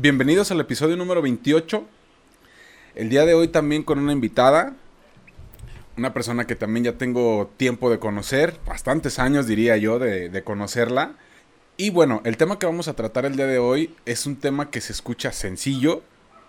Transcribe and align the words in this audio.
Bienvenidos 0.00 0.52
al 0.52 0.60
episodio 0.60 0.96
número 0.96 1.22
28. 1.22 1.84
El 2.94 3.08
día 3.08 3.26
de 3.26 3.34
hoy 3.34 3.48
también 3.48 3.82
con 3.82 3.98
una 3.98 4.12
invitada, 4.12 4.76
una 5.96 6.14
persona 6.14 6.46
que 6.46 6.54
también 6.54 6.84
ya 6.84 6.92
tengo 6.92 7.50
tiempo 7.56 7.90
de 7.90 7.98
conocer, 7.98 8.60
bastantes 8.64 9.18
años 9.18 9.48
diría 9.48 9.76
yo 9.76 9.98
de, 9.98 10.44
conocerla. 10.44 11.16
Y 11.76 11.90
bueno, 11.90 12.22
el 12.24 12.36
tema 12.36 12.60
que 12.60 12.66
vamos 12.66 12.86
a 12.86 12.94
tratar 12.94 13.24
el 13.26 13.34
día 13.34 13.48
de 13.48 13.58
hoy 13.58 13.92
es 14.06 14.24
un 14.24 14.36
tema 14.36 14.70
que 14.70 14.80
se 14.80 14.92
escucha 14.92 15.32
sencillo, 15.32 16.04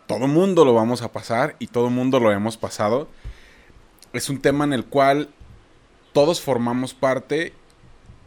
todo 0.05 0.27
mundo 0.27 0.63
lo 0.63 0.75
vamos 0.75 1.01
a 1.01 1.11
pasar 1.11 1.55
y 1.57 1.65
todo 1.65 1.89
mundo 1.89 2.19
lo 2.19 2.31
hemos 2.31 2.55
pasado. 2.55 3.07
Es 4.13 4.29
un 4.29 4.41
tema 4.41 4.63
en 4.63 4.73
el 4.73 4.85
cual 4.85 5.27
todos 6.13 6.39
formamos 6.39 6.93
parte 6.93 7.53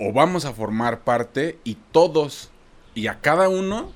o 0.01 0.13
vamos 0.13 0.47
a 0.47 0.53
formar 0.53 1.05
parte 1.05 1.61
y 1.63 1.77
todos 1.93 2.51
y 2.97 3.07
a 3.07 3.21
cada 3.21 3.49
uno, 3.49 3.93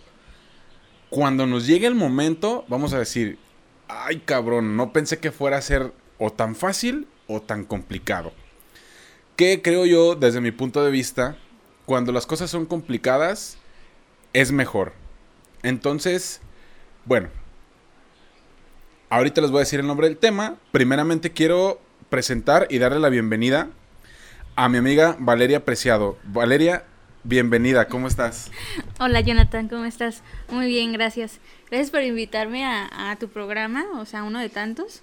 cuando 1.10 1.46
nos 1.46 1.66
llegue 1.66 1.87
el 1.87 1.95
momento, 1.95 2.65
vamos 2.68 2.93
a 2.93 2.99
decir, 2.99 3.38
ay 3.88 4.21
cabrón, 4.21 4.76
no 4.76 4.93
pensé 4.93 5.18
que 5.18 5.32
fuera 5.32 5.59
a 5.59 5.62
ser 5.62 5.93
o 6.18 6.32
tan 6.32 6.54
fácil 6.54 7.07
o 7.26 7.40
tan 7.40 7.65
complicado. 7.65 8.32
Que 9.37 9.62
creo 9.62 9.87
yo, 9.87 10.15
desde 10.15 10.40
mi 10.40 10.51
punto 10.51 10.84
de 10.84 10.90
vista, 10.90 11.37
cuando 11.84 12.12
las 12.12 12.27
cosas 12.27 12.51
son 12.51 12.66
complicadas, 12.66 13.59
es 14.32 14.51
mejor. 14.51 14.93
Entonces, 15.62 16.40
bueno, 17.04 17.29
ahorita 19.10 19.40
les 19.40 19.51
voy 19.51 19.59
a 19.59 19.60
decir 19.60 19.80
el 19.80 19.87
nombre 19.87 20.09
del 20.09 20.16
tema. 20.16 20.57
Primeramente 20.73 21.32
quiero 21.32 21.80
presentar 22.09 22.66
y 22.71 22.79
darle 22.79 22.99
la 22.99 23.09
bienvenida 23.09 23.68
a 24.57 24.68
mi 24.68 24.79
amiga 24.79 25.16
Valeria 25.18 25.65
Preciado. 25.65 26.16
Valeria, 26.24 26.84
Bienvenida, 27.29 27.88
¿cómo 27.88 28.07
estás? 28.07 28.52
Hola 28.99 29.21
Jonathan, 29.21 29.69
¿cómo 29.69 29.85
estás? 29.85 30.23
Muy 30.49 30.69
bien, 30.69 30.91
gracias. 30.91 31.39
Gracias 31.69 31.91
por 31.91 32.01
invitarme 32.01 32.65
a, 32.65 33.15
tu 33.21 33.29
programa, 33.29 33.85
o 33.99 34.07
sea, 34.07 34.23
uno 34.23 34.39
de 34.41 34.49
tantos. 34.49 35.02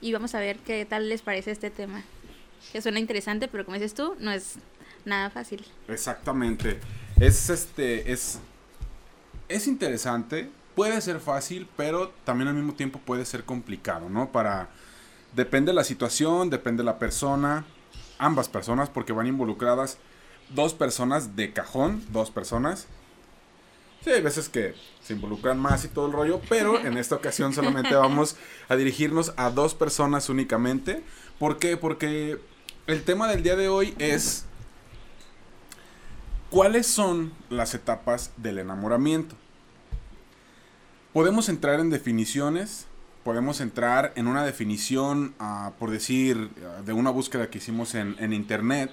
Y 0.00 0.12
vamos 0.12 0.36
a 0.36 0.38
ver 0.38 0.58
qué 0.58 0.84
tal 0.84 1.08
les 1.08 1.22
parece 1.22 1.50
este 1.50 1.68
tema. 1.68 2.04
Que 2.70 2.80
suena 2.80 3.00
interesante, 3.00 3.48
pero 3.48 3.64
como 3.64 3.74
dices 3.74 3.94
tú, 3.94 4.14
no 4.20 4.30
es 4.30 4.58
nada 5.04 5.28
fácil. 5.28 5.64
Exactamente. 5.88 6.78
Es 7.18 7.50
este, 7.50 8.12
es, 8.12 8.38
es 9.48 9.66
interesante, 9.66 10.48
puede 10.76 11.00
ser 11.00 11.18
fácil, 11.18 11.68
pero 11.76 12.12
también 12.24 12.46
al 12.46 12.54
mismo 12.54 12.74
tiempo 12.74 13.00
puede 13.00 13.24
ser 13.24 13.42
complicado, 13.42 14.08
¿no? 14.08 14.30
Para, 14.30 14.68
depende 15.34 15.72
de 15.72 15.74
la 15.74 15.84
situación, 15.84 16.48
depende 16.48 16.82
de 16.82 16.86
la 16.86 17.00
persona, 17.00 17.64
ambas 18.18 18.48
personas, 18.48 18.88
porque 18.88 19.12
van 19.12 19.26
involucradas 19.26 19.98
dos 20.50 20.74
personas 20.74 21.34
de 21.34 21.52
cajón, 21.52 22.04
dos 22.12 22.30
personas. 22.30 22.86
Sí, 24.04 24.10
hay 24.10 24.20
veces 24.20 24.48
que 24.48 24.74
se 25.00 25.12
involucran 25.12 25.58
más 25.60 25.84
y 25.84 25.88
todo 25.88 26.06
el 26.06 26.12
rollo, 26.12 26.40
pero 26.48 26.78
en 26.84 26.98
esta 26.98 27.14
ocasión 27.14 27.52
solamente 27.52 27.94
vamos 27.94 28.36
a 28.68 28.74
dirigirnos 28.74 29.32
a 29.36 29.50
dos 29.50 29.74
personas 29.74 30.28
únicamente. 30.28 31.04
¿Por 31.38 31.58
qué? 31.58 31.76
Porque 31.76 32.40
el 32.88 33.04
tema 33.04 33.28
del 33.28 33.44
día 33.44 33.54
de 33.54 33.68
hoy 33.68 33.94
es 33.98 34.44
cuáles 36.50 36.88
son 36.88 37.32
las 37.48 37.74
etapas 37.74 38.32
del 38.36 38.58
enamoramiento. 38.58 39.36
Podemos 41.12 41.48
entrar 41.48 41.78
en 41.78 41.90
definiciones, 41.90 42.86
podemos 43.22 43.60
entrar 43.60 44.12
en 44.16 44.26
una 44.26 44.44
definición, 44.44 45.34
ah, 45.38 45.74
por 45.78 45.90
decir, 45.92 46.50
ah, 46.64 46.82
de 46.82 46.92
una 46.92 47.10
búsqueda 47.10 47.50
que 47.50 47.58
hicimos 47.58 47.94
en, 47.94 48.16
en 48.18 48.32
internet, 48.32 48.90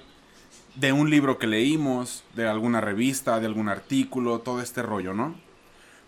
de 0.74 0.92
un 0.92 1.10
libro 1.10 1.38
que 1.38 1.46
leímos, 1.46 2.24
de 2.34 2.48
alguna 2.48 2.80
revista, 2.80 3.40
de 3.40 3.46
algún 3.46 3.68
artículo, 3.68 4.40
todo 4.40 4.60
este 4.62 4.82
rollo, 4.82 5.14
¿no? 5.14 5.34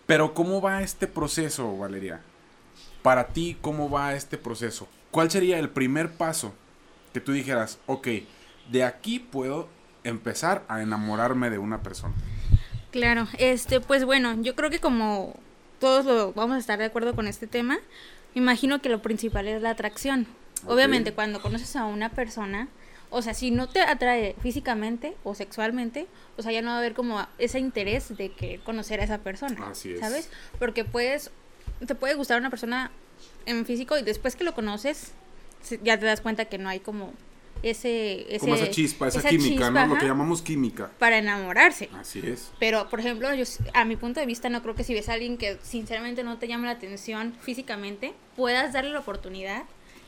Pero 0.05 0.33
¿cómo 0.33 0.61
va 0.61 0.83
este 0.83 1.07
proceso, 1.07 1.77
Valeria? 1.77 2.21
Para 3.01 3.27
ti, 3.27 3.57
¿cómo 3.61 3.89
va 3.89 4.13
este 4.13 4.37
proceso? 4.37 4.87
¿Cuál 5.11 5.29
sería 5.31 5.59
el 5.59 5.69
primer 5.69 6.13
paso 6.13 6.53
que 7.13 7.21
tú 7.21 7.31
dijeras, 7.31 7.79
ok, 7.85 8.07
de 8.71 8.83
aquí 8.83 9.19
puedo 9.19 9.69
empezar 10.03 10.63
a 10.67 10.81
enamorarme 10.81 11.49
de 11.49 11.57
una 11.57 11.83
persona? 11.83 12.13
Claro, 12.91 13.27
este, 13.37 13.79
pues 13.79 14.05
bueno, 14.05 14.41
yo 14.41 14.55
creo 14.55 14.69
que 14.69 14.79
como 14.79 15.35
todos 15.79 16.05
lo, 16.05 16.33
vamos 16.33 16.55
a 16.55 16.59
estar 16.59 16.79
de 16.79 16.85
acuerdo 16.85 17.15
con 17.15 17.27
este 17.27 17.47
tema, 17.47 17.79
imagino 18.35 18.81
que 18.81 18.89
lo 18.89 19.01
principal 19.01 19.47
es 19.47 19.61
la 19.61 19.71
atracción. 19.71 20.27
Obviamente, 20.65 21.13
cuando 21.13 21.41
conoces 21.41 21.75
a 21.75 21.85
una 21.85 22.09
persona, 22.09 22.69
o 23.13 23.21
sea, 23.21 23.33
si 23.35 23.51
no 23.51 23.69
te 23.69 23.79
atrae 23.81 24.35
físicamente 24.41 25.15
o 25.23 25.35
sexualmente, 25.35 26.07
o 26.35 26.41
sea, 26.41 26.51
ya 26.51 26.61
no 26.61 26.69
va 26.69 26.75
a 26.75 26.79
haber 26.79 26.95
como 26.95 27.25
ese 27.37 27.59
interés 27.59 28.17
de 28.17 28.31
que 28.31 28.59
conocer 28.59 28.99
a 28.99 29.03
esa 29.03 29.19
persona. 29.19 29.67
Así 29.67 29.91
es. 29.91 29.99
¿Sabes? 29.99 30.29
Porque 30.57 30.83
puedes, 30.83 31.29
te 31.85 31.93
puede 31.93 32.15
gustar 32.15 32.39
una 32.39 32.49
persona 32.49 32.91
en 33.45 33.65
físico 33.67 33.97
y 33.99 34.01
después 34.01 34.35
que 34.35 34.43
lo 34.43 34.55
conoces, 34.55 35.11
ya 35.83 35.99
te 35.99 36.07
das 36.07 36.21
cuenta 36.21 36.45
que 36.45 36.57
no 36.57 36.69
hay 36.69 36.79
como 36.79 37.13
ese, 37.61 38.25
como 38.39 38.55
esa 38.55 38.71
chispa, 38.71 39.07
esa, 39.07 39.21
química, 39.21 39.69
¿no? 39.69 39.85
Lo 39.85 39.99
que 39.99 40.07
llamamos 40.07 40.41
química. 40.41 40.89
Para 40.97 41.19
enamorarse. 41.19 41.89
Así 41.93 42.19
es. 42.25 42.51
Pero, 42.59 42.89
por 42.89 42.99
ejemplo, 42.99 43.31
yo, 43.35 43.45
a 43.75 43.85
mi 43.85 43.95
punto 43.95 44.19
de 44.19 44.25
vista, 44.25 44.49
no 44.49 44.63
creo 44.63 44.73
que 44.73 44.83
si 44.83 44.95
ves 44.95 45.07
a 45.07 45.13
alguien 45.13 45.37
que 45.37 45.59
sinceramente 45.61 46.23
no 46.23 46.39
te 46.39 46.47
llama 46.47 46.65
la 46.65 46.71
atención 46.71 47.33
físicamente, 47.39 48.15
puedas 48.35 48.73
darle 48.73 48.89
la 48.89 48.99
oportunidad 48.99 49.65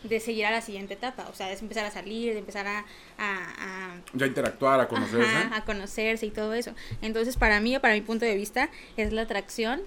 de 0.07 0.19
seguir 0.19 0.45
a 0.45 0.51
la 0.51 0.61
siguiente 0.61 0.93
etapa, 0.93 1.27
o 1.29 1.33
sea, 1.33 1.51
es 1.51 1.61
empezar 1.61 1.85
a 1.85 1.91
salir, 1.91 2.33
de 2.33 2.39
empezar 2.39 2.67
a... 2.67 2.85
a, 3.17 3.95
ya 4.13 4.25
interactuar, 4.25 4.79
a 4.79 4.87
conocerse. 4.87 5.31
a 5.53 5.61
conocerse 5.65 6.25
y 6.25 6.31
todo 6.31 6.53
eso. 6.53 6.73
Entonces, 7.01 7.37
para 7.37 7.59
mí, 7.59 7.77
para 7.79 7.93
mi 7.93 8.01
punto 8.01 8.25
de 8.25 8.35
vista, 8.35 8.69
es 8.97 9.13
la 9.13 9.23
atracción 9.23 9.81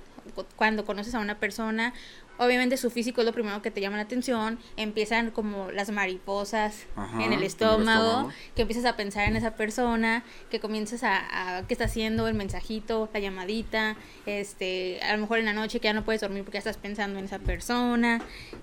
cuando 0.56 0.84
conoces 0.84 1.14
a 1.14 1.20
una 1.20 1.38
persona 1.38 1.94
obviamente 2.38 2.76
su 2.76 2.91
físico 2.91 3.21
es 3.21 3.26
lo 3.26 3.32
primero 3.32 3.60
que 3.62 3.71
te 3.71 3.81
llama 3.81 3.97
la 3.97 4.04
atención, 4.04 4.59
empiezan 4.76 5.31
como 5.31 5.71
las 5.71 5.91
mariposas 5.91 6.87
en, 7.21 7.32
el 7.32 7.43
estómago, 7.43 8.31
que 8.54 8.62
empiezas 8.62 8.84
a 8.84 8.97
pensar 8.97 9.28
en 9.28 9.37
esa 9.37 9.54
persona, 9.56 10.25
que 10.50 10.60
comienzas 10.60 11.03
a, 11.03 11.59
a, 11.59 11.66
qué 11.66 11.75
está 11.75 11.84
haciendo, 11.84 12.28
el 12.28 12.34
mensajito, 12.34 13.09
la 13.12 13.21
llamadita, 13.21 13.97
este, 14.26 15.00
a 15.03 15.12
lo 15.15 15.22
mejor 15.22 15.38
en 15.38 15.47
la 15.47 15.53
noche 15.53 15.81
que 15.81 15.87
ya 15.87 15.93
no 15.93 16.04
puedes 16.04 16.21
dormir 16.21 16.44
porque 16.44 16.56
ya 16.56 16.60
estás 16.60 16.76
pensando 16.76 17.19
en 17.19 17.25
esa 17.25 17.38
persona, 17.38 18.22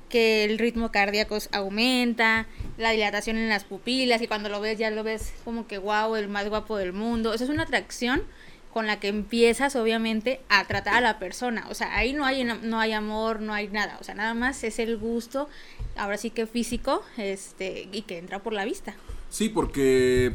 que 0.09 0.45
el 0.45 0.57
ritmo 0.57 0.91
cardíaco 0.91 1.37
aumenta, 1.51 2.47
la 2.77 2.91
dilatación 2.91 3.37
en 3.37 3.49
las 3.49 3.63
pupilas 3.65 4.21
y 4.21 4.27
cuando 4.27 4.49
lo 4.49 4.61
ves 4.61 4.77
ya 4.77 4.89
lo 4.89 5.03
ves 5.03 5.33
como 5.43 5.67
que 5.67 5.77
wow, 5.77 6.15
el 6.15 6.27
más 6.27 6.47
guapo 6.49 6.77
del 6.77 6.93
mundo, 6.93 7.33
eso 7.33 7.43
es 7.43 7.49
una 7.49 7.63
atracción 7.63 8.23
con 8.75 8.87
la 8.87 8.99
que 8.99 9.07
empiezas 9.07 9.77
obviamente 9.77 10.41
a 10.49 10.65
tratar 10.65 10.95
a 10.95 10.99
la 10.99 11.17
persona. 11.17 11.65
O 11.69 11.73
sea, 11.73 11.95
ahí 11.95 12.11
no 12.11 12.25
hay, 12.25 12.43
no 12.43 12.77
hay 12.77 12.91
amor, 12.91 13.39
no 13.39 13.53
hay 13.53 13.69
nada. 13.69 13.97
O 14.01 14.03
sea, 14.03 14.15
nada 14.15 14.33
más 14.33 14.65
es 14.65 14.79
el 14.79 14.97
gusto, 14.97 15.47
ahora 15.95 16.17
sí 16.17 16.29
que 16.29 16.45
físico, 16.45 17.01
este, 17.15 17.87
y 17.93 18.01
que 18.01 18.17
entra 18.17 18.39
por 18.39 18.51
la 18.51 18.65
vista. 18.65 18.93
Sí, 19.29 19.47
porque, 19.47 20.33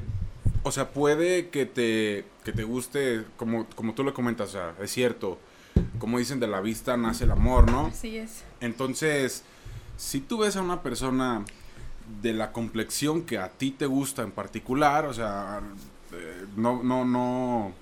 o 0.62 0.72
sea, 0.72 0.88
puede 0.88 1.50
que 1.50 1.66
te, 1.66 2.24
que 2.42 2.52
te 2.52 2.64
guste, 2.64 3.24
como, 3.36 3.66
como 3.76 3.92
tú 3.92 4.04
lo 4.04 4.14
comentas, 4.14 4.48
o 4.48 4.52
sea, 4.52 4.74
es 4.82 4.90
cierto, 4.90 5.38
como 5.98 6.16
dicen, 6.16 6.40
de 6.40 6.46
la 6.46 6.62
vista 6.62 6.96
nace 6.96 7.24
el 7.24 7.32
amor, 7.32 7.70
¿no? 7.70 7.88
Así 7.88 8.16
es. 8.16 8.44
Entonces, 8.62 9.44
si 9.98 10.18
tú 10.20 10.38
ves 10.38 10.56
a 10.56 10.62
una 10.62 10.82
persona 10.82 11.44
de 12.22 12.32
la 12.32 12.52
complexión 12.52 13.20
que 13.26 13.36
a 13.36 13.50
ti 13.50 13.70
te 13.70 13.84
gusta 13.84 14.22
en 14.22 14.30
particular, 14.30 15.04
o 15.04 15.12
sea, 15.12 15.60
eh, 16.14 16.46
no, 16.56 16.82
no, 16.82 17.04
no 17.04 17.74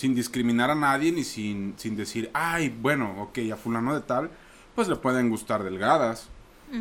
sin 0.00 0.14
discriminar 0.14 0.70
a 0.70 0.74
nadie 0.74 1.12
ni 1.12 1.24
sin, 1.24 1.74
sin 1.76 1.94
decir, 1.94 2.30
ay, 2.32 2.74
bueno, 2.80 3.20
ok, 3.20 3.38
a 3.52 3.56
fulano 3.56 3.92
de 3.92 4.00
tal, 4.00 4.30
pues 4.74 4.88
le 4.88 4.96
pueden 4.96 5.28
gustar 5.28 5.62
delgadas. 5.62 6.30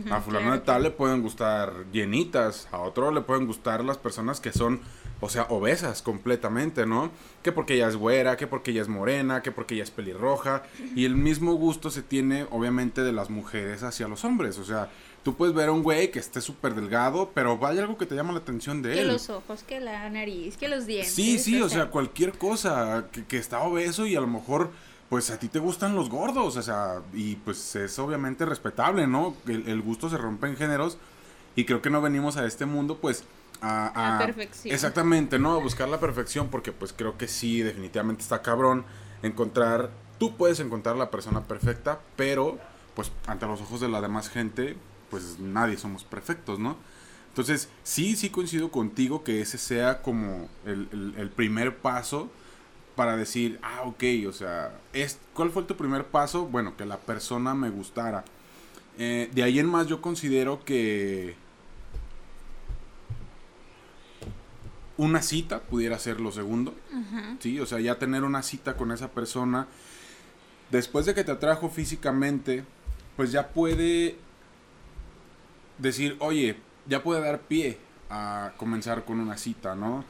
a 0.10 0.21
fulano 0.21 0.54
de 0.54 0.60
tal 0.60 0.83
le 0.83 0.92
pueden 0.92 1.21
gustar 1.21 1.74
llenitas, 1.92 2.69
a 2.71 2.77
otro 2.77 3.12
le 3.12 3.19
pueden 3.19 3.45
gustar 3.45 3.83
las 3.83 3.98
personas 3.98 4.39
que 4.39 4.54
son, 4.54 4.80
o 5.19 5.27
sea, 5.27 5.48
obesas 5.50 6.01
completamente, 6.01 6.86
¿no? 6.86 7.12
Que 7.44 7.51
porque 7.51 7.74
ella 7.74 7.89
es 7.89 7.98
güera, 7.98 8.38
que 8.38 8.48
porque 8.48 8.71
ella 8.71 8.83
es 8.83 8.88
morena, 8.88 9.42
que 9.42 9.51
porque 9.51 9.74
ella 9.74 9.83
es 9.83 9.92
pelirroja. 9.92 10.63
Y 10.95 11.04
el 11.04 11.16
mismo 11.16 11.56
gusto 11.56 11.89
se 11.89 12.04
tiene, 12.04 12.45
obviamente, 12.51 13.01
de 13.01 13.12
las 13.12 13.30
mujeres 13.30 13.83
hacia 13.83 14.07
los 14.07 14.24
hombres. 14.24 14.60
O 14.60 14.63
sea, 14.63 14.89
Tú 15.24 15.36
puedes 15.36 15.54
ver 15.54 15.69
a 15.69 15.71
un 15.71 15.83
güey 15.83 16.12
que 16.12 16.19
esté 16.19 16.42
súper 16.42 16.75
delgado, 16.75 17.31
pero 17.33 17.60
hay 17.66 17.77
algo 17.77 17.98
que 17.98 18.06
te 18.06 18.16
llama 18.16 18.31
la 18.31 18.39
atención 18.39 18.81
de 18.81 18.94
él. 18.94 19.00
Que 19.00 19.06
los 19.06 19.30
ojos, 19.30 19.63
que 19.63 19.80
la 19.80 20.10
nariz, 20.10 20.57
que 20.57 20.68
los 20.69 20.86
dientes. 20.86 21.13
Sí, 21.13 21.38
sí, 21.39 21.62
o 21.62 21.69
sea, 21.69 21.89
cualquier 21.89 22.38
cosa 22.38 23.07
que, 23.12 23.25
que, 23.25 23.38
está 23.38 23.60
obeso 23.60 24.06
y 24.06 24.16
a 24.16 24.21
lo 24.21 24.27
mejor 24.27 24.71
pues 25.10 25.31
a 25.31 25.39
ti 25.39 25.48
te 25.48 25.57
gustan 25.57 25.95
los 25.95 26.07
gordos, 26.10 26.56
o 26.56 26.62
sea, 26.62 27.01
y 27.13 27.36
pues 27.38 27.75
es 27.75 27.98
obviamente 27.98 28.45
respetable, 28.45 29.07
¿no? 29.07 29.36
El, 29.48 29.68
el 29.68 29.81
gusto 29.81 30.07
se 30.07 30.18
rompe 30.18 30.48
en 30.48 30.56
géneros 30.56 30.98
y 31.56 31.66
creo 31.66 31.81
que 31.81 31.89
no 31.89 32.00
venimos 32.00 32.38
a 32.38 32.45
este 32.45 32.66
mundo 32.68 33.00
pues 33.00 33.24
a, 33.62 34.18
La 34.19 34.25
perfección. 34.25 34.74
Exactamente, 34.74 35.39
¿no? 35.39 35.54
A 35.54 35.60
buscar 35.60 35.89
la 35.89 36.00
perfección 36.00 36.48
porque 36.50 36.71
pues 36.71 36.94
creo 36.94 37.18
que 37.18 37.27
sí, 37.27 37.62
definitivamente 37.62 38.21
está 38.21 38.42
cabrón 38.42 38.86
encontrar, 39.24 39.89
tú 40.18 40.38
puedes 40.38 40.60
encontrar 40.60 40.95
la 40.95 41.10
persona 41.12 41.44
perfecta, 41.44 42.00
pero 42.16 42.57
pues 42.95 43.12
ante 43.27 43.48
los 43.48 43.62
ojos 43.62 43.81
de 43.81 43.89
la 43.89 44.01
demás 44.01 44.30
gente, 44.30 44.77
pues 45.09 45.39
nadie 45.39 45.77
somos 45.77 46.03
perfectos, 46.03 46.59
¿no? 46.59 46.77
Entonces, 47.29 47.69
sí, 47.83 48.15
sí 48.15 48.29
coincido 48.29 48.71
contigo 48.71 49.23
que 49.23 49.41
ese 49.41 49.57
sea 49.57 50.01
como 50.01 50.50
el, 50.65 50.88
el- 50.91 51.13
el 51.17 51.29
primer 51.29 51.77
paso 51.77 52.29
para 52.95 53.15
decir, 53.15 53.59
ah, 53.61 53.83
ok, 53.85 54.03
o 54.27 54.33
sea, 54.33 54.73
es, 54.94 55.19
¿cuál 55.33 55.51
fue 55.51 55.63
tu 55.63 55.77
primer 55.77 56.06
paso? 56.06 56.45
Bueno, 56.47 56.75
que 56.75 56.85
la 56.85 56.97
persona 56.97 57.53
me 57.56 57.69
gustara. 57.69 58.25
Eh, 58.97 59.29
de 59.33 59.44
ahí 59.44 59.59
en 59.59 59.67
más 59.67 59.88
yo 59.88 60.01
considero 60.01 60.65
que 60.65 61.35
una 64.97 65.21
cita 65.21 65.61
pudiera 65.61 65.97
ser 65.97 66.19
lo 66.19 66.31
segundo. 66.31 66.73
Sí, 67.39 67.59
o 67.59 67.65
sea, 67.65 67.79
ya 67.79 67.97
tener 68.00 68.23
una 68.23 68.44
cita 68.44 68.75
con 68.75 68.91
esa 68.91 69.09
persona, 69.11 69.67
después 70.71 71.06
de 71.06 71.13
que 71.13 71.23
te 71.23 71.31
atrajo 71.31 71.69
físicamente, 71.69 72.65
pues 73.15 73.31
ya 73.31 73.47
puede 73.50 74.17
decir, 75.79 76.15
oye, 76.19 76.57
ya 76.85 77.03
puede 77.03 77.21
dar 77.21 77.39
pie 77.41 77.77
a 78.09 78.51
comenzar 78.57 79.05
con 79.05 79.19
una 79.19 79.37
cita, 79.37 79.75
¿no? 79.75 80.03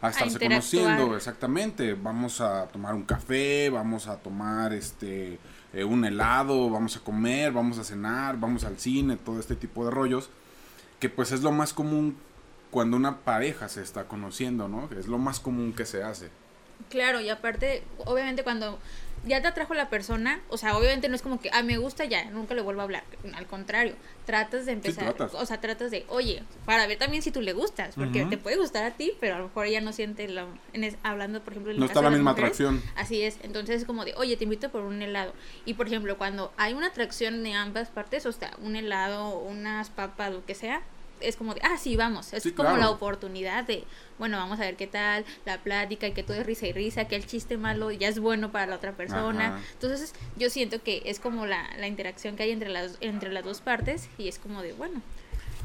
A 0.00 0.10
estarse 0.10 0.38
conociendo, 0.38 1.16
exactamente. 1.16 1.94
Vamos 1.94 2.40
a 2.40 2.66
tomar 2.66 2.94
un 2.94 3.04
café, 3.04 3.70
vamos 3.70 4.06
a 4.06 4.16
tomar 4.16 4.72
este 4.72 5.38
eh, 5.72 5.82
un 5.82 6.04
helado, 6.04 6.70
vamos 6.70 6.96
a 6.96 7.00
comer, 7.00 7.52
vamos 7.52 7.78
a 7.78 7.84
cenar, 7.84 8.38
vamos 8.38 8.64
al 8.64 8.78
cine, 8.78 9.16
todo 9.16 9.40
este 9.40 9.56
tipo 9.56 9.84
de 9.84 9.90
rollos, 9.90 10.30
que 11.00 11.08
pues 11.08 11.32
es 11.32 11.42
lo 11.42 11.52
más 11.52 11.72
común 11.72 12.16
cuando 12.70 12.96
una 12.96 13.18
pareja 13.18 13.68
se 13.68 13.82
está 13.82 14.06
conociendo, 14.06 14.68
¿no? 14.68 14.88
Es 14.98 15.06
lo 15.06 15.18
más 15.18 15.40
común 15.40 15.72
que 15.72 15.86
se 15.86 16.02
hace. 16.02 16.30
Claro, 16.90 17.20
y 17.20 17.28
aparte, 17.30 17.82
obviamente 18.04 18.42
cuando 18.44 18.78
ya 19.26 19.40
te 19.40 19.48
atrajo 19.48 19.72
la 19.72 19.88
persona, 19.88 20.40
o 20.50 20.58
sea, 20.58 20.76
obviamente 20.76 21.08
no 21.08 21.16
es 21.16 21.22
como 21.22 21.40
que, 21.40 21.48
ah, 21.54 21.62
me 21.62 21.78
gusta 21.78 22.04
ya, 22.04 22.26
nunca 22.30 22.52
le 22.54 22.60
vuelvo 22.60 22.82
a 22.82 22.84
hablar. 22.84 23.04
Al 23.34 23.46
contrario, 23.46 23.94
tratas 24.26 24.66
de 24.66 24.72
empezar, 24.72 25.14
tratas. 25.14 25.34
o 25.40 25.46
sea, 25.46 25.62
tratas 25.62 25.90
de, 25.90 26.04
oye, 26.10 26.42
para 26.66 26.86
ver 26.86 26.98
también 26.98 27.22
si 27.22 27.30
tú 27.30 27.40
le 27.40 27.54
gustas, 27.54 27.94
porque 27.94 28.26
te 28.26 28.36
puede 28.36 28.56
gustar 28.58 28.84
a 28.84 28.90
ti, 28.90 29.12
pero 29.20 29.36
a 29.36 29.38
lo 29.38 29.44
mejor 29.44 29.64
ella 29.64 29.80
no 29.80 29.94
siente, 29.94 30.28
la, 30.28 30.46
en 30.74 30.84
es- 30.84 30.96
hablando, 31.02 31.40
por 31.42 31.54
ejemplo, 31.54 31.72
en 31.72 31.80
No 31.80 31.86
está 31.86 32.02
la 32.02 32.10
misma 32.10 32.32
mujeres, 32.32 32.50
atracción. 32.60 32.82
Así 32.96 33.22
es, 33.22 33.38
entonces 33.42 33.76
es 33.80 33.86
como 33.86 34.04
de, 34.04 34.12
oye, 34.16 34.36
te 34.36 34.44
invito 34.44 34.68
por 34.70 34.82
un 34.82 35.00
helado. 35.00 35.32
Y 35.64 35.72
por 35.74 35.86
ejemplo, 35.86 36.18
cuando 36.18 36.52
hay 36.58 36.74
una 36.74 36.88
atracción 36.88 37.42
de 37.42 37.54
ambas 37.54 37.88
partes, 37.88 38.26
o 38.26 38.32
sea, 38.32 38.50
un 38.60 38.76
helado, 38.76 39.38
unas 39.38 39.88
papas, 39.88 40.32
lo 40.34 40.44
que 40.44 40.54
sea, 40.54 40.82
es 41.28 41.36
como 41.36 41.54
de, 41.54 41.60
ah, 41.62 41.76
sí, 41.78 41.96
vamos. 41.96 42.32
Es 42.32 42.42
Sí, 42.42 42.52
como 42.52 42.68
claro. 42.70 42.82
la 42.82 42.90
oportunidad 42.90 43.64
de, 43.64 43.84
bueno, 44.18 44.36
vamos 44.36 44.58
a 44.60 44.62
ver 44.62 44.76
qué 44.76 44.86
tal, 44.86 45.24
la 45.44 45.62
plática 45.62 46.06
y 46.06 46.12
que 46.12 46.22
todo 46.22 46.36
es 46.36 46.46
risa 46.46 46.66
y 46.66 46.72
risa, 46.72 47.06
que 47.06 47.16
el 47.16 47.26
chiste 47.26 47.56
malo 47.58 47.90
ya 47.90 48.08
es 48.08 48.18
bueno 48.18 48.52
para 48.52 48.66
la 48.66 48.76
otra 48.76 48.92
persona. 48.92 49.48
Ajá. 49.56 49.60
Entonces, 49.72 50.14
yo 50.36 50.50
siento 50.50 50.82
que 50.82 51.02
es 51.06 51.20
como 51.20 51.46
la, 51.46 51.68
la 51.78 51.86
interacción 51.86 52.36
que 52.36 52.44
hay 52.44 52.50
entre 52.50 52.68
las, 52.70 52.96
entre 53.00 53.32
las 53.32 53.44
dos 53.44 53.60
partes 53.60 54.08
y 54.18 54.28
es 54.28 54.38
como 54.38 54.62
de, 54.62 54.72
bueno. 54.72 55.00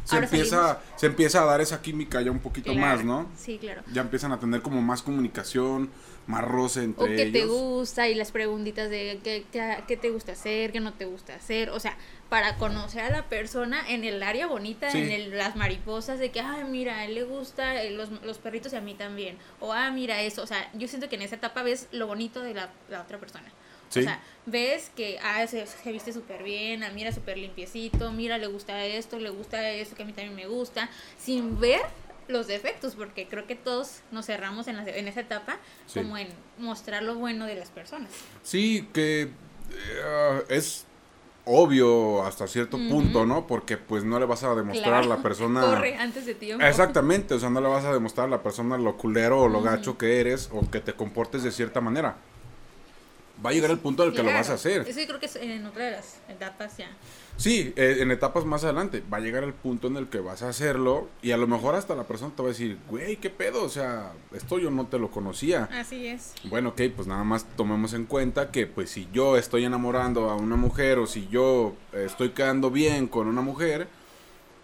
Se 0.06 0.16
ahora 0.16 0.26
empieza, 0.28 0.56
salimos. 0.56 0.84
se 0.96 1.06
empieza 1.06 1.42
a 1.44 1.46
dar 1.46 1.62
esa 1.62 1.82
química 1.84 2.20
ya 2.22 2.32
un 2.32 2.40
poquito 2.40 2.72
Claro, 2.74 2.96
más, 2.98 3.06
¿no? 3.06 3.30
Sí, 3.38 3.60
claro. 3.60 3.84
Ya 3.94 4.02
empiezan 4.02 4.32
a 4.32 4.40
tener 4.40 4.62
como 4.64 4.82
más 4.82 5.04
comunicación, 5.04 5.92
más 6.30 6.44
roce 6.44 6.84
entre 6.84 7.04
O 7.04 7.08
qué 7.08 7.26
te 7.32 7.46
gusta 7.46 8.08
y 8.08 8.14
las 8.14 8.32
preguntitas 8.32 8.90
de 8.90 9.20
qué, 9.24 9.46
qué, 9.52 9.78
qué 9.88 9.98
te 9.98 10.12
gusta 10.12 10.34
hacer, 10.34 10.72
qué 10.72 10.80
no 10.80 10.94
te 10.94 11.06
gusta 11.06 11.34
hacer. 11.34 11.72
O 11.72 11.80
sea, 11.80 11.98
para 12.30 12.56
conocer 12.58 13.02
a 13.02 13.10
la 13.10 13.28
persona 13.28 13.84
en 13.90 14.04
el 14.04 14.22
área 14.22 14.46
bonita, 14.46 14.92
Sí. 14.92 15.00
en 15.00 15.10
el- 15.12 15.38
las 15.38 15.56
mariposas, 15.56 16.20
de 16.20 16.30
que, 16.30 16.40
ay, 16.40 16.66
mira, 16.66 17.00
a 17.00 17.06
él 17.06 17.16
le 17.16 17.24
gusta 17.24 17.82
eh, 17.82 17.90
los, 17.90 18.12
los 18.24 18.38
perritos 18.38 18.72
y 18.74 18.76
a 18.76 18.82
mí 18.82 18.94
también. 18.94 19.38
O, 19.60 19.74
ah, 19.74 19.90
mira 19.90 20.22
eso. 20.22 20.44
O 20.44 20.48
sea, 20.48 20.70
yo 20.74 20.88
siento 20.88 21.10
que 21.10 21.16
en 21.16 21.24
esa 21.24 21.36
etapa 21.36 21.64
ves 21.64 21.88
lo 21.92 22.06
bonito 22.06 22.42
de 22.44 22.54
la, 22.54 22.70
la 22.90 23.02
otra 23.02 23.18
persona. 23.18 23.52
Sí. 23.90 24.02
O 24.02 24.04
sea, 24.04 24.22
ves 24.46 24.92
que, 24.96 25.18
ah, 25.24 25.48
se, 25.48 25.66
se 25.66 25.92
viste 25.92 26.14
súper 26.14 26.44
bien, 26.44 26.84
ah, 26.84 26.92
mira, 26.94 27.12
súper 27.12 27.40
limpiecito, 27.40 28.12
mira, 28.12 28.38
le 28.38 28.46
gusta 28.46 28.86
esto, 28.86 29.18
le 29.18 29.32
gusta 29.32 29.68
esto, 29.72 29.96
que 29.96 30.04
a 30.04 30.06
mí 30.06 30.14
también 30.14 30.36
me 30.36 30.46
gusta, 30.46 30.92
sin 31.18 31.60
ver 31.60 31.82
los 32.30 32.48
defectos, 32.48 32.96
porque 32.96 33.28
creo 33.28 33.46
que 33.48 33.56
todos 33.56 34.00
nos 34.12 34.26
cerramos 34.28 34.68
en, 34.68 34.78
la- 34.78 34.88
en 34.88 35.08
esa 35.08 35.20
etapa 35.22 35.58
Sí. 35.88 36.00
como 36.00 36.18
en 36.18 36.30
mostrar 36.58 37.04
lo 37.04 37.16
bueno 37.16 37.46
de 37.46 37.56
las 37.56 37.70
personas. 37.70 38.10
Sí, 38.44 38.88
que 38.94 39.24
eh, 39.72 40.44
es 40.50 40.86
obvio 41.46 42.24
hasta 42.26 42.48
cierto 42.48 42.78
punto, 42.78 43.26
¿no? 43.26 43.48
Porque 43.48 43.78
pues 43.78 44.04
no 44.04 44.20
le 44.20 44.26
vas 44.28 44.44
a 44.44 44.54
demostrar 44.54 44.94
a 44.94 44.98
la 45.02 45.06
Claro, 45.08 45.22
persona... 45.24 45.62
Corre 45.62 45.96
antes 45.96 46.26
de 46.28 46.36
tiempo. 46.36 46.64
Exactamente, 46.64 47.34
o 47.34 47.40
sea, 47.40 47.50
no 47.50 47.60
le 47.60 47.68
vas 47.68 47.84
a 47.86 47.92
demostrar 47.92 48.28
a 48.28 48.30
la 48.30 48.44
persona 48.44 48.78
lo 48.78 48.96
culero 48.98 49.42
o 49.42 49.48
lo 49.48 49.62
gacho 49.62 49.98
que 49.98 50.20
eres 50.20 50.50
o 50.54 50.70
que 50.70 50.80
te 50.80 50.94
comportes 50.94 51.42
de 51.44 51.52
cierta 51.52 51.82
manera. 51.82 52.16
Va 53.44 53.50
a 53.50 53.54
llegar 53.54 53.72
el 53.72 53.80
punto 53.80 54.04
en 54.04 54.10
el 54.10 54.16
que 54.16 54.22
lo 54.22 54.32
vas 54.34 54.50
a 54.50 54.54
hacer. 54.56 54.82
Eso 54.88 55.00
yo 55.00 55.08
creo 55.08 55.20
que 55.20 55.26
es 55.26 55.36
en 55.38 55.66
otra 55.66 55.86
de 55.86 55.92
las 55.92 56.18
etapas 56.28 56.78
ya. 56.78 56.90
Sí, 57.40 57.74
eh, 57.78 58.00
en 58.02 58.12
etapas 58.12 58.44
más 58.44 58.66
adelante 58.66 59.02
va 59.12 59.18
a 59.18 59.22
llegar 59.22 59.46
el 59.46 59.54
punto 59.54 59.88
en 59.88 59.96
el 59.96 60.10
que 60.10 60.20
vas 60.20 60.44
a 60.44 60.50
hacerlo 60.50 61.08
y 61.22 61.32
a 61.32 61.38
lo 61.38 61.48
mejor 61.48 61.74
hasta 61.74 61.96
la 61.96 62.04
persona 62.04 62.34
te 62.36 62.44
va 62.44 62.50
a 62.50 62.52
decir, 62.52 62.78
güey, 62.90 63.16
¿qué 63.16 63.30
pedo? 63.30 63.64
O 63.64 63.70
sea, 63.70 64.12
esto 64.34 64.60
yo 64.60 64.70
no 64.72 64.88
te 64.88 65.00
lo 65.00 65.10
conocía. 65.10 65.70
Así 65.72 66.06
es. 66.06 66.34
Bueno, 66.44 66.70
ok, 66.70 66.82
pues 66.94 67.08
nada 67.08 67.24
más 67.24 67.46
tomemos 67.56 67.94
en 67.94 68.08
cuenta 68.08 68.52
que 68.52 68.68
pues 68.68 68.90
si 68.90 69.08
yo 69.14 69.38
estoy 69.38 69.64
enamorando 69.64 70.30
a 70.30 70.36
una 70.36 70.58
mujer 70.58 71.00
o 71.00 71.08
si 71.08 71.30
yo 71.30 71.76
estoy 71.94 72.32
quedando 72.32 72.72
bien 72.72 73.08
con 73.08 73.28
una 73.28 73.42
mujer, 73.42 73.88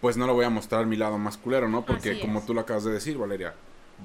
pues 0.02 0.18
no 0.18 0.28
le 0.28 0.34
voy 0.34 0.44
a 0.44 0.50
mostrar 0.50 0.86
mi 0.86 0.98
lado 0.98 1.18
más 1.18 1.38
culero, 1.38 1.70
¿no? 1.70 1.86
Porque 1.86 2.12
Así 2.12 2.20
como 2.20 2.40
es. 2.40 2.46
tú 2.46 2.54
lo 2.54 2.60
acabas 2.60 2.84
de 2.84 2.92
decir, 2.92 3.18
Valeria, 3.18 3.54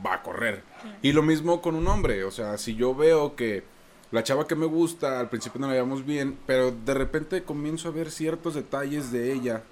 va 0.06 0.14
a 0.14 0.22
correr. 0.22 0.62
Y 1.02 1.11
lo 1.11 1.22
mismo 1.25 1.61
con 1.61 1.75
un 1.75 1.88
hombre, 1.88 2.22
o 2.22 2.31
sea, 2.31 2.56
si 2.56 2.76
yo 2.76 2.94
veo 2.94 3.34
que 3.34 3.64
la 4.12 4.24
chava 4.24 4.46
que 4.46 4.56
me 4.56 4.66
gusta, 4.66 5.20
al 5.20 5.28
principio 5.28 5.60
no 5.60 5.68
la 5.68 5.74
llevamos 5.74 6.04
bien, 6.04 6.36
pero 6.46 6.72
de 6.72 6.94
repente 6.94 7.42
comienzo 7.44 7.88
a 7.88 7.92
ver 7.92 8.10
ciertos 8.10 8.54
detalles 8.54 9.12
de 9.12 9.32
ella 9.32 9.62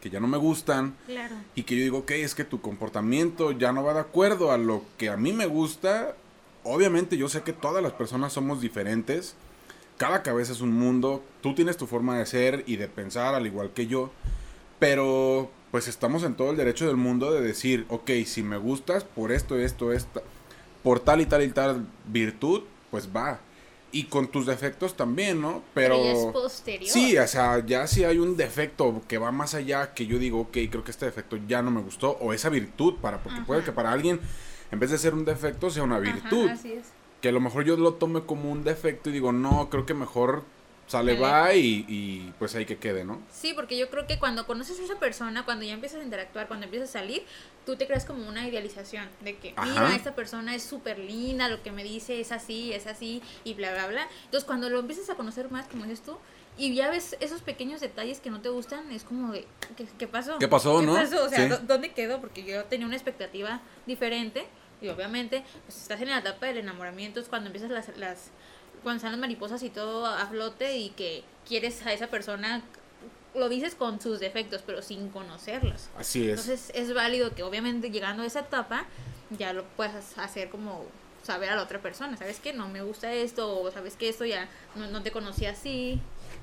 que 0.00 0.08
ya 0.08 0.18
no 0.18 0.28
me 0.28 0.38
gustan 0.38 0.96
Claro. 1.06 1.34
y 1.54 1.64
que 1.64 1.76
yo 1.76 1.82
digo, 1.82 1.98
ok, 1.98 2.12
es 2.12 2.34
que 2.34 2.44
tu 2.44 2.62
comportamiento 2.62 3.52
ya 3.52 3.70
no 3.72 3.84
va 3.84 3.92
de 3.92 4.00
acuerdo 4.00 4.50
a 4.50 4.56
lo 4.56 4.82
que 4.96 5.10
a 5.10 5.16
mí 5.18 5.32
me 5.34 5.44
gusta. 5.46 6.14
Obviamente 6.64 7.18
yo 7.18 7.28
sé 7.28 7.42
que 7.42 7.52
todas 7.52 7.82
las 7.82 7.92
personas 7.92 8.32
somos 8.32 8.62
diferentes, 8.62 9.34
cada 9.98 10.22
cabeza 10.22 10.52
es 10.52 10.62
un 10.62 10.72
mundo, 10.72 11.22
tú 11.42 11.54
tienes 11.54 11.76
tu 11.76 11.86
forma 11.86 12.16
de 12.18 12.24
ser 12.24 12.64
y 12.66 12.76
de 12.76 12.88
pensar 12.88 13.34
al 13.34 13.46
igual 13.46 13.72
que 13.74 13.86
yo, 13.86 14.10
pero 14.78 15.50
pues 15.70 15.86
estamos 15.88 16.22
en 16.24 16.34
todo 16.34 16.50
el 16.50 16.56
derecho 16.56 16.86
del 16.86 16.96
mundo 16.96 17.30
de 17.32 17.40
decir, 17.42 17.84
ok, 17.88 18.10
si 18.26 18.42
me 18.42 18.56
gustas 18.56 19.04
por 19.04 19.30
esto, 19.30 19.58
esto, 19.58 19.92
esta, 19.92 20.22
por 20.82 21.00
tal 21.00 21.20
y 21.20 21.26
tal 21.26 21.42
y 21.42 21.48
tal 21.50 21.86
virtud, 22.06 22.62
pues 22.90 23.08
va. 23.14 23.38
Y 23.92 24.04
con 24.04 24.28
tus 24.28 24.46
defectos 24.46 24.96
también, 24.96 25.40
¿no? 25.40 25.62
Pero, 25.74 25.96
Pero... 25.96 26.04
ya 26.04 26.12
es 26.12 26.24
posterior. 26.32 26.90
Sí, 26.90 27.18
o 27.18 27.26
sea, 27.26 27.64
ya 27.66 27.86
si 27.86 28.04
hay 28.04 28.18
un 28.18 28.36
defecto 28.36 29.02
que 29.08 29.18
va 29.18 29.32
más 29.32 29.54
allá, 29.54 29.94
que 29.94 30.06
yo 30.06 30.18
digo, 30.18 30.40
ok, 30.42 30.52
creo 30.70 30.84
que 30.84 30.92
este 30.92 31.06
defecto 31.06 31.36
ya 31.48 31.60
no 31.60 31.70
me 31.72 31.80
gustó, 31.80 32.10
o 32.20 32.32
esa 32.32 32.50
virtud, 32.50 32.94
para, 33.00 33.22
porque 33.22 33.38
Ajá. 33.38 33.46
puede 33.46 33.64
que 33.64 33.72
para 33.72 33.90
alguien, 33.90 34.20
en 34.70 34.78
vez 34.78 34.90
de 34.90 34.98
ser 34.98 35.14
un 35.14 35.24
defecto, 35.24 35.70
sea 35.70 35.82
una 35.82 35.96
Ajá, 35.96 36.04
virtud. 36.04 36.48
así 36.48 36.72
es. 36.72 36.86
Que 37.20 37.30
a 37.30 37.32
lo 37.32 37.40
mejor 37.40 37.64
yo 37.64 37.76
lo 37.76 37.94
tome 37.94 38.22
como 38.22 38.50
un 38.50 38.62
defecto 38.64 39.10
y 39.10 39.12
digo, 39.12 39.32
no, 39.32 39.68
creo 39.70 39.84
que 39.86 39.94
mejor 39.94 40.44
sale, 40.90 41.14
va 41.18 41.54
y, 41.54 41.84
y 41.88 42.32
pues 42.38 42.54
ahí 42.56 42.66
que 42.66 42.76
quede, 42.78 43.04
¿no? 43.04 43.22
Sí, 43.32 43.52
porque 43.54 43.78
yo 43.78 43.88
creo 43.90 44.06
que 44.06 44.18
cuando 44.18 44.46
conoces 44.46 44.80
a 44.80 44.82
esa 44.82 44.98
persona, 44.98 45.44
cuando 45.44 45.64
ya 45.64 45.72
empiezas 45.74 46.00
a 46.00 46.04
interactuar, 46.04 46.48
cuando 46.48 46.64
empiezas 46.64 46.88
a 46.90 46.92
salir, 47.00 47.22
tú 47.64 47.76
te 47.76 47.86
creas 47.86 48.04
como 48.04 48.26
una 48.28 48.46
idealización 48.48 49.08
de 49.20 49.36
que, 49.38 49.52
Ajá. 49.56 49.66
mira, 49.84 49.94
esta 49.94 50.14
persona 50.16 50.54
es 50.54 50.64
súper 50.64 50.98
linda, 50.98 51.48
lo 51.48 51.62
que 51.62 51.70
me 51.70 51.84
dice 51.84 52.20
es 52.20 52.32
así, 52.32 52.72
es 52.72 52.86
así, 52.88 53.22
y 53.44 53.54
bla, 53.54 53.72
bla, 53.72 53.86
bla. 53.86 54.08
Entonces, 54.24 54.44
cuando 54.44 54.68
lo 54.68 54.80
empiezas 54.80 55.08
a 55.10 55.14
conocer 55.14 55.50
más, 55.50 55.68
como 55.68 55.84
dices 55.84 56.02
tú, 56.04 56.16
y 56.58 56.74
ya 56.74 56.90
ves 56.90 57.16
esos 57.20 57.40
pequeños 57.40 57.80
detalles 57.80 58.18
que 58.20 58.28
no 58.28 58.40
te 58.40 58.48
gustan, 58.48 58.90
es 58.90 59.04
como 59.04 59.32
de, 59.32 59.46
¿qué, 59.76 59.86
qué 59.96 60.08
pasó? 60.08 60.38
¿Qué 60.38 60.48
pasó, 60.48 60.82
no? 60.82 60.94
pasó? 60.94 61.24
O 61.24 61.28
sea, 61.28 61.44
Sí. 61.44 61.48
¿dó- 61.48 61.58
¿dónde 61.60 61.92
quedó? 61.92 62.20
Porque 62.20 62.42
yo 62.44 62.64
tenía 62.64 62.86
una 62.86 62.96
expectativa 62.96 63.60
diferente, 63.86 64.44
y 64.82 64.88
obviamente, 64.88 65.44
pues 65.66 65.76
estás 65.80 66.00
en 66.00 66.08
la 66.08 66.18
etapa 66.18 66.46
del 66.46 66.58
enamoramiento, 66.58 67.20
es 67.20 67.28
cuando 67.28 67.46
empiezas 67.46 67.70
las, 67.70 67.96
las 67.98 68.30
cuando 68.82 68.96
están 68.96 69.12
las 69.12 69.20
mariposas 69.20 69.62
y 69.62 69.70
todo 69.70 70.06
a 70.06 70.26
flote 70.26 70.76
y 70.76 70.90
que 70.90 71.22
quieres 71.46 71.84
a 71.86 71.92
esa 71.92 72.08
persona, 72.08 72.62
lo 73.34 73.48
dices 73.48 73.74
con 73.74 74.00
sus 74.00 74.20
defectos, 74.20 74.62
pero 74.66 74.82
sin 74.82 75.08
conocerlos. 75.10 75.88
Así 75.98 76.28
es. 76.28 76.40
Entonces 76.40 76.72
es 76.74 76.92
válido 76.94 77.34
que 77.34 77.42
obviamente 77.42 77.90
llegando 77.90 78.22
a 78.22 78.26
esa 78.26 78.40
etapa 78.40 78.86
ya 79.38 79.52
lo 79.52 79.64
puedas 79.76 80.18
hacer 80.18 80.50
como 80.50 80.84
saber 81.22 81.50
a 81.50 81.56
la 81.56 81.62
otra 81.62 81.80
persona, 81.80 82.16
¿sabes 82.16 82.40
que 82.40 82.52
No 82.52 82.68
me 82.68 82.82
gusta 82.82 83.12
esto, 83.12 83.60
o 83.60 83.70
sabes 83.70 83.94
que 83.94 84.08
esto 84.08 84.24
ya 84.24 84.48
no, 84.74 84.86
no 84.88 85.02
te 85.02 85.10
conocí 85.10 85.46
así, 85.46 86.00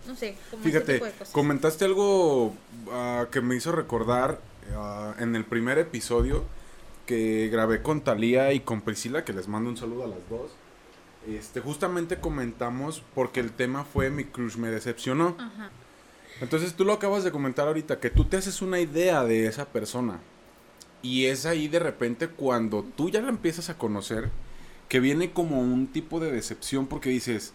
no 0.07 0.15
sé, 0.15 0.35
como 0.51 0.63
Fíjate, 0.63 0.93
tipo 0.93 1.05
de 1.05 1.11
cosas. 1.11 1.29
comentaste 1.31 1.85
algo 1.85 2.53
ah, 2.91 3.25
que 3.31 3.41
me 3.41 3.55
hizo 3.55 3.71
recordar 3.71 4.39
ah, 4.75 5.15
en 5.19 5.35
el 5.35 5.45
primer 5.45 5.79
episodio 5.79 6.45
que 7.05 7.49
grabé 7.51 7.81
con 7.81 8.01
Talía 8.01 8.53
y 8.53 8.59
con 8.59 8.81
Priscila, 8.81 9.25
que 9.25 9.33
les 9.33 9.47
mando 9.47 9.69
un 9.69 9.77
saludo 9.77 10.03
a 10.03 10.07
las 10.07 10.29
dos. 10.29 10.51
Este, 11.27 11.59
justamente 11.61 12.19
comentamos 12.19 13.03
porque 13.13 13.39
el 13.39 13.51
tema 13.51 13.83
fue 13.83 14.09
mi 14.09 14.23
crush 14.25 14.55
me 14.57 14.69
decepcionó. 14.69 15.35
Ajá. 15.39 15.69
Entonces 16.39 16.73
tú 16.75 16.85
lo 16.85 16.93
acabas 16.93 17.23
de 17.23 17.31
comentar 17.31 17.67
ahorita, 17.67 17.99
que 17.99 18.09
tú 18.09 18.25
te 18.25 18.37
haces 18.37 18.61
una 18.61 18.79
idea 18.79 19.23
de 19.23 19.47
esa 19.47 19.65
persona. 19.65 20.19
Y 21.01 21.25
es 21.25 21.45
ahí 21.45 21.67
de 21.67 21.79
repente 21.79 22.27
cuando 22.27 22.83
tú 22.83 23.09
ya 23.09 23.21
la 23.21 23.29
empiezas 23.29 23.69
a 23.69 23.77
conocer, 23.77 24.29
que 24.87 24.99
viene 24.99 25.31
como 25.31 25.59
un 25.61 25.87
tipo 25.87 26.19
de 26.19 26.31
decepción 26.31 26.87
porque 26.87 27.09
dices, 27.09 27.53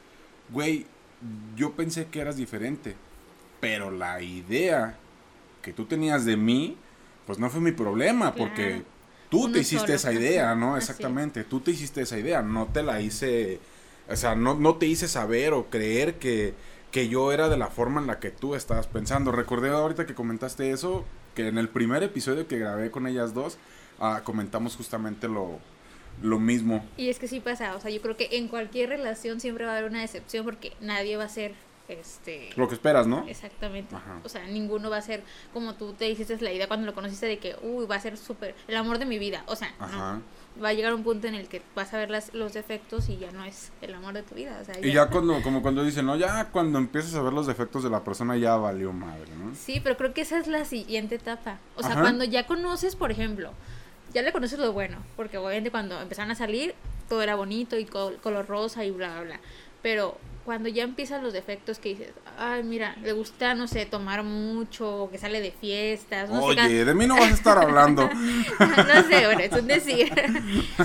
güey, 0.51 0.87
yo 1.57 1.73
pensé 1.73 2.07
que 2.07 2.21
eras 2.21 2.37
diferente, 2.37 2.97
pero 3.61 3.91
la 3.91 4.21
idea 4.21 4.99
que 5.63 5.73
tú 5.73 5.85
tenías 5.87 6.25
de 6.25 6.37
mí, 6.37 6.77
pues 7.27 7.39
no 7.39 7.49
fue 7.51 7.61
mi 7.61 7.73
problema, 7.73 8.33
Claro. 8.33 8.49
porque 8.49 8.83
tú 9.33 9.45
Uno 9.45 9.55
te 9.55 9.61
hiciste 9.61 9.87
solo. 9.87 9.95
esa 9.95 10.13
idea, 10.13 10.55
¿no? 10.55 10.75
Así. 10.75 10.91
Exactamente, 10.91 11.43
tú 11.43 11.61
te 11.61 11.71
hiciste 11.71 12.03
esa 12.03 12.19
idea, 12.19 12.43
no 12.43 12.67
te 12.67 12.83
la 12.83 13.01
hice, 13.01 13.61
o 14.07 14.15
sea, 14.15 14.35
no, 14.35 14.55
no 14.55 14.77
te 14.77 14.85
hice 14.85 15.09
saber 15.09 15.55
o 15.55 15.71
creer 15.71 16.19
que, 16.19 16.53
que 16.91 17.09
yo 17.09 17.33
era 17.33 17.49
de 17.49 17.57
la 17.57 17.69
forma 17.69 17.99
en 18.03 18.07
la 18.07 18.21
que 18.21 18.31
tú 18.31 18.55
estabas 18.55 18.89
pensando. 18.89 19.33
Recordé 19.33 19.71
ahorita 19.71 20.05
que 20.05 20.15
comentaste 20.15 20.71
eso, 20.71 21.07
que 21.35 21.49
en 21.49 21.57
el 21.57 21.71
primer 21.71 22.03
episodio 22.03 22.47
que 22.47 22.59
grabé 22.59 22.91
con 22.91 23.07
ellas 23.07 23.33
dos, 23.33 23.57
ah, 23.99 24.21
comentamos 24.23 24.77
justamente 24.77 25.29
lo, 25.29 25.61
lo 26.21 26.39
mismo. 26.39 26.85
Y 26.99 27.09
es 27.09 27.19
que 27.19 27.27
sí 27.27 27.41
pasa, 27.41 27.75
o 27.75 27.81
sea, 27.81 27.91
yo 27.91 28.03
creo 28.03 28.19
que 28.19 28.29
en 28.33 28.49
cualquier 28.49 28.91
relación 28.91 29.41
siempre 29.41 29.65
va 29.65 29.73
a 29.73 29.79
haber 29.79 29.91
una 29.91 30.03
decepción 30.03 30.45
porque 30.45 30.75
nadie 30.83 31.17
va 31.17 31.25
a 31.25 31.29
ser, 31.31 31.55
este... 31.89 32.51
Lo 32.57 32.69
que 32.69 32.75
esperas, 32.75 33.07
¿no? 33.07 33.27
Exactamente. 33.29 33.95
Ajá. 33.95 34.21
O 34.25 34.29
sea, 34.29 34.45
ninguno 34.47 34.89
va 34.91 34.97
a 34.99 35.03
ser 35.03 35.23
como 35.53 35.75
tú 35.75 35.93
te 35.93 36.09
hiciste 36.09 36.39
la 36.41 36.53
idea 36.53 36.69
cuando 36.69 36.87
lo 36.87 36.95
conociste 36.95 37.27
de 37.27 37.39
que, 37.39 37.57
uy, 37.63 37.87
va 37.87 37.97
a 37.97 38.01
ser 38.01 38.17
súper 38.17 38.55
el 38.69 38.77
amor 38.77 38.99
de 38.99 39.05
mi 39.07 39.19
vida. 39.19 39.45
O 39.47 39.57
sea, 39.57 39.75
Ajá. 39.79 40.15
no. 40.15 40.43
Va 40.63 40.69
a 40.69 40.73
llegar 40.75 40.93
un 40.93 41.03
punto 41.03 41.27
en 41.29 41.35
el 41.35 41.49
que 41.49 41.63
vas 41.75 41.95
a 41.95 41.97
ver 41.99 42.11
las, 42.11 42.35
los 42.35 42.53
defectos 42.53 43.09
y 43.09 43.17
ya 43.17 43.31
no 43.31 43.43
es 43.45 43.73
el 43.81 43.95
amor 43.95 44.13
de 44.13 44.23
tu 44.23 44.35
vida. 44.35 44.59
O 44.61 44.65
sea, 44.65 44.75
Y 44.87 44.93
ya 44.93 45.07
cuando, 45.09 45.41
como 45.43 45.63
cuando 45.63 45.83
dicen, 45.83 46.05
no, 46.05 46.15
ya 46.17 46.49
cuando 46.51 46.79
empiezas 46.79 47.15
a 47.15 47.23
ver 47.23 47.33
los 47.33 47.47
defectos 47.47 47.83
de 47.83 47.89
la 47.91 48.05
persona 48.05 48.37
ya 48.37 48.57
valió 48.57 48.93
madre, 48.93 49.31
¿no? 49.43 49.55
Sí, 49.55 49.81
pero 49.83 49.97
creo 49.97 50.13
que 50.13 50.21
esa 50.21 50.39
es 50.39 50.47
la 50.49 50.67
siguiente 50.67 51.15
etapa. 51.15 51.59
O 51.77 51.83
sea, 51.83 51.93
Ajá. 51.93 52.03
cuando 52.03 52.25
ya 52.25 52.47
conoces, 52.47 52.97
por 52.97 53.11
ejemplo, 53.11 53.51
ya 54.13 54.21
le 54.21 54.31
conoces 54.31 54.59
lo 54.59 54.71
bueno, 54.75 54.99
porque 55.17 55.39
obviamente 55.39 55.71
cuando 55.71 55.99
empezaron 56.01 56.31
a 56.31 56.35
salir 56.35 56.75
todo 57.09 57.23
era 57.23 57.35
bonito 57.35 57.79
y 57.79 57.87
col- 57.87 58.19
color 58.23 58.47
rosa 58.47 58.85
y 58.85 58.91
bla, 58.91 59.11
bla, 59.15 59.23
bla. 59.23 59.41
Pero 59.81 60.19
cuando 60.45 60.69
ya 60.69 60.83
empiezan 60.83 61.23
los 61.23 61.33
defectos 61.33 61.79
que 61.79 61.91
dices, 61.91 62.13
ay, 62.37 62.65
mira, 62.65 62.97
le 63.03 63.13
gusta, 63.13 63.55
no 63.55 63.69
sé, 63.69 63.87
tomar 63.87 64.25
mucho, 64.25 65.09
que 65.13 65.19
sale 65.19 65.41
de 65.41 65.53
fiestas, 65.53 66.31
no 66.31 66.41
sé, 66.41 66.61
Oye, 66.61 66.85
de 66.85 66.95
mí 66.95 67.07
no 67.07 67.15
vas 67.17 67.31
a 67.31 67.35
estar 67.35 67.59
hablando. 67.59 68.09
no 68.59 69.03
sé, 69.09 69.27
bueno, 69.27 69.41
es 69.41 69.53
un 69.53 69.67
decir. 69.67 70.13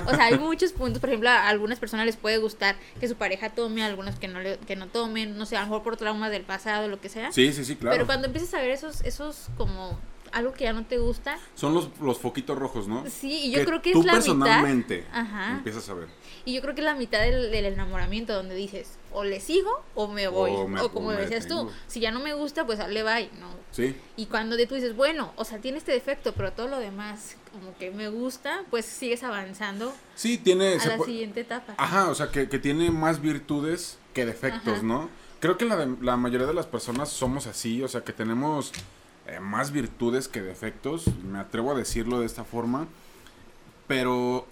o 0.05 0.09
sea, 0.15 0.25
hay 0.25 0.37
muchos 0.37 0.73
puntos, 0.73 0.99
por 0.99 1.09
ejemplo, 1.09 1.29
a 1.29 1.47
algunas 1.47 1.79
personas 1.79 2.05
les 2.05 2.17
puede 2.17 2.37
gustar 2.37 2.75
que 2.99 3.07
su 3.07 3.15
pareja 3.15 3.49
tome, 3.49 3.81
a 3.81 3.87
algunos 3.87 4.19
que 4.19 4.27
no 4.27 4.39
le, 4.39 4.57
que 4.59 4.75
no 4.75 4.87
tomen, 4.87 5.37
no 5.37 5.45
sé, 5.45 5.57
a 5.57 5.61
lo 5.61 5.67
mejor 5.67 5.83
por 5.83 5.97
traumas 5.97 6.29
del 6.29 6.43
pasado, 6.43 6.87
lo 6.87 7.01
que 7.01 7.09
sea. 7.09 7.31
Sí, 7.31 7.51
sí, 7.51 7.65
sí, 7.65 7.75
claro. 7.75 7.95
Pero 7.95 8.05
cuando 8.05 8.27
empiezas 8.27 8.53
a 8.53 8.59
ver 8.59 8.69
esos, 8.69 9.01
esos 9.01 9.47
como 9.57 9.97
algo 10.31 10.53
que 10.53 10.65
ya 10.65 10.73
no 10.73 10.85
te 10.85 10.97
gusta, 10.97 11.37
Son 11.55 11.73
los, 11.73 11.89
los 12.01 12.17
foquitos 12.19 12.57
rojos, 12.57 12.87
¿no? 12.87 13.03
sí, 13.09 13.31
y 13.45 13.51
yo 13.51 13.63
creo 13.65 13.81
que 13.81 13.91
tú 13.93 13.99
es 14.01 14.05
la 14.05 14.13
mitad. 14.13 14.25
personalmente 14.25 15.05
Ajá. 15.11 15.51
empiezas 15.57 15.87
a 15.89 15.93
ver. 15.93 16.07
Y 16.45 16.53
yo 16.53 16.61
creo 16.61 16.73
que 16.75 16.81
es 16.81 16.85
la 16.85 16.95
mitad 16.95 17.19
del, 17.19 17.51
del 17.51 17.65
enamoramiento 17.65 18.33
donde 18.33 18.55
dices, 18.55 18.97
o 19.11 19.23
le 19.25 19.39
sigo 19.41 19.83
o 19.95 20.07
me 20.07 20.27
voy. 20.29 20.51
O 20.81 20.89
como 20.91 21.09
me 21.09 21.17
decías 21.17 21.47
tú, 21.47 21.55
detengo. 21.55 21.73
si 21.87 21.99
ya 21.99 22.11
no 22.11 22.19
me 22.21 22.33
gusta, 22.33 22.65
pues 22.65 22.79
le 22.87 23.03
bye, 23.03 23.29
¿no? 23.39 23.47
Sí. 23.71 23.95
Y 24.15 24.27
cuando 24.27 24.55
de 24.55 24.65
tú 24.65 24.75
dices, 24.75 24.95
bueno, 24.95 25.33
o 25.35 25.43
sea, 25.43 25.59
tiene 25.59 25.77
este 25.77 25.91
defecto, 25.91 26.33
pero 26.33 26.53
todo 26.53 26.67
lo 26.69 26.79
demás 26.79 27.35
como 27.51 27.75
que 27.77 27.91
me 27.91 28.07
gusta, 28.09 28.63
pues 28.69 28.85
sigues 28.85 29.23
avanzando 29.23 29.93
Sí, 30.15 30.37
tiene... 30.37 30.75
a 30.75 30.85
la 30.97 30.99
siguiente 31.03 31.41
etapa. 31.41 31.73
Ajá, 31.77 32.09
o 32.09 32.15
sea, 32.15 32.31
que, 32.31 32.47
que 32.47 32.59
tiene 32.59 32.91
más 32.91 33.21
virtudes 33.21 33.97
que 34.13 34.25
defectos, 34.25 34.75
Ajá. 34.75 34.83
¿no? 34.83 35.09
Creo 35.39 35.57
que 35.57 35.65
la, 35.65 35.75
de- 35.75 35.97
la 36.01 36.15
mayoría 36.17 36.47
de 36.47 36.53
las 36.53 36.65
personas 36.65 37.09
somos 37.09 37.45
así, 37.45 37.83
o 37.83 37.87
sea, 37.87 38.01
que 38.01 38.13
tenemos 38.13 38.71
eh, 39.27 39.39
más 39.39 39.71
virtudes 39.71 40.27
que 40.27 40.41
defectos, 40.41 41.05
me 41.23 41.39
atrevo 41.39 41.71
a 41.71 41.75
decirlo 41.75 42.19
de 42.19 42.25
esta 42.25 42.43
forma, 42.43 42.87
pero 43.87 44.45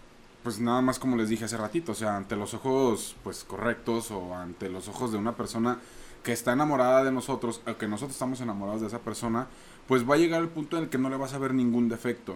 pues 0.43 0.59
nada 0.59 0.81
más 0.81 0.99
como 0.99 1.15
les 1.15 1.29
dije 1.29 1.45
hace 1.45 1.57
ratito, 1.57 1.93
o 1.93 1.95
sea, 1.95 2.17
ante 2.17 2.35
los 2.35 2.53
ojos 2.53 3.15
pues 3.23 3.43
correctos 3.43 4.11
o 4.11 4.35
ante 4.35 4.69
los 4.69 4.87
ojos 4.87 5.11
de 5.11 5.17
una 5.17 5.35
persona 5.35 5.79
que 6.23 6.33
está 6.33 6.53
enamorada 6.53 7.03
de 7.03 7.11
nosotros, 7.11 7.61
o 7.65 7.77
que 7.77 7.87
nosotros 7.87 8.15
estamos 8.15 8.41
enamorados 8.41 8.81
de 8.81 8.87
esa 8.87 8.99
persona, 8.99 9.47
pues 9.87 10.09
va 10.09 10.15
a 10.15 10.17
llegar 10.17 10.41
el 10.41 10.49
punto 10.49 10.77
en 10.77 10.83
el 10.83 10.89
que 10.89 10.97
no 10.97 11.09
le 11.09 11.17
vas 11.17 11.33
a 11.33 11.37
ver 11.37 11.53
ningún 11.53 11.87
defecto. 11.87 12.35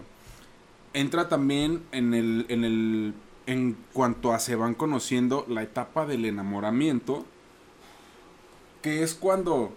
Entra 0.94 1.28
también 1.28 1.82
en 1.92 2.14
el, 2.14 2.46
en 2.48 2.64
el, 2.64 3.14
en 3.46 3.76
cuanto 3.92 4.32
a 4.32 4.38
se 4.38 4.56
van 4.56 4.74
conociendo 4.74 5.44
la 5.48 5.62
etapa 5.62 6.06
del 6.06 6.24
enamoramiento, 6.24 7.26
que 8.80 9.02
es 9.02 9.14
cuando 9.14 9.74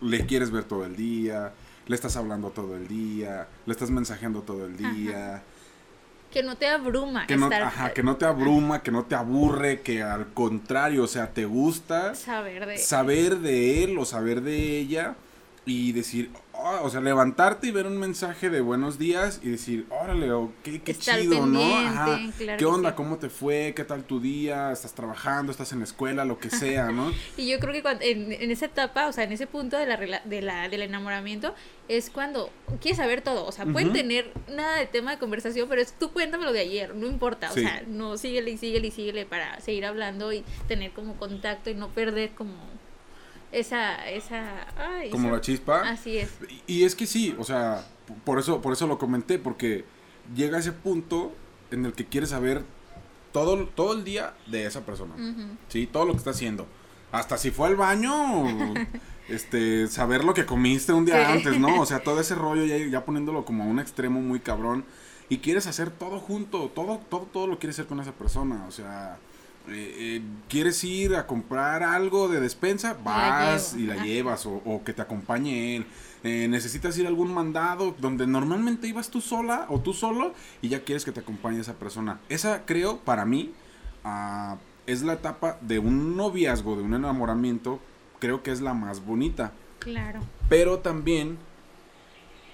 le 0.00 0.26
quieres 0.26 0.50
ver 0.50 0.64
todo 0.64 0.84
el 0.84 0.96
día, 0.96 1.52
le 1.86 1.94
estás 1.94 2.16
hablando 2.16 2.50
todo 2.50 2.76
el 2.76 2.86
día, 2.88 3.48
le 3.66 3.72
estás 3.72 3.90
mensajeando 3.90 4.42
todo 4.42 4.66
el 4.66 4.76
día, 4.76 5.42
Que 6.30 6.42
no 6.42 6.56
te 6.56 6.68
abruma 6.68 7.26
que 7.26 7.36
no, 7.36 7.46
estar 7.46 7.62
ajá, 7.62 7.92
que 7.92 8.02
no 8.04 8.16
te 8.16 8.24
abruma, 8.24 8.82
que 8.82 8.92
no 8.92 9.04
te 9.04 9.16
aburre, 9.16 9.80
que 9.80 10.02
al 10.02 10.32
contrario, 10.32 11.02
o 11.04 11.08
sea, 11.08 11.32
te 11.32 11.44
gusta 11.44 12.14
saber 12.14 12.66
de 12.66 12.78
saber 12.78 13.38
de 13.38 13.82
él 13.84 13.98
o 13.98 14.04
saber 14.04 14.40
de 14.42 14.78
ella 14.78 15.16
y 15.66 15.92
decir, 15.92 16.30
"Ah", 16.64 16.80
o 16.82 16.90
sea, 16.90 17.00
levantarte 17.00 17.66
y 17.66 17.70
ver 17.70 17.86
un 17.86 17.98
mensaje 17.98 18.50
de 18.50 18.60
buenos 18.60 18.98
días 18.98 19.40
y 19.42 19.50
decir, 19.50 19.86
órale, 19.90 20.32
o 20.32 20.52
qué, 20.62 20.80
qué 20.80 20.94
chido, 20.94 21.46
¿no? 21.46 21.60
Ajá. 21.76 22.18
claro 22.38 22.58
¿Qué 22.58 22.64
onda? 22.64 22.90
sí. 22.90 22.96
¿Cómo 22.96 23.18
te 23.18 23.28
fue? 23.28 23.72
¿Qué 23.74 23.84
tal 23.84 24.04
tu 24.04 24.20
día? 24.20 24.72
¿Estás 24.72 24.94
trabajando? 24.94 25.52
¿Estás 25.52 25.72
en 25.72 25.78
la 25.78 25.84
escuela? 25.84 26.24
Lo 26.24 26.38
que 26.38 26.50
sea, 26.50 26.90
¿no? 26.90 27.12
Y 27.36 27.48
yo 27.48 27.58
creo 27.58 27.72
que 27.72 27.82
cuando, 27.82 28.04
en, 28.04 28.32
en 28.32 28.50
esa 28.50 28.66
etapa, 28.66 29.08
o 29.08 29.12
sea, 29.12 29.24
en 29.24 29.32
ese 29.32 29.46
punto 29.46 29.76
de 29.76 29.86
la, 29.86 29.96
de 29.96 30.42
la, 30.42 30.68
del 30.68 30.82
enamoramiento, 30.82 31.54
es 31.88 32.08
cuando 32.10 32.50
quieres 32.80 32.98
saber 32.98 33.20
todo. 33.20 33.44
O 33.46 33.52
sea, 33.52 33.66
pueden 33.66 33.92
tener 33.92 34.32
nada 34.48 34.76
de 34.76 34.86
tema 34.86 35.10
de 35.10 35.18
conversación, 35.18 35.68
pero 35.68 35.82
es 35.82 35.92
tú 35.92 36.12
cuéntame 36.12 36.44
lo 36.44 36.52
de 36.52 36.60
ayer, 36.60 36.94
no 36.94 37.06
importa. 37.06 37.50
Sí. 37.50 37.60
O 37.60 37.62
sea, 37.62 37.82
no 37.86 38.16
síguele 38.16 38.52
y 38.52 38.58
síguele 38.58 38.88
y 38.88 38.90
síguele 38.90 39.26
para 39.26 39.60
seguir 39.60 39.86
hablando 39.86 40.32
y 40.32 40.44
tener 40.68 40.92
como 40.92 41.16
contacto 41.16 41.68
y 41.70 41.74
no 41.74 41.88
perder 41.88 42.30
como 42.30 42.54
esa, 43.52 44.08
esa, 44.08 44.66
ay, 44.76 45.10
Como 45.10 45.28
esa- 45.28 45.36
la 45.36 45.40
chispa. 45.40 45.80
Así 45.88 46.18
es. 46.18 46.30
Y, 46.66 46.80
y 46.80 46.84
es 46.84 46.94
que 46.94 47.06
sí, 47.06 47.34
o 47.38 47.44
sea, 47.44 47.84
por 48.24 48.38
eso, 48.38 48.60
por 48.60 48.72
eso 48.72 48.86
lo 48.86 48.98
comenté, 48.98 49.38
porque 49.38 49.84
llega 50.34 50.58
ese 50.58 50.72
punto 50.72 51.32
en 51.70 51.84
el 51.86 51.92
que 51.92 52.06
quieres 52.06 52.30
saber 52.30 52.62
todo, 53.32 53.66
todo 53.68 53.92
el 53.92 54.04
día 54.04 54.34
de 54.46 54.66
esa 54.66 54.80
persona. 54.84 55.14
Sí, 55.68 55.86
todo 55.86 56.04
lo 56.04 56.12
que 56.12 56.18
está 56.18 56.30
haciendo. 56.30 56.66
Hasta 57.12 57.38
si 57.38 57.50
fue 57.50 57.66
al 57.68 57.76
baño, 57.76 58.44
este, 59.28 59.86
saber 59.88 60.24
lo 60.24 60.34
que 60.34 60.46
comiste 60.46 60.92
un 60.92 61.04
día 61.04 61.26
Sí. 61.26 61.32
antes, 61.32 61.58
¿no? 61.60 61.80
O 61.80 61.86
sea, 61.86 62.00
todo 62.04 62.20
ese 62.20 62.34
rollo 62.34 62.64
ya, 62.64 62.76
ya 62.78 63.04
poniéndolo 63.04 63.44
como 63.44 63.64
a 63.64 63.66
un 63.66 63.78
extremo 63.78 64.20
muy 64.20 64.40
cabrón. 64.40 64.84
Y 65.28 65.38
quieres 65.38 65.68
hacer 65.68 65.90
todo 65.90 66.18
junto, 66.18 66.68
todo, 66.74 66.98
todo, 67.08 67.22
todo 67.32 67.46
lo 67.46 67.58
quieres 67.60 67.76
hacer 67.76 67.86
con 67.86 68.00
esa 68.00 68.12
persona. 68.12 68.64
O 68.66 68.72
sea, 68.72 69.18
eh, 69.70 69.94
eh, 69.98 70.22
quieres 70.48 70.82
ir 70.84 71.14
a 71.14 71.26
comprar 71.26 71.82
algo 71.82 72.28
de 72.28 72.40
despensa, 72.40 72.96
vas 73.04 73.74
y 73.74 73.86
la 73.86 73.94
Ajá. 73.94 74.04
llevas, 74.04 74.46
o, 74.46 74.60
o 74.64 74.82
que 74.84 74.92
te 74.92 75.02
acompañe 75.02 75.76
él. 75.76 75.86
Eh, 76.22 76.48
necesitas 76.48 76.98
ir 76.98 77.06
a 77.06 77.08
algún 77.08 77.32
mandado 77.32 77.94
donde 77.98 78.26
normalmente 78.26 78.86
ibas 78.86 79.08
tú 79.08 79.22
sola 79.22 79.64
o 79.70 79.80
tú 79.80 79.94
solo 79.94 80.34
y 80.60 80.68
ya 80.68 80.80
quieres 80.84 81.04
que 81.04 81.12
te 81.12 81.20
acompañe 81.20 81.60
esa 81.60 81.74
persona. 81.74 82.20
Esa 82.28 82.66
creo, 82.66 82.98
para 82.98 83.24
mí, 83.24 83.52
ah, 84.04 84.56
es 84.86 85.02
la 85.02 85.14
etapa 85.14 85.56
de 85.62 85.78
un 85.78 86.16
noviazgo, 86.16 86.76
de 86.76 86.82
un 86.82 86.92
enamoramiento, 86.94 87.80
creo 88.18 88.42
que 88.42 88.50
es 88.50 88.60
la 88.60 88.74
más 88.74 89.04
bonita. 89.04 89.52
Claro. 89.78 90.20
Pero 90.50 90.80
también 90.80 91.38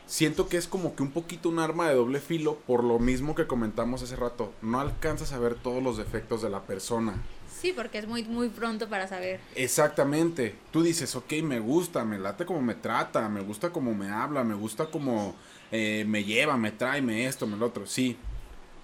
siento 0.06 0.48
que 0.48 0.56
es 0.56 0.66
como 0.66 0.94
que 0.94 1.02
un 1.02 1.10
poquito 1.10 1.48
un 1.48 1.58
arma 1.58 1.88
de 1.88 1.94
doble 1.94 2.20
filo 2.20 2.56
por 2.66 2.84
lo 2.84 2.98
mismo 2.98 3.34
que 3.34 3.46
comentamos 3.46 4.02
hace 4.02 4.16
rato. 4.16 4.52
No 4.62 4.80
alcanzas 4.80 5.32
a 5.32 5.38
ver 5.38 5.54
todos 5.54 5.82
los 5.82 5.96
defectos 5.96 6.42
de 6.42 6.50
la 6.50 6.62
persona. 6.62 7.22
Sí, 7.60 7.72
porque 7.74 7.98
es 7.98 8.06
muy, 8.06 8.22
muy 8.24 8.48
pronto 8.48 8.88
para 8.88 9.08
saber. 9.08 9.40
Exactamente. 9.54 10.54
Tú 10.72 10.82
dices, 10.82 11.14
ok, 11.16 11.32
me 11.42 11.58
gusta, 11.58 12.04
me 12.04 12.18
late 12.18 12.44
como 12.44 12.60
me 12.60 12.74
trata, 12.74 13.28
me 13.28 13.40
gusta 13.40 13.70
como 13.70 13.94
me 13.94 14.10
habla, 14.10 14.44
me 14.44 14.54
gusta 14.54 14.86
como 14.86 15.34
eh, 15.72 16.04
me 16.06 16.24
lleva, 16.24 16.56
me 16.56 16.70
trae, 16.70 17.02
me 17.02 17.26
esto, 17.26 17.46
me 17.46 17.56
lo 17.56 17.66
otro. 17.66 17.86
Sí. 17.86 18.16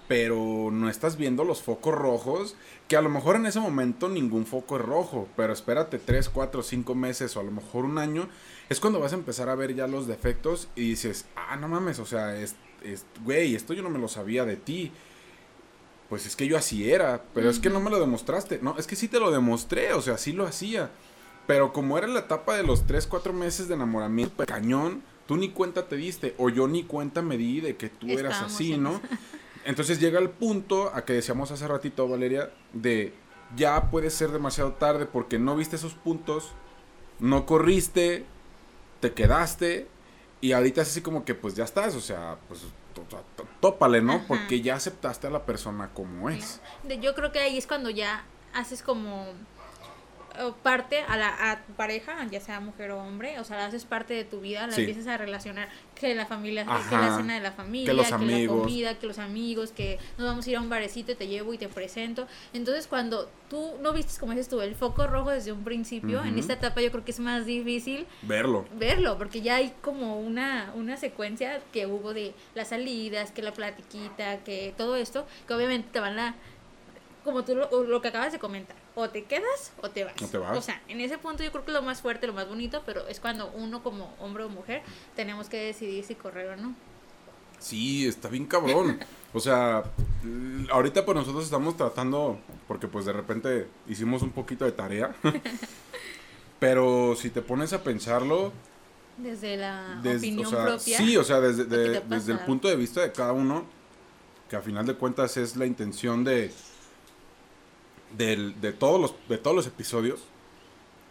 Pero 0.07 0.69
no 0.71 0.89
estás 0.89 1.17
viendo 1.17 1.45
los 1.45 1.61
focos 1.61 1.95
rojos, 1.95 2.55
que 2.87 2.97
a 2.97 3.01
lo 3.01 3.09
mejor 3.09 3.37
en 3.37 3.45
ese 3.45 3.59
momento 3.59 4.09
ningún 4.09 4.45
foco 4.45 4.75
es 4.75 4.81
rojo, 4.81 5.29
pero 5.37 5.53
espérate 5.53 5.97
3, 5.97 6.27
4, 6.29 6.61
5 6.61 6.95
meses 6.95 7.37
o 7.37 7.39
a 7.39 7.43
lo 7.43 7.51
mejor 7.51 7.85
un 7.85 7.97
año, 7.97 8.27
es 8.73 8.79
cuando 8.79 8.99
vas 8.99 9.13
a 9.13 9.15
empezar 9.15 9.49
a 9.49 9.55
ver 9.55 9.75
ya 9.75 9.87
los 9.87 10.07
defectos 10.07 10.67
y 10.75 10.89
dices, 10.89 11.25
ah, 11.35 11.55
no 11.55 11.67
mames, 11.67 11.99
o 11.99 12.05
sea, 12.05 12.35
es, 12.35 12.55
es, 12.83 13.05
güey, 13.23 13.55
esto 13.55 13.73
yo 13.73 13.83
no 13.83 13.89
me 13.89 13.99
lo 13.99 14.07
sabía 14.07 14.45
de 14.45 14.57
ti. 14.57 14.91
Pues 16.09 16.25
es 16.25 16.35
que 16.35 16.47
yo 16.47 16.57
así 16.57 16.91
era, 16.91 17.23
pero 17.33 17.49
es 17.49 17.59
que 17.59 17.69
no 17.69 17.79
me 17.79 17.89
lo 17.89 17.99
demostraste. 17.99 18.59
No, 18.61 18.75
es 18.77 18.87
que 18.87 18.95
sí 18.95 19.07
te 19.07 19.19
lo 19.19 19.31
demostré, 19.31 19.93
o 19.93 20.01
sea, 20.01 20.17
sí 20.17 20.33
lo 20.33 20.45
hacía. 20.45 20.91
Pero 21.47 21.71
como 21.71 21.97
era 21.97 22.07
la 22.07 22.21
etapa 22.21 22.55
de 22.55 22.63
los 22.63 22.85
3, 22.85 23.07
4 23.07 23.31
meses 23.31 23.67
de 23.67 23.75
enamoramiento, 23.75 24.35
pues, 24.35 24.47
cañón, 24.47 25.03
tú 25.27 25.37
ni 25.37 25.49
cuenta 25.49 25.87
te 25.87 25.95
diste, 25.95 26.35
o 26.37 26.49
yo 26.49 26.67
ni 26.67 26.83
cuenta 26.83 27.21
me 27.21 27.37
di 27.37 27.61
de 27.61 27.77
que 27.77 27.89
tú 27.89 28.07
eras 28.07 28.41
así, 28.41 28.77
¿no? 28.77 29.01
Entonces 29.65 29.99
llega 29.99 30.19
el 30.19 30.29
punto 30.29 30.91
a 30.93 31.05
que 31.05 31.13
decíamos 31.13 31.51
hace 31.51 31.67
ratito, 31.67 32.07
Valeria, 32.07 32.51
de 32.73 33.13
ya 33.55 33.91
puede 33.91 34.09
ser 34.09 34.31
demasiado 34.31 34.73
tarde 34.73 35.05
porque 35.05 35.39
no 35.39 35.55
viste 35.55 35.75
esos 35.75 35.93
puntos, 35.93 36.51
no 37.19 37.45
corriste, 37.45 38.25
te 39.03 39.11
quedaste 39.11 39.89
y 40.39 40.53
ahorita 40.53 40.81
es 40.81 40.87
así 40.87 41.01
como 41.01 41.25
que 41.25 41.35
pues 41.35 41.55
ya 41.55 41.65
estás, 41.65 41.93
o 41.93 41.99
sea, 41.99 42.37
pues 42.47 42.61
tópale, 43.59 44.01
¿no? 44.01 44.13
Ajá. 44.13 44.25
Porque 44.29 44.61
ya 44.61 44.75
aceptaste 44.75 45.27
a 45.27 45.29
la 45.29 45.45
persona 45.45 45.89
como 45.93 46.29
es. 46.29 46.61
Yo 47.01 47.13
creo 47.13 47.33
que 47.33 47.39
ahí 47.39 47.57
es 47.57 47.67
cuando 47.67 47.89
ya 47.89 48.23
haces 48.53 48.81
como 48.81 49.25
parte 50.63 50.99
a 51.07 51.15
la 51.17 51.51
a 51.51 51.63
tu 51.63 51.73
pareja, 51.73 52.15
ya 52.31 52.39
sea 52.39 52.59
mujer 52.59 52.91
o 52.91 52.99
hombre, 53.03 53.39
o 53.39 53.43
sea, 53.43 53.57
la 53.57 53.65
haces 53.67 53.85
parte 53.85 54.13
de 54.13 54.23
tu 54.25 54.41
vida, 54.41 54.65
la 54.67 54.73
Sí. 54.73 54.81
empiezas 54.81 55.07
a 55.07 55.17
relacionar 55.17 55.69
que 55.95 56.15
la 56.15 56.25
familia, 56.25 56.63
que 56.65 56.95
la 56.95 57.15
cena 57.17 57.35
de 57.35 57.39
la 57.39 57.51
familia, 57.51 57.93
los 57.93 58.05
que, 58.07 58.11
la 58.11 58.47
comida, 58.47 58.99
que 58.99 59.07
los 59.07 59.19
amigos, 59.19 59.71
que 59.71 59.99
nos 60.17 60.27
vamos 60.27 60.45
a 60.45 60.49
ir 60.49 60.57
a 60.57 60.61
un 60.61 60.69
barecito 60.69 61.11
y 61.11 61.15
te 61.15 61.27
llevo 61.27 61.53
y 61.53 61.57
te 61.57 61.69
presento. 61.69 62.27
Entonces, 62.53 62.87
cuando 62.87 63.29
tú 63.49 63.73
no 63.81 63.93
vistes, 63.93 64.17
como 64.19 64.31
dices 64.33 64.49
tú, 64.49 64.59
el 64.61 64.75
foco 64.75 65.05
rojo 65.07 65.29
desde 65.29 65.51
un 65.51 65.63
principio, 65.63 66.23
en 66.23 66.37
esta 66.39 66.53
etapa 66.53 66.81
yo 66.81 66.91
creo 66.91 67.05
que 67.05 67.11
es 67.11 67.19
más 67.19 67.45
difícil 67.45 68.07
Verlo. 68.23 68.65
verlo, 68.75 69.17
porque 69.17 69.41
ya 69.41 69.55
hay 69.57 69.73
como 69.81 70.19
una, 70.19 70.71
una 70.75 70.97
secuencia 70.97 71.61
que 71.71 71.85
hubo 71.85 72.13
de 72.13 72.33
las 72.55 72.69
salidas, 72.69 73.31
que 73.31 73.41
la 73.43 73.53
platiquita, 73.53 74.37
que 74.43 74.73
todo 74.77 74.95
esto, 74.95 75.25
que 75.47 75.53
obviamente 75.53 75.89
te 75.91 75.99
van 75.99 76.17
a, 76.19 76.35
como 77.23 77.43
tú 77.43 77.55
lo, 77.55 77.83
lo 77.83 78.01
que 78.01 78.07
acabas 78.09 78.31
de 78.33 78.39
comentar, 78.39 78.75
o 78.95 79.09
te 79.09 79.23
quedas 79.23 79.71
o 79.81 79.89
te 79.89 80.03
vas. 80.03 80.13
O 80.21 80.27
te 80.27 80.37
vas. 80.37 80.57
O 80.57 80.61
sea, 80.61 80.81
en 80.87 81.01
ese 81.01 81.17
punto 81.17 81.43
yo 81.43 81.51
creo 81.51 81.65
que 81.65 81.71
lo 81.71 81.81
más 81.81 82.01
fuerte, 82.01 82.27
lo 82.27 82.33
más 82.33 82.47
bonito, 82.47 82.83
pero 82.85 83.07
es 83.07 83.19
cuando 83.19 83.47
uno 83.55 83.81
como 83.83 84.13
hombre 84.19 84.43
o 84.43 84.49
mujer 84.49 84.81
tenemos 85.15 85.49
que 85.49 85.57
decidir 85.57 86.03
si 86.03 86.15
correr 86.15 86.49
o 86.49 86.55
no. 86.57 86.75
Sí, 87.59 88.05
está 88.07 88.27
bien 88.27 88.45
cabrón. 88.45 88.99
O 89.33 89.39
sea, 89.39 89.83
ahorita 90.69 91.05
pues 91.05 91.15
nosotros 91.15 91.45
estamos 91.45 91.75
tratando, 91.77 92.37
porque 92.67 92.87
pues 92.87 93.05
de 93.05 93.13
repente 93.13 93.67
hicimos 93.87 94.21
un 94.21 94.31
poquito 94.31 94.65
de 94.65 94.73
tarea. 94.73 95.15
Pero 96.59 97.15
si 97.15 97.29
te 97.29 97.41
pones 97.41 97.73
a 97.73 97.83
pensarlo, 97.83 98.51
Desde 99.17 99.57
la 99.57 99.99
opinión 99.99 100.45
o 100.45 100.49
sea, 100.49 100.65
propia. 100.65 100.97
sí, 100.97 101.17
o 101.17 101.23
sea, 101.23 101.39
desde, 101.39 101.65
de- 101.65 102.01
desde 102.01 102.33
el 102.33 102.39
punto 102.39 102.67
de 102.67 102.75
vista 102.75 103.01
de 103.01 103.11
cada 103.11 103.33
uno, 103.33 103.65
que 104.49 104.55
a 104.55 104.61
final 104.61 104.85
de 104.85 104.95
cuentas 104.95 105.35
es 105.37 105.55
la 105.55 105.65
intención 105.65 106.23
de, 106.23 106.51
del- 108.17 108.59
de, 108.61 108.71
todos 108.73 108.99
los, 108.99 109.13
de 109.29 109.37
todos 109.37 109.55
los 109.55 109.67
episodios, 109.67 110.21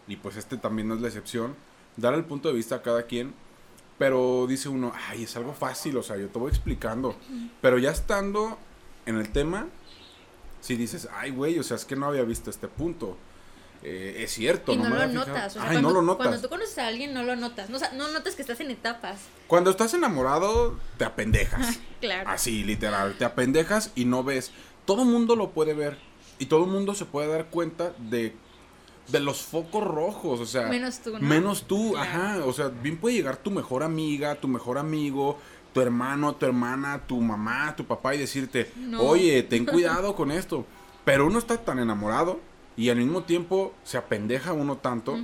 y 0.07 0.15
pues 0.17 0.35
este 0.37 0.57
también 0.57 0.87
no 0.87 0.95
es 0.95 1.01
la 1.01 1.07
excepción, 1.07 1.55
dar 1.97 2.13
el 2.13 2.25
punto 2.25 2.49
de 2.49 2.55
vista 2.55 2.75
a 2.75 2.81
cada 2.81 3.03
quien, 3.03 3.33
pero 3.97 4.45
dice 4.47 4.69
uno, 4.69 4.91
ay, 5.09 5.23
es 5.23 5.35
algo 5.37 5.53
fácil, 5.53 5.95
o 5.97 6.03
sea, 6.03 6.17
yo 6.17 6.27
te 6.29 6.39
voy 6.39 6.49
explicando, 6.49 7.15
pero 7.61 7.77
ya 7.77 7.91
estando 7.91 8.57
en 9.05 9.17
el 9.17 9.31
tema, 9.31 9.67
si 10.61 10.75
dices, 10.75 11.07
ay, 11.13 11.31
güey, 11.31 11.59
o 11.59 11.63
sea, 11.63 11.75
es 11.77 11.85
que 11.85 11.95
no 11.95 12.05
había 12.07 12.23
visto 12.23 12.49
este 12.49 12.67
punto. 12.67 13.17
Eh, 13.85 14.23
es 14.23 14.31
cierto, 14.31 14.71
y 14.71 14.77
no, 14.77 14.87
lo 14.87 14.95
había 14.95 15.09
fijado". 15.09 15.27
notas. 15.27 15.51
O 15.51 15.59
sea, 15.59 15.63
Ay, 15.63 15.71
cuando, 15.73 15.89
no 15.89 15.95
lo 15.95 16.01
notas. 16.03 16.27
cuando 16.27 16.41
tú 16.41 16.47
conoces 16.47 16.77
a 16.77 16.87
alguien, 16.87 17.13
no 17.13 17.23
lo 17.23 17.35
notas. 17.35 17.69
No, 17.69 17.75
o 17.75 17.79
sea, 17.79 17.91
no 17.91 18.07
notas 18.13 18.33
que 18.35 18.41
estás 18.41 18.61
en 18.61 18.71
etapas. 18.71 19.19
Cuando 19.47 19.69
estás 19.71 19.93
enamorado, 19.93 20.79
te 20.97 21.03
apendejas. 21.05 21.79
Claro. 21.99 22.29
Así, 22.29 22.63
literal. 22.65 23.15
Te 23.17 23.23
apendejas 23.25 23.91
y 23.95 24.03
no 24.05 24.23
ves. 24.25 24.51
Todo 24.85 25.03
mundo 25.05 25.35
lo 25.37 25.51
puede 25.51 25.73
ver. 25.73 25.97
Y 26.43 26.45
todo 26.47 26.65
mundo 26.65 26.93
se 26.93 27.05
puede 27.05 27.27
dar 27.29 27.45
cuenta 27.49 27.93
de, 27.97 28.35
de 29.07 29.19
los 29.21 29.41
focos 29.41 29.83
rojos. 29.83 30.39
O 30.41 30.45
sea, 30.45 30.67
Menos 30.67 30.99
tú, 30.99 31.11
¿no? 31.11 31.19
menos 31.19 31.63
tú, 31.63 31.95
ajá. 31.97 32.41
O 32.45 32.51
sea, 32.51 32.67
bien 32.67 32.97
puede 32.97 33.15
llegar 33.15 33.37
tu 33.37 33.49
mejor 33.49 33.81
amiga, 33.83 34.35
tu 34.35 34.47
mejor 34.49 34.77
amigo, 34.77 35.37
tu 35.73 35.79
hermano, 35.81 36.35
tu 36.35 36.45
hermana, 36.45 37.01
tu 37.07 37.19
mamá, 37.21 37.75
tu 37.75 37.85
papá 37.85 38.13
y 38.15 38.17
decirte, 38.19 38.71
No. 38.75 39.01
oye, 39.01 39.41
ten 39.43 39.65
cuidado 39.73 40.15
con 40.15 40.31
esto. 40.31 40.65
Pero 41.05 41.27
uno 41.27 41.39
está 41.39 41.57
tan 41.57 41.79
enamorado 41.79 42.39
y 42.75 42.89
al 42.89 42.97
mismo 42.97 43.23
tiempo 43.23 43.73
se 43.83 43.97
apendeja 43.97 44.51
uno 44.53 44.77
tanto 44.77 45.17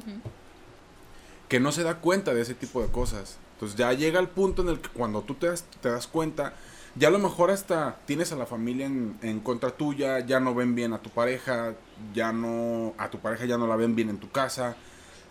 que 1.48 1.60
no 1.60 1.72
se 1.72 1.84
da 1.84 1.96
cuenta 2.00 2.34
de 2.34 2.42
ese 2.42 2.54
tipo 2.54 2.82
de 2.82 2.90
cosas. 2.90 3.38
Entonces 3.56 3.78
ya 3.78 3.92
llega 3.94 4.20
el 4.20 4.28
punto 4.30 4.62
en 4.62 4.70
el 4.70 4.80
que 4.80 4.90
cuando 4.90 5.22
tú 5.22 5.34
te 5.36 5.48
das, 5.48 5.64
te 5.82 5.90
das 5.90 6.08
cuenta, 6.08 6.54
ya 6.96 7.08
a 7.08 7.12
lo 7.12 7.20
mejor 7.20 7.52
hasta 7.52 8.00
tienes 8.06 8.32
a 8.32 8.36
la 8.36 8.46
familia 8.46 8.86
en, 8.86 9.18
en 9.22 9.40
contra 9.40 9.72
tuya, 9.72 10.20
ya 10.20 10.40
no 10.40 10.54
ven 10.56 10.76
bien 10.76 10.94
a 10.94 11.00
tu 11.02 11.10
pareja, 11.10 11.76
ya 12.14 12.32
no, 12.32 12.94
a 12.98 13.10
tu 13.10 13.20
pareja 13.20 13.46
ya 13.46 13.58
no 13.58 13.68
la 13.68 13.76
ven 13.76 13.96
bien 13.96 14.10
en 14.10 14.18
tu 14.18 14.30
casa. 14.32 14.76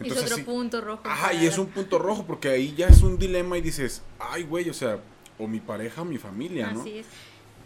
es 0.01 0.13
otro 0.13 0.37
sí- 0.37 0.43
punto 0.43 0.81
rojo. 0.81 1.03
Ajá, 1.05 1.35
y 1.35 1.47
es 1.47 1.59
un 1.59 1.67
punto 1.67 1.99
rojo 1.99 2.25
porque 2.27 2.49
ahí 2.49 2.75
ya 2.77 2.89
es 2.89 3.03
un 3.03 3.19
dilema 3.19 3.59
y 3.59 3.61
dices, 3.61 4.03
ay 4.19 4.45
güey, 4.45 4.69
o 4.71 4.75
sea, 4.75 4.99
o 5.39 5.47
mi 5.47 5.61
pareja 5.61 6.03
o 6.03 6.05
mi 6.05 6.19
familia, 6.19 6.71
¿no? 6.73 6.81
Así 6.81 6.99
es. 6.99 7.07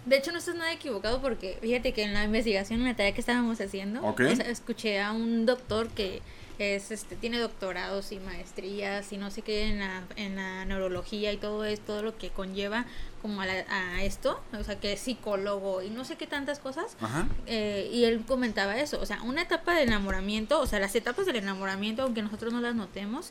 De 0.07 0.17
hecho, 0.17 0.33
no 0.33 0.39
estás 0.39 0.57
nada 0.57 0.73
equivocado 0.73 1.21
porque 1.21 1.59
fíjate 1.63 1.93
que 1.93 2.03
en 2.03 2.13
la 2.15 2.25
investigación, 2.25 2.81
en 2.81 2.87
la 2.87 2.97
tarea 2.97 3.13
que 3.15 3.21
estábamos 3.21 3.61
haciendo, 3.61 4.01
escuché 4.41 5.01
a 5.01 5.13
un 5.13 5.47
doctor 5.47 5.89
que 5.89 6.21
es 6.59 6.91
este 6.91 7.17
tiene 7.17 7.39
doctorados 7.39 8.13
y 8.13 8.19
maestrías 8.21 9.11
y 9.13 9.17
no 9.17 9.31
sé 9.31 9.43
qué 9.43 9.69
en 9.69 9.79
la, 9.81 10.03
en 10.17 10.37
la 10.37 10.65
neurología 10.65 11.33
y 11.33 11.37
todo 11.37 11.65
es 11.65 11.81
todo 11.81 12.03
lo 12.03 12.17
que 12.19 12.29
conlleva 12.31 12.85
como 13.23 13.41
a, 13.41 13.47
la- 13.47 13.65
a 13.71 14.03
esto, 14.03 14.41
o 14.59 14.63
sea, 14.63 14.79
que 14.79 14.93
es 14.93 15.01
psicólogo 15.01 15.83
y 15.83 15.91
no 15.91 16.05
sé 16.05 16.17
qué 16.17 16.27
tantas 16.27 16.59
cosas. 16.59 16.97
Ajá. 17.01 17.27
Eh, 17.47 17.89
y 17.93 18.05
él 18.05 18.23
comentaba 18.27 18.79
eso, 18.79 19.01
o 19.01 19.07
sea, 19.07 19.23
una 19.23 19.43
etapa 19.43 19.75
de 19.75 19.83
enamoramiento, 19.85 20.61
o 20.61 20.67
sea, 20.67 20.79
las 20.81 20.95
etapas 20.95 21.27
del 21.27 21.37
enamoramiento, 21.37 22.03
aunque 22.03 22.23
nosotros 22.23 22.53
no 22.53 22.61
las 22.61 22.75
notemos, 22.75 23.31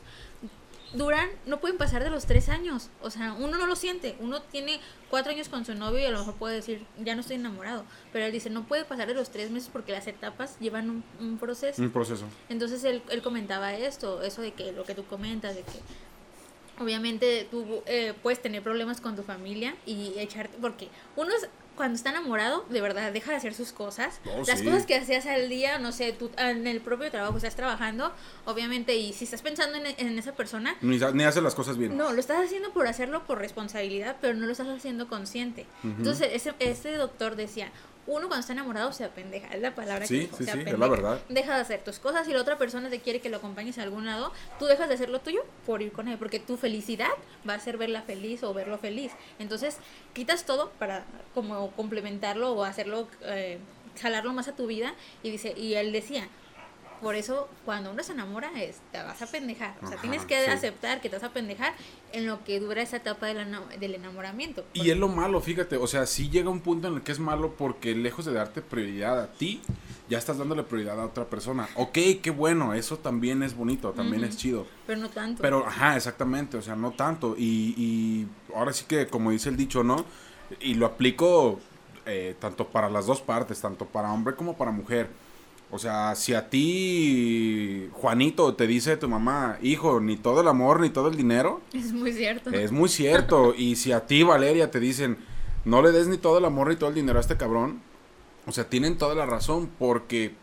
duran, 0.94 1.28
no 1.46 1.58
pueden 1.60 1.78
pasar 1.78 2.04
de 2.04 2.10
los 2.10 2.26
tres 2.26 2.48
años, 2.48 2.90
o 3.00 3.10
sea, 3.10 3.32
uno 3.32 3.56
no 3.56 3.66
lo 3.66 3.76
siente, 3.76 4.14
uno 4.20 4.42
tiene 4.42 4.78
cuatro 5.10 5.32
años 5.32 5.48
con 5.48 5.64
su 5.64 5.74
novio 5.74 6.00
y 6.00 6.04
a 6.04 6.10
lo 6.10 6.18
mejor 6.18 6.34
puede 6.34 6.56
decir, 6.56 6.84
ya 7.02 7.14
no 7.14 7.20
estoy 7.22 7.36
enamorado, 7.36 7.84
pero 8.12 8.26
él 8.26 8.32
dice, 8.32 8.50
no 8.50 8.64
puede 8.64 8.84
pasar 8.84 9.08
de 9.08 9.14
los 9.14 9.30
tres 9.30 9.50
meses 9.50 9.70
porque 9.72 9.92
las 9.92 10.06
etapas 10.06 10.58
llevan 10.60 10.90
un, 10.90 11.04
un 11.20 11.38
proceso. 11.38 11.80
Un 11.80 11.90
proceso. 11.90 12.26
Entonces 12.48 12.84
él, 12.84 13.02
él 13.10 13.22
comentaba 13.22 13.74
esto, 13.74 14.22
eso 14.22 14.42
de 14.42 14.52
que 14.52 14.72
lo 14.72 14.84
que 14.84 14.94
tú 14.94 15.04
comentas, 15.06 15.54
de 15.54 15.62
que 15.62 16.82
obviamente 16.82 17.46
tú 17.50 17.82
eh, 17.86 18.14
puedes 18.22 18.40
tener 18.42 18.62
problemas 18.62 19.00
con 19.00 19.16
tu 19.16 19.22
familia 19.22 19.74
y 19.86 20.14
echarte, 20.18 20.56
porque 20.60 20.88
uno 21.16 21.30
es- 21.34 21.48
cuando 21.76 21.96
está 21.96 22.10
enamorado, 22.10 22.64
de 22.68 22.80
verdad, 22.80 23.12
deja 23.12 23.30
de 23.32 23.36
hacer 23.38 23.54
sus 23.54 23.72
cosas. 23.72 24.20
Las 24.46 24.60
sí. 24.60 24.64
cosas 24.64 24.86
que 24.86 24.94
hacías 24.96 25.26
al 25.26 25.48
día, 25.48 25.78
no 25.78 25.92
sé, 25.92 26.12
tú 26.12 26.30
en 26.38 26.66
el 26.66 26.80
propio 26.80 27.10
trabajo 27.10 27.36
estás 27.36 27.56
trabajando, 27.56 28.12
obviamente, 28.44 28.94
y 28.96 29.12
si 29.12 29.24
estás 29.24 29.42
pensando 29.42 29.78
en, 29.78 29.86
en 29.98 30.18
esa 30.18 30.32
persona, 30.32 30.76
Ni, 30.80 30.98
ni 30.98 31.24
hace 31.24 31.40
las 31.40 31.54
cosas 31.54 31.76
bien. 31.76 31.96
no, 31.96 32.12
lo 32.12 32.20
estás 32.20 32.44
haciendo 32.44 32.72
por 32.72 32.86
hacerlo 32.86 33.24
por 33.24 33.38
responsabilidad, 33.38 34.16
pero 34.20 34.34
no 34.34 34.46
lo 34.46 34.52
estás 34.52 34.68
haciendo 34.68 35.08
consciente. 35.08 35.66
Entonces, 35.84 36.28
ese, 36.32 36.54
ese 36.58 36.92
doctor 36.96 37.36
decía, 37.36 37.70
uno 38.06 38.26
cuando 38.26 38.40
está 38.40 38.52
enamorado 38.52 38.92
se 38.92 39.04
apendeja, 39.04 39.48
es 39.48 39.60
la 39.60 39.74
palabra 39.74 40.06
Sí, 40.06 40.26
que 40.26 40.36
sí, 40.36 40.44
se 40.44 40.52
sí, 40.52 40.62
es 40.66 40.78
la 40.78 40.88
verdad. 40.88 41.20
Deja 41.28 41.54
de 41.54 41.60
hacer 41.60 41.84
tus 41.84 41.98
cosas 41.98 42.26
y 42.28 42.32
la 42.32 42.40
otra 42.40 42.58
persona 42.58 42.90
te 42.90 43.00
quiere 43.00 43.20
que 43.20 43.28
lo 43.28 43.36
acompañes 43.36 43.78
a 43.78 43.82
algún 43.82 44.06
lado, 44.06 44.32
tú 44.58 44.66
dejas 44.66 44.88
de 44.88 44.94
hacer 44.94 45.08
lo 45.08 45.20
tuyo 45.20 45.44
por 45.66 45.82
ir 45.82 45.92
con 45.92 46.08
él, 46.08 46.18
porque 46.18 46.40
tu 46.40 46.56
felicidad 46.56 47.10
va 47.48 47.54
a 47.54 47.60
ser 47.60 47.76
verla 47.78 48.02
feliz 48.02 48.42
o 48.42 48.52
verlo 48.52 48.78
feliz. 48.78 49.12
Entonces, 49.38 49.76
quitas 50.14 50.44
todo 50.44 50.70
para 50.78 51.04
como 51.34 51.70
complementarlo 51.72 52.52
o 52.52 52.64
hacerlo, 52.64 53.06
eh, 53.22 53.58
jalarlo 54.00 54.32
más 54.32 54.48
a 54.48 54.56
tu 54.56 54.66
vida 54.66 54.94
y 55.22 55.30
dice, 55.30 55.54
y 55.56 55.74
él 55.74 55.92
decía, 55.92 56.28
por 57.02 57.14
eso, 57.16 57.48
cuando 57.66 57.90
uno 57.90 58.02
se 58.02 58.12
enamora, 58.12 58.50
es, 58.62 58.78
te 58.92 59.02
vas 59.02 59.20
a 59.20 59.26
pendejar. 59.26 59.74
O 59.82 59.86
sea, 59.86 59.96
Ajá, 59.96 60.00
tienes 60.00 60.24
que 60.24 60.42
sí. 60.44 60.50
aceptar 60.50 61.00
que 61.02 61.10
te 61.10 61.16
vas 61.16 61.24
a 61.24 61.32
pendejar 61.32 61.74
en 62.12 62.26
lo 62.26 62.42
que 62.44 62.60
dura 62.60 62.80
esa 62.80 62.96
etapa 62.96 63.26
del, 63.26 63.38
ena- 63.38 63.66
del 63.78 63.94
enamoramiento. 63.96 64.64
Y 64.72 64.90
es 64.90 64.96
lo 64.96 65.08
malo, 65.08 65.40
fíjate, 65.40 65.76
o 65.76 65.86
sea, 65.86 66.06
sí 66.06 66.30
llega 66.30 66.48
un 66.48 66.60
punto 66.60 66.88
en 66.88 66.94
el 66.94 67.02
que 67.02 67.12
es 67.12 67.18
malo 67.18 67.54
porque 67.58 67.94
lejos 67.94 68.24
de 68.24 68.32
darte 68.32 68.62
prioridad 68.62 69.20
a 69.20 69.26
ti, 69.32 69.60
ya 70.08 70.18
estás 70.18 70.38
dándole 70.38 70.62
prioridad 70.62 71.00
a 71.00 71.06
otra 71.06 71.24
persona. 71.26 71.68
Ok, 71.74 71.98
qué 72.22 72.30
bueno, 72.30 72.72
eso 72.74 72.96
también 72.98 73.42
es 73.42 73.54
bonito, 73.54 73.90
también 73.92 74.24
es 74.24 74.36
chido. 74.36 74.66
Pero 74.86 75.00
no 75.00 75.08
tanto. 75.10 75.42
Pero, 75.42 75.66
ajá, 75.66 75.96
exactamente, 75.96 76.56
o 76.56 76.62
sea, 76.62 76.76
no 76.76 76.92
tanto. 76.92 77.34
Y, 77.36 77.74
y 77.76 78.28
ahora 78.54 78.72
sí 78.72 78.84
que, 78.86 79.06
como 79.08 79.30
dice 79.30 79.48
el 79.48 79.56
dicho, 79.56 79.82
¿no? 79.82 80.04
Y 80.60 80.74
lo 80.74 80.86
aplico 80.86 81.60
eh, 82.06 82.36
tanto 82.38 82.68
para 82.68 82.88
las 82.90 83.06
dos 83.06 83.20
partes, 83.20 83.60
tanto 83.60 83.86
para 83.86 84.12
hombre 84.12 84.34
como 84.34 84.56
para 84.56 84.70
mujer. 84.70 85.08
O 85.74 85.78
sea, 85.78 86.14
si 86.16 86.34
a 86.34 86.50
ti, 86.50 87.88
Juanito, 87.94 88.54
te 88.54 88.66
dice 88.66 88.98
tu 88.98 89.08
mamá, 89.08 89.56
hijo, 89.62 90.00
ni 90.00 90.18
todo 90.18 90.42
el 90.42 90.48
amor, 90.48 90.80
ni 90.80 90.90
todo 90.90 91.08
el 91.08 91.16
dinero, 91.16 91.62
es 91.72 91.94
muy 91.94 92.12
cierto. 92.12 92.50
es 92.50 92.70
muy 92.70 92.90
cierto. 92.90 93.54
Y 93.56 93.76
si 93.76 93.90
a 93.90 94.06
ti, 94.06 94.22
Valeria, 94.22 94.70
te 94.70 94.80
dicen, 94.80 95.16
no 95.64 95.80
le 95.80 95.90
des 95.90 96.08
ni 96.08 96.18
todo 96.18 96.36
el 96.36 96.44
amor 96.44 96.68
ni 96.68 96.76
todo 96.76 96.90
el 96.90 96.94
dinero 96.94 97.16
a 97.16 97.22
este 97.22 97.38
cabrón, 97.38 97.80
o 98.46 98.52
sea, 98.52 98.68
tienen 98.68 98.98
toda 98.98 99.14
la 99.14 99.24
razón 99.24 99.70
porque 99.78 100.34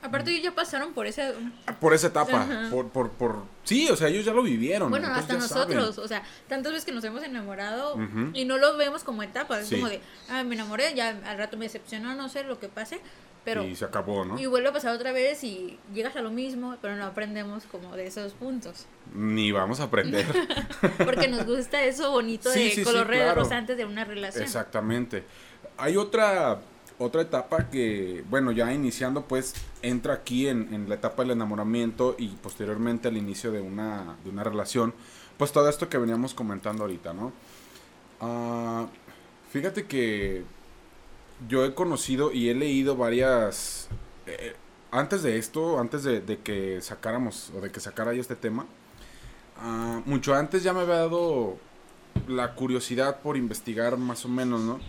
Aparte, 0.00 0.30
ellos 0.30 0.44
ya 0.44 0.54
pasaron 0.54 0.92
por 0.92 1.06
ese. 1.08 1.34
por 1.80 1.92
esa 1.92 2.06
etapa, 2.06 2.46
por, 2.70 2.88
por, 2.90 3.10
por, 3.10 3.42
sí, 3.64 3.88
o 3.90 3.96
sea, 3.96 4.08
ellos 4.08 4.24
ya 4.24 4.32
lo 4.32 4.42
vivieron. 4.42 4.90
Bueno, 4.90 5.08
hasta 5.08 5.40
saben. 5.40 5.76
nosotros, 5.76 5.98
o 5.98 6.06
sea, 6.06 6.22
tantas 6.48 6.72
veces 6.72 6.84
que 6.84 6.92
nos 6.92 7.02
hemos 7.04 7.22
enamorado 7.24 7.96
y 8.32 8.44
no 8.44 8.58
lo 8.58 8.76
vemos 8.76 9.02
como 9.02 9.22
etapas, 9.22 9.62
es 9.62 9.68
Sí. 9.68 9.74
como 9.76 9.88
de, 9.88 10.00
ah, 10.30 10.44
me 10.44 10.54
enamoré, 10.54 10.94
ya 10.94 11.08
al 11.26 11.36
rato 11.38 11.56
me 11.56 11.64
decepcionó, 11.64 12.14
no 12.14 12.28
sé 12.28 12.44
lo 12.44 12.60
que 12.60 12.68
pase, 12.68 13.00
pero 13.44 13.64
y 13.64 13.74
se 13.74 13.84
acabó, 13.86 14.24
¿no? 14.24 14.38
y 14.38 14.46
vuelve 14.46 14.68
a 14.68 14.72
pasar 14.72 14.94
otra 14.94 15.10
vez 15.12 15.42
y 15.42 15.78
llegas 15.94 16.14
a 16.16 16.20
lo 16.20 16.30
mismo, 16.30 16.76
pero 16.80 16.94
no 16.96 17.04
aprendemos 17.06 17.64
como 17.64 17.96
de 17.96 18.06
esos 18.06 18.34
puntos, 18.34 18.86
Ni 19.14 19.50
vamos 19.52 19.80
a 19.80 19.84
aprender. 19.84 20.26
porque 21.04 21.26
nos 21.28 21.44
gusta 21.44 21.82
eso 21.82 22.10
bonito 22.12 22.50
Sí, 22.52 22.64
de 22.64 22.70
sí, 22.70 22.82
color 22.84 23.08
claro. 23.08 23.48
antes 23.50 23.76
de 23.76 23.84
una 23.84 24.04
relación. 24.04 24.44
Exactamente. 24.44 25.24
Hay 25.76 25.96
otra 25.96 26.60
otra 26.98 27.22
etapa 27.22 27.70
que, 27.70 28.24
bueno, 28.28 28.52
ya 28.52 28.72
iniciando, 28.72 29.22
pues 29.22 29.54
entra 29.82 30.14
aquí 30.14 30.48
en, 30.48 30.88
la 30.88 30.96
etapa 30.96 31.22
del 31.22 31.32
enamoramiento 31.32 32.16
y 32.18 32.28
posteriormente 32.28 33.08
al 33.08 33.16
inicio 33.16 33.52
de 33.52 33.60
una, 33.60 34.16
de 34.24 34.30
una 34.30 34.44
relación, 34.44 34.94
pues 35.36 35.52
todo 35.52 35.68
esto 35.68 35.88
que 35.88 35.98
veníamos 35.98 36.34
comentando 36.34 36.82
ahorita, 36.82 37.12
¿no? 37.12 37.32
Ah, 38.20 38.88
fíjate 39.50 39.86
que 39.86 40.44
yo 41.48 41.64
he 41.64 41.74
conocido 41.74 42.32
y 42.32 42.48
he 42.48 42.54
leído 42.54 42.96
varias... 42.96 43.88
eh, 44.26 44.54
antes 44.90 45.22
de 45.22 45.38
esto, 45.38 45.78
antes 45.78 46.02
de, 46.02 46.38
que 46.42 46.80
sacáramos 46.80 47.52
o 47.56 47.60
de 47.60 47.70
que 47.70 47.78
sacara 47.78 48.14
yo 48.14 48.20
este 48.20 48.36
tema, 48.36 48.66
ah, 49.58 50.00
mucho 50.06 50.34
antes 50.34 50.62
ya 50.62 50.72
me 50.72 50.80
había 50.80 50.96
dado 50.96 51.58
la 52.26 52.54
curiosidad 52.54 53.20
por 53.20 53.36
investigar 53.36 53.96
más 53.98 54.24
o 54.24 54.28
menos, 54.28 54.60
¿no? 54.62 54.80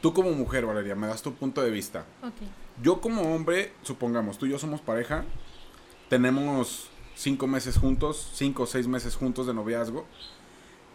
Tú 0.00 0.12
como 0.12 0.30
mujer, 0.32 0.66
Valeria, 0.66 0.94
me 0.94 1.06
das 1.06 1.22
tu 1.22 1.34
punto 1.34 1.62
de 1.62 1.70
vista. 1.70 2.06
Ok. 2.22 2.34
Yo 2.82 3.00
como 3.00 3.34
hombre, 3.34 3.72
supongamos, 3.82 4.38
tú 4.38 4.46
y 4.46 4.50
yo 4.50 4.58
somos 4.58 4.80
pareja, 4.80 5.24
tenemos 6.08 6.88
cinco 7.16 7.46
meses 7.46 7.76
juntos, 7.76 8.30
cinco 8.34 8.62
o 8.62 8.66
seis 8.66 8.86
meses 8.86 9.16
juntos 9.16 9.46
de 9.46 9.54
noviazgo, 9.54 10.06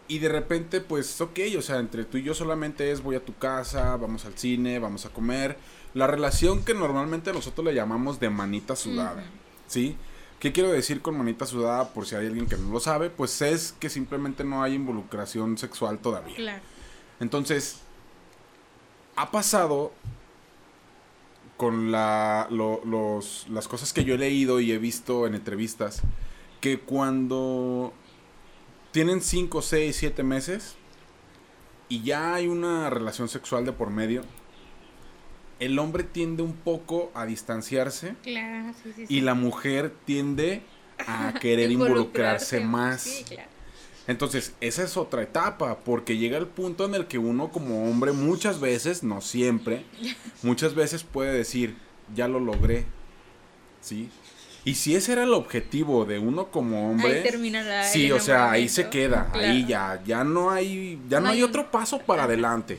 y 0.06 0.18
de 0.18 0.28
repente, 0.28 0.80
pues, 0.80 1.20
ok, 1.20 1.38
o 1.58 1.62
sea, 1.62 1.78
entre 1.78 2.04
tú 2.04 2.18
y 2.18 2.22
yo 2.22 2.34
solamente 2.34 2.90
es 2.90 3.02
voy 3.02 3.16
a 3.16 3.24
tu 3.24 3.34
casa, 3.34 3.96
vamos 3.96 4.24
al 4.24 4.36
cine, 4.36 4.78
vamos 4.78 5.06
a 5.06 5.10
comer, 5.10 5.56
la 5.94 6.06
relación 6.06 6.64
que 6.64 6.74
normalmente 6.74 7.32
nosotros 7.32 7.64
le 7.64 7.74
llamamos 7.74 8.20
de 8.20 8.28
manita 8.28 8.76
sudada. 8.76 9.24
¿sí? 9.66 9.96
¿Qué 10.40 10.52
quiero 10.52 10.70
decir 10.70 11.00
con 11.00 11.16
manita 11.16 11.46
sudada? 11.46 11.92
Por 11.94 12.06
si 12.06 12.16
hay 12.16 12.26
alguien 12.26 12.46
que 12.46 12.56
no 12.56 12.70
lo 12.70 12.80
sabe, 12.80 13.08
pues 13.08 13.40
es 13.40 13.72
que 13.72 13.88
simplemente 13.88 14.44
no 14.44 14.62
hay 14.62 14.74
involucración 14.74 15.56
sexual 15.56 15.98
todavía. 15.98 16.36
Claro. 16.36 16.62
Entonces, 17.20 17.80
ha 19.16 19.30
pasado 19.30 19.92
con 21.56 21.92
la, 21.92 22.48
lo- 22.50 22.80
los, 22.84 23.46
las 23.48 23.68
cosas 23.68 23.92
que 23.92 24.04
yo 24.04 24.14
he 24.14 24.18
leído 24.18 24.60
y 24.60 24.72
he 24.72 24.78
visto 24.78 25.26
en 25.26 25.34
entrevistas, 25.34 26.02
que 26.60 26.80
cuando 26.80 27.92
tienen 28.90 29.20
5, 29.20 29.62
6, 29.62 29.96
7 29.96 30.22
meses 30.22 30.76
y 31.88 32.02
ya 32.02 32.34
hay 32.34 32.48
una 32.48 32.90
relación 32.90 33.28
sexual 33.28 33.64
de 33.64 33.72
por 33.72 33.90
medio, 33.90 34.22
el 35.60 35.78
hombre 35.78 36.02
tiende 36.02 36.42
un 36.42 36.54
poco 36.54 37.12
a 37.14 37.24
distanciarse 37.26 38.16
Claro, 38.22 38.72
sí, 38.82 38.92
sí. 38.96 39.06
sí. 39.06 39.14
y 39.16 39.20
la 39.20 39.34
mujer 39.34 39.94
tiende 40.04 40.62
a 41.06 41.34
querer 41.40 41.70
involucrarse 41.70 42.60
más. 42.60 43.02
Sí, 43.02 43.24
claro. 43.24 43.48
Entonces, 44.06 44.52
esa 44.60 44.82
es 44.82 44.96
otra 44.96 45.22
etapa, 45.22 45.78
porque 45.84 46.18
llega 46.18 46.36
el 46.36 46.46
punto 46.46 46.84
en 46.84 46.94
el 46.94 47.06
que 47.06 47.18
uno 47.18 47.50
como 47.50 47.88
hombre 47.88 48.12
muchas 48.12 48.60
veces, 48.60 49.02
no 49.02 49.20
siempre, 49.22 49.84
muchas 50.42 50.74
veces 50.74 51.04
puede 51.04 51.32
decir, 51.32 51.76
ya 52.14 52.28
lo 52.28 52.38
logré, 52.38 52.84
¿sí? 53.80 54.10
Y 54.66 54.74
si 54.76 54.94
ese 54.94 55.12
era 55.12 55.24
el 55.24 55.32
objetivo 55.34 56.04
de 56.06 56.18
uno 56.18 56.50
como 56.50 56.90
hombre, 56.90 57.18
Ahí 57.18 57.22
termina 57.22 57.62
la, 57.62 57.84
sí, 57.84 58.10
o 58.12 58.20
sea, 58.20 58.50
ahí 58.50 58.68
se 58.68 58.88
queda, 58.88 59.30
ahí 59.34 59.66
ya, 59.66 60.02
ya 60.06 60.24
no 60.24 60.50
hay, 60.50 60.98
ya 61.08 61.20
no, 61.20 61.26
No 61.26 61.32
hay 61.32 61.42
un- 61.42 61.48
otro 61.50 61.70
paso 61.70 61.98
para 62.00 62.24
adelante. 62.24 62.78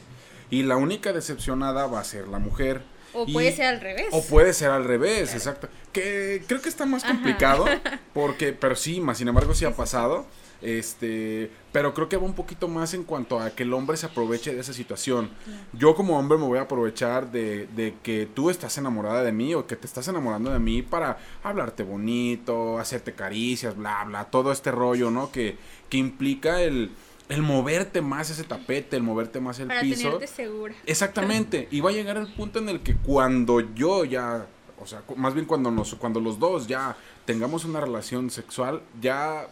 Y 0.51 0.63
la 0.63 0.77
única 0.77 1.11
decepcionada 1.13 1.87
va 1.87 1.99
a 1.99 2.03
ser 2.03 2.27
la 2.27 2.37
mujer. 2.39 2.81
O 3.13 3.25
Y- 3.27 3.33
puede 3.33 3.51
ser 3.55 3.65
al 3.67 3.81
revés. 3.81 4.07
O 4.11 4.23
puede 4.23 4.53
ser 4.53 4.69
al 4.71 4.83
revés, 4.83 5.33
exacto. 5.33 5.69
Que 5.91 6.43
creo 6.47 6.61
que 6.61 6.69
está 6.69 6.85
más 6.85 7.03
Ajá. 7.03 7.13
complicado, 7.13 7.65
porque, 8.13 8.53
pero 8.53 8.75
sí, 8.75 8.99
más 8.99 9.17
sin 9.19 9.27
embargo 9.27 9.53
sí 9.55 9.65
ha 9.65 9.75
pasado. 9.75 10.25
Este, 10.61 11.51
pero 11.71 11.93
creo 11.93 12.09
que 12.09 12.17
va 12.17 12.23
un 12.23 12.33
poquito 12.33 12.67
más 12.67 12.93
en 12.93 13.03
cuanto 13.03 13.39
a 13.39 13.51
que 13.51 13.63
el 13.63 13.73
hombre 13.73 13.97
se 13.97 14.05
aproveche 14.07 14.53
de 14.53 14.61
esa 14.61 14.73
situación. 14.73 15.29
Yo 15.73 15.95
como 15.95 16.17
hombre 16.17 16.37
me 16.37 16.45
voy 16.45 16.57
a 16.57 16.61
aprovechar 16.63 17.31
de, 17.31 17.67
de 17.75 17.95
que 18.01 18.27
tú 18.33 18.49
estás 18.49 18.77
enamorada 18.77 19.23
de 19.23 19.31
mí 19.31 19.53
o 19.53 19.67
que 19.67 19.75
te 19.75 19.85
estás 19.85 20.07
enamorando 20.07 20.51
de 20.51 20.59
mí 20.59 20.81
para 20.81 21.17
hablarte 21.43 21.83
bonito, 21.83 22.79
hacerte 22.79 23.13
caricias, 23.13 23.75
bla, 23.75 24.03
bla, 24.05 24.25
todo 24.25 24.51
este 24.51 24.71
rollo, 24.71 25.11
¿no? 25.11 25.31
Que, 25.31 25.57
que 25.89 25.97
implica 25.97 26.61
el, 26.61 26.91
el 27.29 27.41
moverte 27.41 28.01
más 28.01 28.29
ese 28.29 28.43
tapete, 28.43 28.95
el 28.97 29.03
moverte 29.03 29.39
más 29.39 29.59
el 29.59 29.67
Para 29.67 29.81
piso. 29.81 30.03
tenerte 30.03 30.27
segura. 30.27 30.73
Exactamente. 30.85 31.67
Y 31.71 31.81
va 31.81 31.89
a 31.89 31.93
llegar 31.93 32.17
el 32.17 32.33
punto 32.33 32.59
en 32.59 32.69
el 32.69 32.81
que 32.81 32.95
cuando 32.95 33.59
yo 33.75 34.05
ya, 34.05 34.47
o 34.79 34.87
sea, 34.87 35.03
más 35.15 35.33
bien 35.33 35.45
cuando 35.45 35.69
nos, 35.71 35.93
cuando 35.95 36.19
los 36.19 36.39
dos 36.39 36.67
ya 36.67 36.95
tengamos 37.25 37.65
una 37.65 37.81
relación 37.81 38.29
sexual, 38.29 38.81
ya 39.01 39.47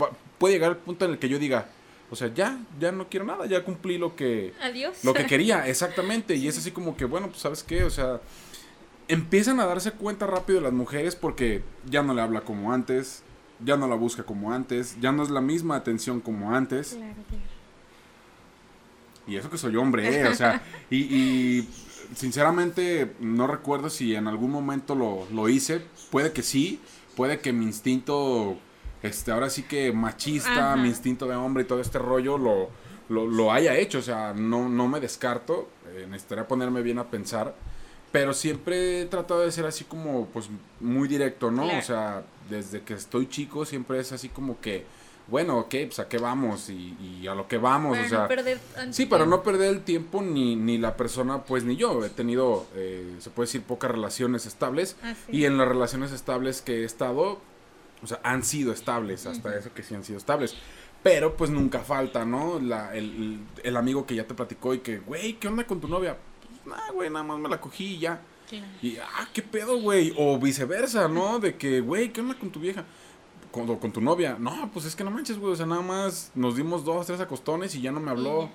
va- 0.00 0.10
puede 0.38 0.54
llegar 0.54 0.70
el 0.72 0.76
punto 0.78 1.04
en 1.04 1.12
el 1.12 1.18
que 1.18 1.28
yo 1.28 1.38
diga, 1.38 1.68
o 2.10 2.16
sea, 2.16 2.32
ya, 2.34 2.58
ya 2.78 2.92
no 2.92 3.08
quiero 3.08 3.24
nada, 3.24 3.46
ya 3.46 3.64
cumplí 3.64 3.96
lo 3.98 4.14
que, 4.16 4.52
Adiós. 4.60 5.02
lo 5.04 5.14
que 5.14 5.26
quería, 5.26 5.66
exactamente. 5.68 6.34
Y 6.36 6.48
es 6.48 6.58
así 6.58 6.70
como 6.70 6.96
que, 6.96 7.04
bueno, 7.06 7.28
pues 7.28 7.40
sabes 7.40 7.62
qué, 7.62 7.84
o 7.84 7.90
sea, 7.90 8.20
empiezan 9.08 9.60
a 9.60 9.66
darse 9.66 9.92
cuenta 9.92 10.26
rápido 10.26 10.60
las 10.60 10.72
mujeres 10.72 11.16
porque 11.16 11.62
ya 11.88 12.02
no 12.02 12.12
le 12.14 12.20
habla 12.22 12.42
como 12.42 12.72
antes, 12.72 13.22
ya 13.64 13.76
no 13.76 13.86
la 13.88 13.94
busca 13.94 14.24
como 14.24 14.52
antes, 14.52 14.96
ya 15.00 15.12
no 15.12 15.22
es 15.22 15.30
la 15.30 15.40
misma 15.40 15.76
atención 15.76 16.20
como 16.20 16.54
antes. 16.54 16.94
Claro, 16.94 17.14
claro. 17.28 17.42
Y 19.26 19.36
eso 19.36 19.48
que 19.50 19.56
soy 19.58 19.76
hombre, 19.76 20.20
¿eh? 20.20 20.26
O 20.26 20.34
sea, 20.34 20.62
y, 20.90 20.96
y 20.96 21.68
sinceramente 22.16 23.12
no 23.20 23.46
recuerdo 23.46 23.88
si 23.88 24.14
en 24.16 24.26
algún 24.26 24.50
momento 24.50 24.94
lo, 24.96 25.26
lo 25.32 25.48
hice. 25.48 25.80
Puede 26.10 26.32
que 26.32 26.42
sí, 26.42 26.80
puede 27.16 27.38
que 27.38 27.52
mi 27.52 27.64
instinto, 27.64 28.58
este, 29.02 29.32
ahora 29.32 29.50
sí 29.50 29.62
que 29.64 29.92
machista, 29.92 30.72
Ajá. 30.72 30.76
mi 30.76 30.88
instinto 30.88 31.26
de 31.26 31.34
hombre 31.36 31.64
y 31.64 31.66
todo 31.66 31.80
este 31.80 31.98
rollo 31.98 32.38
lo, 32.38 32.68
lo, 33.08 33.26
lo 33.26 33.52
haya 33.52 33.76
hecho. 33.76 33.98
O 33.98 34.02
sea, 34.02 34.32
no, 34.34 34.68
no 34.68 34.88
me 34.88 35.00
descarto, 35.00 35.68
eh, 35.94 36.06
necesitaría 36.08 36.46
ponerme 36.46 36.82
bien 36.82 36.98
a 36.98 37.04
pensar. 37.10 37.54
Pero 38.12 38.34
siempre 38.34 39.00
he 39.00 39.06
tratado 39.06 39.40
de 39.40 39.50
ser 39.50 39.64
así 39.64 39.84
como, 39.84 40.26
pues, 40.26 40.50
muy 40.80 41.08
directo, 41.08 41.50
¿no? 41.50 41.62
Claro. 41.64 41.78
O 41.78 41.82
sea, 41.82 42.22
desde 42.50 42.82
que 42.82 42.92
estoy 42.94 43.26
chico 43.26 43.64
siempre 43.64 43.98
es 43.98 44.12
así 44.12 44.28
como 44.28 44.60
que, 44.60 44.84
bueno, 45.28 45.56
ok, 45.60 45.74
pues 45.86 45.98
a 45.98 46.08
qué 46.08 46.18
vamos 46.18 46.68
y, 46.68 46.94
y 47.00 47.26
a 47.26 47.34
lo 47.34 47.48
que 47.48 47.56
vamos, 47.56 47.96
Para 47.96 48.06
o 48.06 48.10
sea. 48.10 48.18
no 48.22 48.28
perder 48.28 48.58
Sí, 48.90 49.06
para 49.06 49.24
no 49.24 49.42
perder 49.42 49.70
el 49.70 49.80
tiempo 49.82 50.20
ni, 50.20 50.56
ni 50.56 50.76
la 50.76 50.94
persona, 50.94 51.42
pues 51.44 51.64
ni 51.64 51.76
yo. 51.76 52.04
He 52.04 52.10
tenido, 52.10 52.66
eh, 52.74 53.14
se 53.18 53.30
puede 53.30 53.46
decir, 53.46 53.62
pocas 53.62 53.90
relaciones 53.90 54.44
estables. 54.44 54.96
Ah, 55.02 55.14
sí. 55.14 55.34
Y 55.38 55.44
en 55.46 55.56
las 55.56 55.66
relaciones 55.66 56.12
estables 56.12 56.60
que 56.60 56.82
he 56.82 56.84
estado, 56.84 57.38
o 58.02 58.06
sea, 58.06 58.20
han 58.24 58.42
sido 58.42 58.72
estables, 58.72 59.26
hasta 59.26 59.56
eso 59.56 59.72
que 59.74 59.82
sí 59.82 59.94
han 59.94 60.04
sido 60.04 60.18
estables. 60.18 60.56
Pero 61.02 61.36
pues 61.36 61.50
nunca 61.50 61.80
falta, 61.80 62.24
¿no? 62.24 62.60
La, 62.60 62.94
el, 62.94 63.40
el- 63.64 63.76
amigo 63.76 64.06
que 64.06 64.14
ya 64.14 64.26
te 64.26 64.34
platicó 64.34 64.72
y 64.74 64.78
que, 64.78 64.98
güey, 64.98 65.34
¿qué 65.34 65.48
onda 65.48 65.64
con 65.66 65.80
tu 65.80 65.88
novia? 65.88 66.16
Pues 66.48 66.66
nada, 66.76 66.90
güey, 66.92 67.10
nada 67.10 67.24
más 67.24 67.38
me 67.40 67.48
la 67.48 67.60
cogí 67.60 67.94
y 67.96 67.98
ya. 67.98 68.20
Claro. 68.48 68.66
Y, 68.82 68.96
ah, 68.98 69.28
qué 69.32 69.42
pedo, 69.42 69.80
güey. 69.80 70.14
O 70.16 70.38
viceversa, 70.38 71.08
¿no? 71.08 71.38
De 71.40 71.56
que, 71.56 71.80
güey, 71.80 72.12
¿qué 72.12 72.20
onda 72.20 72.38
con 72.38 72.50
tu 72.50 72.60
vieja? 72.60 72.84
Con, 73.50 73.68
o 73.68 73.80
con 73.80 73.90
tu 73.92 74.00
novia. 74.00 74.36
No, 74.38 74.70
pues 74.72 74.84
es 74.86 74.94
que 74.94 75.02
no 75.04 75.10
manches, 75.10 75.38
güey. 75.38 75.52
O 75.52 75.56
sea, 75.56 75.66
nada 75.66 75.82
más 75.82 76.30
nos 76.34 76.54
dimos 76.56 76.84
dos, 76.84 77.06
tres 77.06 77.18
acostones 77.20 77.74
y 77.74 77.80
ya 77.80 77.90
no 77.90 77.98
me 78.00 78.10
habló. 78.12 78.48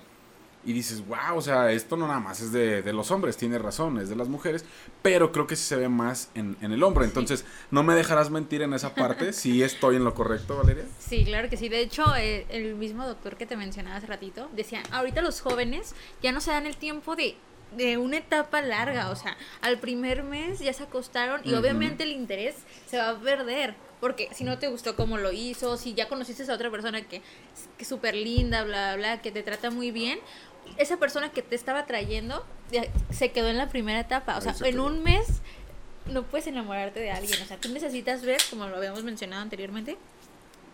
Y 0.64 0.72
dices, 0.72 1.06
wow, 1.06 1.36
o 1.36 1.40
sea, 1.40 1.70
esto 1.72 1.96
no 1.96 2.08
nada 2.08 2.20
más 2.20 2.40
es 2.40 2.52
de, 2.52 2.82
de 2.82 2.92
los 2.92 3.10
hombres, 3.10 3.36
tiene 3.36 3.58
razón, 3.58 3.98
es 3.98 4.08
de 4.08 4.16
las 4.16 4.28
mujeres. 4.28 4.64
Pero 5.02 5.32
creo 5.32 5.46
que 5.46 5.56
sí 5.56 5.62
se 5.62 5.76
ve 5.76 5.88
más 5.88 6.30
en, 6.34 6.56
en 6.60 6.72
el 6.72 6.82
hombre. 6.82 7.04
Entonces, 7.04 7.44
no 7.70 7.82
me 7.82 7.94
dejarás 7.94 8.30
mentir 8.30 8.62
en 8.62 8.74
esa 8.74 8.94
parte. 8.94 9.32
Si 9.38 9.62
estoy 9.62 9.96
en 9.96 10.04
lo 10.04 10.14
correcto, 10.14 10.56
Valeria. 10.56 10.84
Sí, 10.98 11.24
claro 11.24 11.48
que 11.48 11.56
sí. 11.56 11.68
De 11.68 11.80
hecho, 11.80 12.04
eh, 12.16 12.44
el 12.48 12.74
mismo 12.74 13.06
doctor 13.06 13.36
que 13.36 13.46
te 13.46 13.56
mencionaba 13.56 13.96
hace 13.96 14.06
ratito 14.06 14.48
decía, 14.54 14.82
ahorita 14.90 15.22
los 15.22 15.40
jóvenes 15.40 15.94
ya 16.22 16.32
no 16.32 16.40
se 16.40 16.50
dan 16.50 16.66
el 16.66 16.76
tiempo 16.76 17.14
de, 17.14 17.36
de 17.76 17.96
una 17.96 18.16
etapa 18.16 18.60
larga. 18.60 19.10
O 19.10 19.16
sea, 19.16 19.36
al 19.62 19.78
primer 19.78 20.24
mes 20.24 20.58
ya 20.58 20.72
se 20.72 20.82
acostaron 20.82 21.40
y 21.44 21.54
obviamente 21.54 22.02
el 22.02 22.10
interés 22.12 22.56
se 22.86 22.98
va 22.98 23.10
a 23.10 23.20
perder. 23.20 23.74
Porque 24.00 24.28
si 24.32 24.44
no 24.44 24.58
te 24.58 24.68
gustó 24.68 24.94
cómo 24.94 25.18
lo 25.18 25.32
hizo, 25.32 25.76
si 25.76 25.94
ya 25.94 26.08
conociste 26.08 26.48
a 26.50 26.54
otra 26.54 26.70
persona 26.70 27.02
que 27.02 27.20
que 27.78 27.84
es 27.84 27.88
súper 27.88 28.14
linda, 28.14 28.64
bla, 28.64 28.94
bla, 28.94 29.14
bla, 29.14 29.22
que 29.22 29.30
te 29.30 29.42
trata 29.42 29.70
muy 29.70 29.90
bien, 29.90 30.18
esa 30.76 30.96
persona 30.98 31.30
que 31.30 31.42
te 31.42 31.54
estaba 31.54 31.86
trayendo 31.86 32.44
se 33.10 33.32
quedó 33.32 33.48
en 33.48 33.56
la 33.56 33.68
primera 33.68 34.00
etapa. 34.00 34.36
O 34.36 34.40
sea, 34.40 34.54
se 34.54 34.66
en 34.68 34.74
quedó. 34.74 34.86
un 34.86 35.02
mes 35.02 35.40
no 36.06 36.22
puedes 36.24 36.46
enamorarte 36.46 37.00
de 37.00 37.10
alguien. 37.10 37.40
O 37.42 37.44
sea, 37.44 37.56
tú 37.58 37.68
necesitas 37.70 38.22
ver, 38.22 38.40
como 38.50 38.66
lo 38.66 38.76
habíamos 38.76 39.04
mencionado 39.04 39.42
anteriormente, 39.42 39.96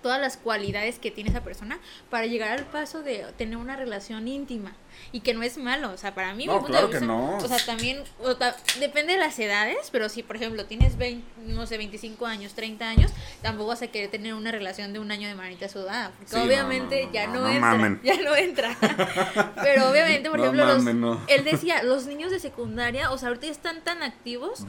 todas 0.02 0.20
las 0.20 0.36
cualidades 0.36 0.98
que 0.98 1.10
tiene 1.10 1.30
esa 1.30 1.42
persona 1.42 1.78
para 2.10 2.26
llegar 2.26 2.50
al 2.50 2.66
paso 2.66 3.02
de 3.02 3.24
tener 3.38 3.56
una 3.56 3.76
relación 3.76 4.28
íntima 4.28 4.74
y 5.12 5.20
que 5.20 5.34
no 5.34 5.42
es 5.42 5.56
malo, 5.58 5.90
o 5.92 5.96
sea, 5.96 6.14
para 6.14 6.34
mí 6.34 6.46
No, 6.46 6.54
mi 6.54 6.58
punto 6.60 6.72
claro 6.72 6.88
de 6.88 6.98
que 6.98 7.04
no. 7.04 7.36
o 7.38 7.48
sea, 7.48 7.58
también 7.64 8.02
o 8.22 8.36
ta- 8.36 8.56
depende 8.80 9.12
de 9.14 9.18
las 9.18 9.38
edades, 9.38 9.88
pero 9.92 10.08
si 10.08 10.22
por 10.22 10.36
ejemplo 10.36 10.64
tienes 10.66 10.96
20, 10.96 11.24
no 11.46 11.66
sé, 11.66 11.76
25 11.78 12.26
años, 12.26 12.54
30 12.54 12.88
años, 12.88 13.10
tampoco 13.42 13.68
vas 13.68 13.82
a 13.82 13.86
querer 13.88 14.10
tener 14.10 14.34
una 14.34 14.50
relación 14.50 14.92
de 14.92 14.98
un 14.98 15.10
año 15.10 15.28
de 15.28 15.34
manita 15.34 15.68
sudada, 15.68 16.10
porque 16.18 16.32
Sí, 16.36 16.40
obviamente 16.40 17.06
no, 17.06 17.12
ya 17.12 17.26
no, 17.26 17.46
entra, 17.48 17.60
mamen. 17.60 18.00
ya 18.04 18.16
no 18.22 18.34
entra. 18.36 18.76
pero 19.62 19.90
obviamente, 19.90 20.30
por 20.30 20.40
ejemplo, 20.40 20.64
los- 20.66 20.78
mamen, 20.78 21.00
no. 21.00 21.20
él 21.28 21.44
decía, 21.44 21.82
los 21.82 22.06
niños 22.06 22.30
de 22.30 22.40
secundaria, 22.40 23.10
o 23.10 23.18
sea, 23.18 23.28
ahorita 23.28 23.46
están 23.46 23.82
tan 23.82 24.02
activos 24.02 24.64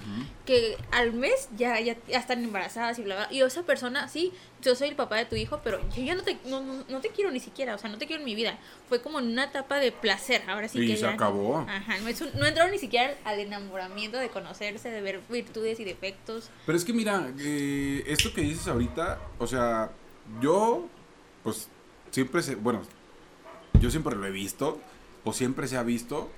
que 0.45 0.77
al 0.91 1.13
mes 1.13 1.49
ya, 1.57 1.79
ya, 1.79 1.95
ya 2.07 2.19
están 2.19 2.43
embarazadas 2.43 2.99
y 2.99 3.01
bla, 3.03 3.15
bla. 3.15 3.27
Y 3.31 3.41
esa 3.41 3.63
persona, 3.63 4.07
sí, 4.07 4.31
yo 4.61 4.75
soy 4.75 4.89
el 4.89 4.95
papá 4.95 5.17
de 5.17 5.25
tu 5.25 5.35
hijo, 5.35 5.59
pero 5.63 5.79
yo 5.95 6.03
ya 6.03 6.15
no 6.15 6.23
te, 6.23 6.37
no, 6.45 6.61
no- 6.61 6.83
no 6.87 6.99
te 7.01 7.09
quiero 7.09 7.31
ni 7.31 7.39
siquiera, 7.39 7.75
o 7.75 7.77
sea, 7.77 7.89
no 7.89 7.97
te 7.97 8.05
quiero 8.07 8.21
en 8.21 8.25
mi 8.25 8.35
vida. 8.35 8.57
Fue 8.89 9.01
como 9.01 9.19
en 9.19 9.27
una 9.27 9.45
etapa 9.45 9.79
de 9.79 9.91
placer 9.91 10.14
placer, 10.15 10.41
ahora 10.49 10.67
sí 10.67 10.79
Y 10.79 10.87
que 10.87 10.95
se 10.95 11.01
ya- 11.03 11.11
acabó. 11.13 11.59
Ajá, 11.59 11.97
no, 11.99 12.07
es 12.07 12.21
un- 12.21 12.31
no 12.39 12.45
entraron 12.45 12.71
ni 12.71 12.79
siquiera 12.79 13.15
al 13.23 13.39
enamoramiento 13.39 14.17
de 14.17 14.29
conocerse, 14.29 14.89
de 14.89 15.01
ver 15.01 15.21
virtudes 15.29 15.79
y 15.79 15.83
defectos. 15.83 16.49
Pero 16.65 16.77
es 16.77 16.85
que 16.85 16.93
mira, 16.93 17.31
eh, 17.39 18.03
esto 18.07 18.33
que 18.33 18.41
dices 18.41 18.67
ahorita, 18.67 19.19
o 19.39 19.47
sea, 19.47 19.91
yo, 20.41 20.87
pues, 21.43 21.67
siempre 22.11 22.41
se, 22.41 22.55
bueno, 22.55 22.81
yo 23.79 23.91
siempre 23.91 24.15
lo 24.15 24.25
he 24.25 24.31
visto, 24.31 24.79
o 25.23 25.33
siempre 25.33 25.67
se 25.67 25.77
ha 25.77 25.83
visto, 25.83 26.29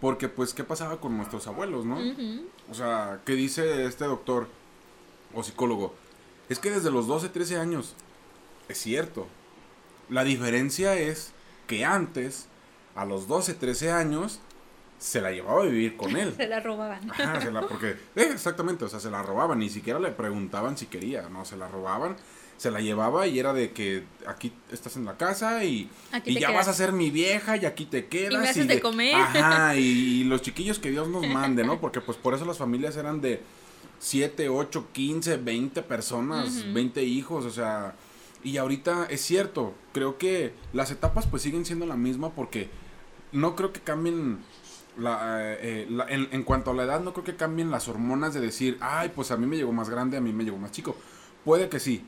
porque 0.00 0.28
pues, 0.28 0.54
¿qué 0.54 0.64
pasaba 0.64 1.00
con 1.00 1.16
nuestros 1.16 1.46
abuelos, 1.46 1.84
no? 1.84 1.98
O 2.70 2.74
sea, 2.74 3.20
¿qué 3.26 3.32
dice 3.34 3.84
este 3.84 4.04
doctor 4.04 4.48
o 5.34 5.42
psicólogo? 5.42 5.94
Es 6.48 6.58
que 6.60 6.70
desde 6.70 6.90
los 6.90 7.06
12, 7.06 7.28
13 7.28 7.56
años, 7.58 7.94
es 8.68 8.78
cierto. 8.78 9.26
La 10.08 10.24
diferencia 10.24 10.94
es 10.96 11.32
que 11.66 11.84
antes, 11.84 12.46
a 13.00 13.04
los 13.04 13.28
12, 13.28 13.54
13 13.54 13.90
años, 13.92 14.40
se 14.98 15.20
la 15.20 15.30
llevaba 15.30 15.62
a 15.62 15.66
vivir 15.66 15.96
con 15.96 16.16
él. 16.16 16.34
Se 16.36 16.48
la 16.48 16.60
robaban. 16.60 17.08
Ajá, 17.10 17.40
se 17.40 17.50
la, 17.52 17.60
porque, 17.68 17.90
eh, 18.16 18.30
exactamente, 18.32 18.84
o 18.84 18.88
sea, 18.88 18.98
se 18.98 19.10
la 19.10 19.22
robaban, 19.22 19.58
ni 19.60 19.68
siquiera 19.70 20.00
le 20.00 20.10
preguntaban 20.10 20.76
si 20.76 20.86
quería, 20.86 21.28
no, 21.28 21.44
se 21.44 21.56
la 21.56 21.68
robaban, 21.68 22.16
se 22.56 22.72
la 22.72 22.80
llevaba 22.80 23.28
y 23.28 23.38
era 23.38 23.52
de 23.52 23.70
que 23.70 24.02
aquí 24.26 24.52
estás 24.72 24.96
en 24.96 25.04
la 25.04 25.16
casa 25.16 25.62
y, 25.64 25.88
y 26.24 26.34
ya 26.34 26.48
quedas. 26.48 26.54
vas 26.66 26.68
a 26.68 26.72
ser 26.72 26.90
mi 26.92 27.10
vieja 27.12 27.56
y 27.56 27.64
aquí 27.66 27.84
te 27.86 28.06
quedas. 28.06 28.42
haces 28.50 28.66
de 28.66 28.74
de- 28.74 28.80
comer. 28.80 29.14
Ajá, 29.14 29.76
y, 29.76 29.80
y 30.22 30.24
los 30.24 30.42
chiquillos 30.42 30.80
que 30.80 30.90
Dios 30.90 31.06
nos 31.08 31.24
mande, 31.28 31.62
¿no? 31.62 31.80
Porque 31.80 32.00
pues 32.00 32.18
por 32.18 32.34
eso 32.34 32.44
las 32.44 32.58
familias 32.58 32.96
eran 32.96 33.20
de 33.20 33.40
7, 34.00 34.48
8, 34.48 34.88
15, 34.92 35.36
20 35.36 35.82
personas, 35.82 36.64
Ujú. 36.64 36.72
20 36.72 37.02
hijos, 37.04 37.44
o 37.44 37.50
sea, 37.50 37.94
y 38.42 38.56
ahorita 38.56 39.06
es 39.10 39.20
cierto, 39.20 39.74
creo 39.92 40.18
que 40.18 40.52
las 40.72 40.90
etapas 40.90 41.26
pues 41.28 41.42
siguen 41.42 41.64
siendo 41.64 41.86
la 41.86 41.96
misma 41.96 42.30
porque 42.30 42.68
no 43.32 43.54
creo 43.56 43.72
que 43.72 43.80
cambien 43.80 44.38
la, 44.96 45.54
eh, 45.54 45.86
la- 45.90 46.06
en, 46.08 46.28
en 46.32 46.42
cuanto 46.42 46.70
a 46.70 46.74
la 46.74 46.82
edad, 46.84 47.00
no 47.00 47.12
creo 47.12 47.24
que 47.24 47.36
cambien 47.36 47.70
las 47.70 47.88
hormonas 47.88 48.34
de 48.34 48.40
decir, 48.40 48.78
ay, 48.80 49.12
pues 49.14 49.30
a 49.30 49.36
mí 49.36 49.46
me 49.46 49.56
llegó 49.56 49.72
más 49.72 49.88
grande, 49.90 50.16
a 50.16 50.20
mí 50.20 50.32
me 50.32 50.44
llegó 50.44 50.56
más 50.58 50.72
chico. 50.72 50.96
Puede 51.44 51.68
que 51.68 51.78
sí, 51.80 52.04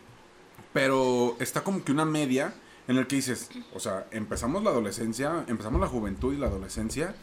pero 0.72 1.36
está 1.40 1.62
como 1.62 1.84
que 1.84 1.92
una 1.92 2.04
media 2.04 2.54
en 2.88 2.96
el 2.96 3.06
que 3.06 3.16
dices, 3.16 3.48
o 3.74 3.80
sea, 3.80 4.06
empezamos 4.10 4.62
la 4.64 4.70
adolescencia, 4.70 5.44
empezamos 5.46 5.80
la 5.80 5.86
juventud 5.86 6.34
y 6.34 6.36
la 6.38 6.46
adolescencia, 6.46 7.14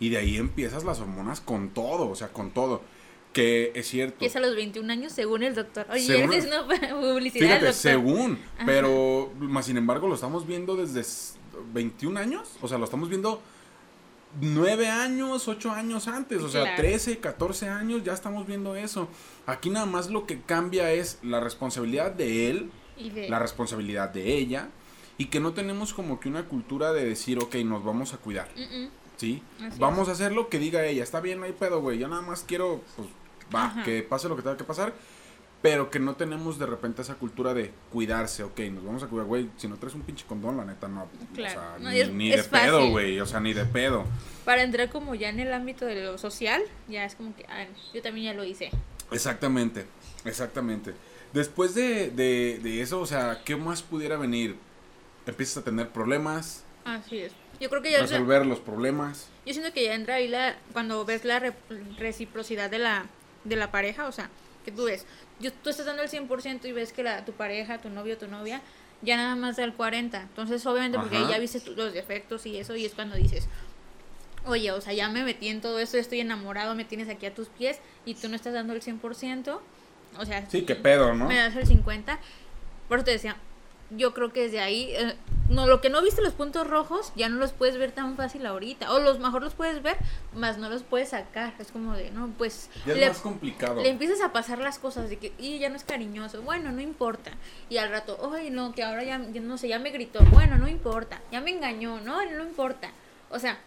y 0.00 0.08
de 0.08 0.18
ahí 0.18 0.36
empiezas 0.36 0.82
las 0.84 0.98
hormonas 1.00 1.40
con 1.40 1.70
todo, 1.70 2.08
o 2.08 2.16
sea, 2.16 2.28
con 2.28 2.50
todo. 2.50 2.82
Que 3.32 3.72
es 3.74 3.86
cierto. 3.88 4.16
Y 4.20 4.26
es 4.26 4.36
a 4.36 4.40
los 4.40 4.54
21 4.54 4.92
años 4.92 5.12
según 5.12 5.42
el 5.42 5.54
doctor. 5.54 5.86
Oye, 5.90 6.04
Según- 6.04 6.32
es 6.34 6.44
una 6.46 6.66
publicidad 6.66 7.46
Fíjate, 7.46 7.64
doctor. 7.66 7.72
según, 7.72 8.38
Ajá. 8.56 8.66
pero 8.66 9.32
más 9.38 9.64
sin 9.66 9.78
embargo 9.78 10.06
lo 10.08 10.16
estamos 10.16 10.46
viendo 10.46 10.76
desde 10.76 11.00
21 11.72 12.16
años, 12.18 12.48
o 12.60 12.68
sea, 12.68 12.78
lo 12.78 12.84
estamos 12.84 13.08
viendo 13.08 13.40
9 14.40 14.88
años, 14.88 15.46
8 15.48 15.70
años 15.72 16.08
antes, 16.08 16.42
o 16.42 16.48
sea, 16.48 16.62
Claro. 16.62 16.76
13, 16.78 17.18
14 17.18 17.68
años, 17.68 18.02
ya 18.02 18.14
estamos 18.14 18.46
viendo 18.46 18.74
eso. 18.76 19.08
Aquí 19.46 19.68
nada 19.68 19.84
más 19.86 20.08
lo 20.10 20.26
que 20.26 20.40
cambia 20.40 20.90
es 20.92 21.18
la 21.22 21.40
responsabilidad 21.40 22.12
de 22.12 22.50
él, 22.50 22.70
Y 22.96 23.10
de- 23.10 23.28
la 23.28 23.38
responsabilidad 23.38 24.08
de 24.10 24.36
ella, 24.38 24.68
y 25.18 25.26
que 25.26 25.40
no 25.40 25.52
tenemos 25.52 25.92
como 25.92 26.18
que 26.20 26.28
una 26.28 26.44
cultura 26.44 26.92
de 26.92 27.04
decir, 27.04 27.38
ok, 27.38 27.56
nos 27.56 27.84
vamos 27.84 28.14
a 28.14 28.18
cuidar, 28.18 28.48
Mm, 28.56 28.84
mm. 28.84 28.88
¿sí? 29.18 29.42
Así 29.60 29.78
Vamos 29.78 30.08
a 30.08 30.12
hacer 30.12 30.32
lo 30.32 30.48
que 30.48 30.58
diga 30.58 30.84
ella, 30.86 31.02
está 31.02 31.20
bien, 31.20 31.38
no 31.40 31.44
hay 31.44 31.52
pedo, 31.52 31.80
güey, 31.80 31.98
yo 31.98 32.08
nada 32.08 32.22
más 32.22 32.42
quiero, 32.46 32.80
pues, 32.96 33.08
va, 33.54 33.66
Ajá. 33.66 33.82
que 33.82 34.02
pase 34.02 34.28
lo 34.28 34.36
que 34.36 34.42
tenga 34.42 34.56
que 34.56 34.64
pasar, 34.64 34.94
pero 35.62 35.90
que 35.90 36.00
no 36.00 36.16
tenemos 36.16 36.58
de 36.58 36.66
repente 36.66 37.02
esa 37.02 37.14
cultura 37.14 37.54
de 37.54 37.70
cuidarse, 37.92 38.42
ok, 38.42 38.58
nos 38.72 38.84
vamos 38.84 39.02
a 39.04 39.06
cuidar, 39.06 39.26
güey, 39.26 39.48
si 39.56 39.68
no 39.68 39.76
traes 39.76 39.94
un 39.94 40.02
pinche 40.02 40.24
condón, 40.26 40.56
la 40.56 40.64
neta, 40.64 40.88
no, 40.88 41.08
Claro. 41.34 41.60
o 41.60 41.62
sea, 41.62 41.78
No, 41.78 41.90
ni, 41.90 42.00
es- 42.00 42.10
ni 42.10 42.32
es 42.32 42.50
de 42.50 42.58
pedo, 42.58 42.90
güey, 42.90 43.20
o 43.20 43.26
sea, 43.26 43.38
ni 43.40 43.52
de 43.52 43.64
pedo. 43.64 44.04
Para 44.44 44.62
entrar 44.64 44.90
como 44.90 45.14
ya 45.14 45.28
en 45.28 45.38
el 45.38 45.52
ámbito 45.52 45.84
de 45.86 46.02
lo 46.02 46.18
social, 46.18 46.60
ya 46.88 47.04
es 47.04 47.14
como 47.14 47.34
que, 47.36 47.44
ah, 47.48 47.64
yo 47.94 48.02
también 48.02 48.26
ya 48.26 48.34
lo 48.34 48.44
hice. 48.44 48.70
Exactamente, 49.12 49.86
exactamente. 50.24 50.94
Después 51.32 51.74
de, 51.74 52.10
de, 52.10 52.58
de 52.62 52.82
eso, 52.82 53.00
o 53.00 53.06
sea, 53.06 53.42
¿qué 53.44 53.54
más 53.56 53.82
pudiera 53.82 54.16
venir? 54.16 54.56
Empiezas 55.26 55.58
a 55.58 55.64
tener 55.64 55.88
problemas, 55.90 56.64
Así 56.84 57.18
es. 57.18 57.32
Yo 57.60 57.70
creo 57.70 57.80
que 57.80 57.92
ya 57.92 58.00
resolver 58.00 58.44
los 58.44 58.58
problemas. 58.58 59.28
Yo 59.46 59.52
siento 59.54 59.72
que 59.72 59.84
ya 59.84 59.94
entra 59.94 60.16
ahí 60.16 60.26
la, 60.26 60.56
cuando 60.72 61.04
ves 61.04 61.24
la 61.24 61.38
re- 61.38 61.52
reciprocidad 61.96 62.68
de 62.68 62.80
la, 62.80 63.06
de 63.44 63.54
la 63.54 63.70
pareja, 63.70 64.08
o 64.08 64.12
sea, 64.12 64.30
que 64.64 64.72
tú 64.72 64.84
ves, 64.84 65.06
yo, 65.40 65.52
tú 65.52 65.70
estás 65.70 65.86
dando 65.86 66.02
el 66.02 66.08
100% 66.08 66.64
y 66.66 66.72
ves 66.72 66.92
que 66.92 67.02
la, 67.02 67.24
tu 67.24 67.32
pareja, 67.32 67.78
tu 67.78 67.90
novio, 67.90 68.16
tu 68.18 68.28
novia, 68.28 68.60
ya 69.02 69.16
nada 69.16 69.34
más 69.36 69.56
da 69.56 69.64
el 69.64 69.76
40%. 69.76 70.20
Entonces, 70.22 70.64
obviamente, 70.66 70.98
porque 70.98 71.16
ahí 71.16 71.26
ya 71.28 71.38
viste 71.38 71.60
los 71.70 71.92
defectos 71.92 72.46
y 72.46 72.56
eso, 72.58 72.76
y 72.76 72.84
es 72.84 72.94
cuando 72.94 73.16
dices, 73.16 73.48
oye, 74.46 74.70
o 74.72 74.80
sea, 74.80 74.92
ya 74.92 75.08
me 75.08 75.24
metí 75.24 75.48
en 75.48 75.60
todo 75.60 75.78
esto, 75.78 75.96
estoy 75.96 76.20
enamorado, 76.20 76.74
me 76.74 76.84
tienes 76.84 77.08
aquí 77.08 77.26
a 77.26 77.34
tus 77.34 77.48
pies 77.48 77.78
y 78.04 78.14
tú 78.14 78.28
no 78.28 78.36
estás 78.36 78.54
dando 78.54 78.72
el 78.72 78.82
100%, 78.82 79.58
o 80.18 80.24
sea, 80.26 80.48
Sí, 80.50 80.62
qué 80.62 80.74
pedo, 80.76 81.14
¿no? 81.14 81.26
me 81.26 81.36
das 81.36 81.56
el 81.56 81.66
50%. 81.66 82.18
Por 82.88 82.98
eso 82.98 83.04
te 83.04 83.12
decía, 83.12 83.36
yo 83.96 84.14
creo 84.14 84.32
que 84.32 84.42
desde 84.42 84.60
ahí, 84.60 84.92
eh, 84.96 85.14
no, 85.48 85.66
lo 85.66 85.80
que 85.80 85.90
no 85.90 86.00
viste 86.02 86.22
los 86.22 86.32
puntos 86.32 86.66
rojos, 86.66 87.12
ya 87.14 87.28
no 87.28 87.36
los 87.36 87.52
puedes 87.52 87.76
ver 87.76 87.92
tan 87.92 88.16
fácil 88.16 88.46
ahorita. 88.46 88.92
O 88.92 89.00
los 89.00 89.18
mejor 89.18 89.42
los 89.42 89.54
puedes 89.54 89.82
ver, 89.82 89.96
más 90.34 90.56
no 90.58 90.68
los 90.70 90.82
puedes 90.82 91.10
sacar. 91.10 91.52
Es 91.58 91.70
como 91.72 91.94
de, 91.94 92.10
no, 92.10 92.28
pues 92.38 92.70
Ya 92.86 92.92
es 92.94 92.98
le, 93.00 93.08
más 93.08 93.18
complicado. 93.18 93.82
le 93.82 93.88
empiezas 93.90 94.20
a 94.22 94.32
pasar 94.32 94.58
las 94.58 94.78
cosas 94.78 95.10
de 95.10 95.18
que, 95.18 95.32
y 95.38 95.58
ya 95.58 95.68
no 95.68 95.76
es 95.76 95.84
cariñoso, 95.84 96.40
bueno, 96.42 96.72
no 96.72 96.80
importa. 96.80 97.32
Y 97.68 97.76
al 97.76 97.90
rato, 97.90 98.16
oye, 98.20 98.50
no, 98.50 98.72
que 98.74 98.82
ahora 98.82 99.04
ya, 99.04 99.20
ya 99.32 99.40
no 99.40 99.58
sé, 99.58 99.68
ya 99.68 99.78
me 99.78 99.90
gritó, 99.90 100.20
bueno, 100.30 100.56
no 100.56 100.68
importa. 100.68 101.20
Ya 101.30 101.40
me 101.40 101.50
engañó, 101.50 102.00
no, 102.00 102.24
no 102.24 102.42
importa. 102.44 102.90
O 103.30 103.38
sea, 103.38 103.58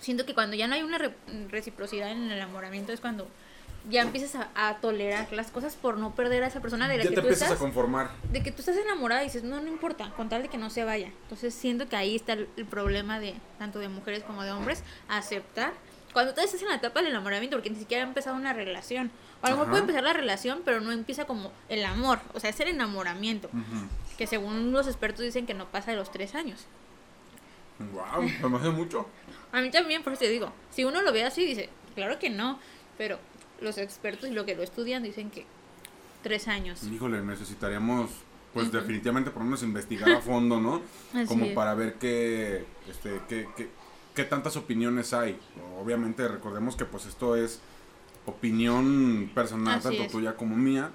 siento 0.00 0.26
que 0.26 0.34
cuando 0.34 0.56
ya 0.56 0.66
no 0.66 0.74
hay 0.74 0.82
una 0.82 0.98
re- 0.98 1.14
reciprocidad 1.48 2.10
en 2.10 2.24
el 2.24 2.32
enamoramiento 2.32 2.92
es 2.92 3.00
cuando 3.00 3.26
ya 3.88 4.02
empiezas 4.02 4.34
a, 4.36 4.68
a 4.68 4.76
tolerar 4.76 5.32
las 5.32 5.50
cosas 5.50 5.74
por 5.74 5.98
no 5.98 6.14
perder 6.14 6.44
a 6.44 6.46
esa 6.46 6.60
persona 6.60 6.88
de 6.88 6.98
la 6.98 7.04
ya 7.04 7.10
que 7.10 7.16
te 7.16 7.20
tú 7.20 7.26
empiezas 7.26 7.48
estás 7.48 7.58
a 7.58 7.64
conformar. 7.64 8.10
de 8.30 8.42
que 8.42 8.52
tú 8.52 8.60
estás 8.60 8.76
enamorada 8.76 9.22
y 9.22 9.26
dices, 9.26 9.42
no, 9.42 9.60
no 9.60 9.68
importa, 9.68 10.10
con 10.16 10.28
tal 10.28 10.42
de 10.42 10.48
que 10.48 10.58
no 10.58 10.70
se 10.70 10.84
vaya. 10.84 11.08
Entonces 11.22 11.54
siento 11.54 11.88
que 11.88 11.96
ahí 11.96 12.14
está 12.16 12.34
el, 12.34 12.48
el 12.56 12.64
problema 12.66 13.18
de 13.18 13.34
tanto 13.58 13.78
de 13.78 13.88
mujeres 13.88 14.22
como 14.22 14.42
de 14.44 14.52
hombres, 14.52 14.84
aceptar. 15.08 15.72
Cuando 16.12 16.34
tú 16.34 16.40
estás 16.42 16.60
en 16.60 16.68
la 16.68 16.74
etapa 16.76 17.00
del 17.00 17.10
enamoramiento, 17.10 17.56
porque 17.56 17.70
ni 17.70 17.76
siquiera 17.76 18.04
ha 18.04 18.06
empezado 18.06 18.36
una 18.36 18.52
relación. 18.52 19.10
O 19.42 19.46
a 19.46 19.50
lo 19.50 19.56
mejor 19.56 19.70
puede 19.70 19.80
empezar 19.80 20.04
la 20.04 20.12
relación, 20.12 20.60
pero 20.64 20.80
no 20.80 20.92
empieza 20.92 21.24
como 21.24 21.50
el 21.68 21.84
amor. 21.84 22.20
O 22.34 22.38
sea, 22.40 22.50
es 22.50 22.60
el 22.60 22.68
enamoramiento. 22.68 23.48
Ujú. 23.48 23.88
Que 24.18 24.26
según 24.26 24.72
los 24.72 24.86
expertos 24.86 25.24
dicen 25.24 25.46
que 25.46 25.54
no 25.54 25.66
pasa 25.66 25.90
de 25.90 25.96
los 25.96 26.12
tres 26.12 26.34
años. 26.34 26.66
Wow, 27.78 28.22
me 28.50 28.56
hace 28.58 28.70
mucho. 28.70 29.06
A 29.50 29.60
mí 29.60 29.70
también, 29.70 30.02
por 30.02 30.12
eso 30.12 30.20
te 30.20 30.28
digo, 30.28 30.52
si 30.70 30.84
uno 30.84 31.02
lo 31.02 31.12
ve 31.12 31.24
así, 31.24 31.44
dice, 31.44 31.68
claro 31.94 32.18
que 32.18 32.30
no. 32.30 32.60
Pero 32.98 33.18
los 33.62 33.78
expertos 33.78 34.28
y 34.28 34.32
lo 34.32 34.44
que 34.44 34.54
lo 34.54 34.62
estudian 34.62 35.02
dicen 35.02 35.30
que 35.30 35.46
tres 36.22 36.48
años. 36.48 36.82
Híjole, 36.84 37.22
necesitaríamos, 37.22 38.10
pues 38.54 38.68
Ujú. 38.68 38.76
definitivamente 38.78 39.30
ponernos 39.30 39.62
a 39.62 39.64
investigar 39.64 40.10
a 40.10 40.20
fondo, 40.20 40.60
¿no? 40.60 40.82
Así 41.14 41.26
Como 41.26 41.46
es. 41.46 41.54
para 41.54 41.74
ver 41.74 41.94
qué, 41.94 42.64
este, 42.88 43.20
qué, 43.28 43.48
qué, 43.56 43.68
qué 44.14 44.24
tantas 44.24 44.56
opiniones 44.56 45.12
hay. 45.12 45.38
Obviamente 45.80 46.26
recordemos 46.28 46.76
que 46.76 46.84
pues 46.84 47.06
esto 47.06 47.34
es 47.36 47.60
opinión 48.26 49.30
personal, 49.34 49.78
Así 49.78 49.88
tanto 49.88 50.02
es. 50.04 50.12
tuya 50.12 50.36
como 50.36 50.56
mía. 50.56 50.90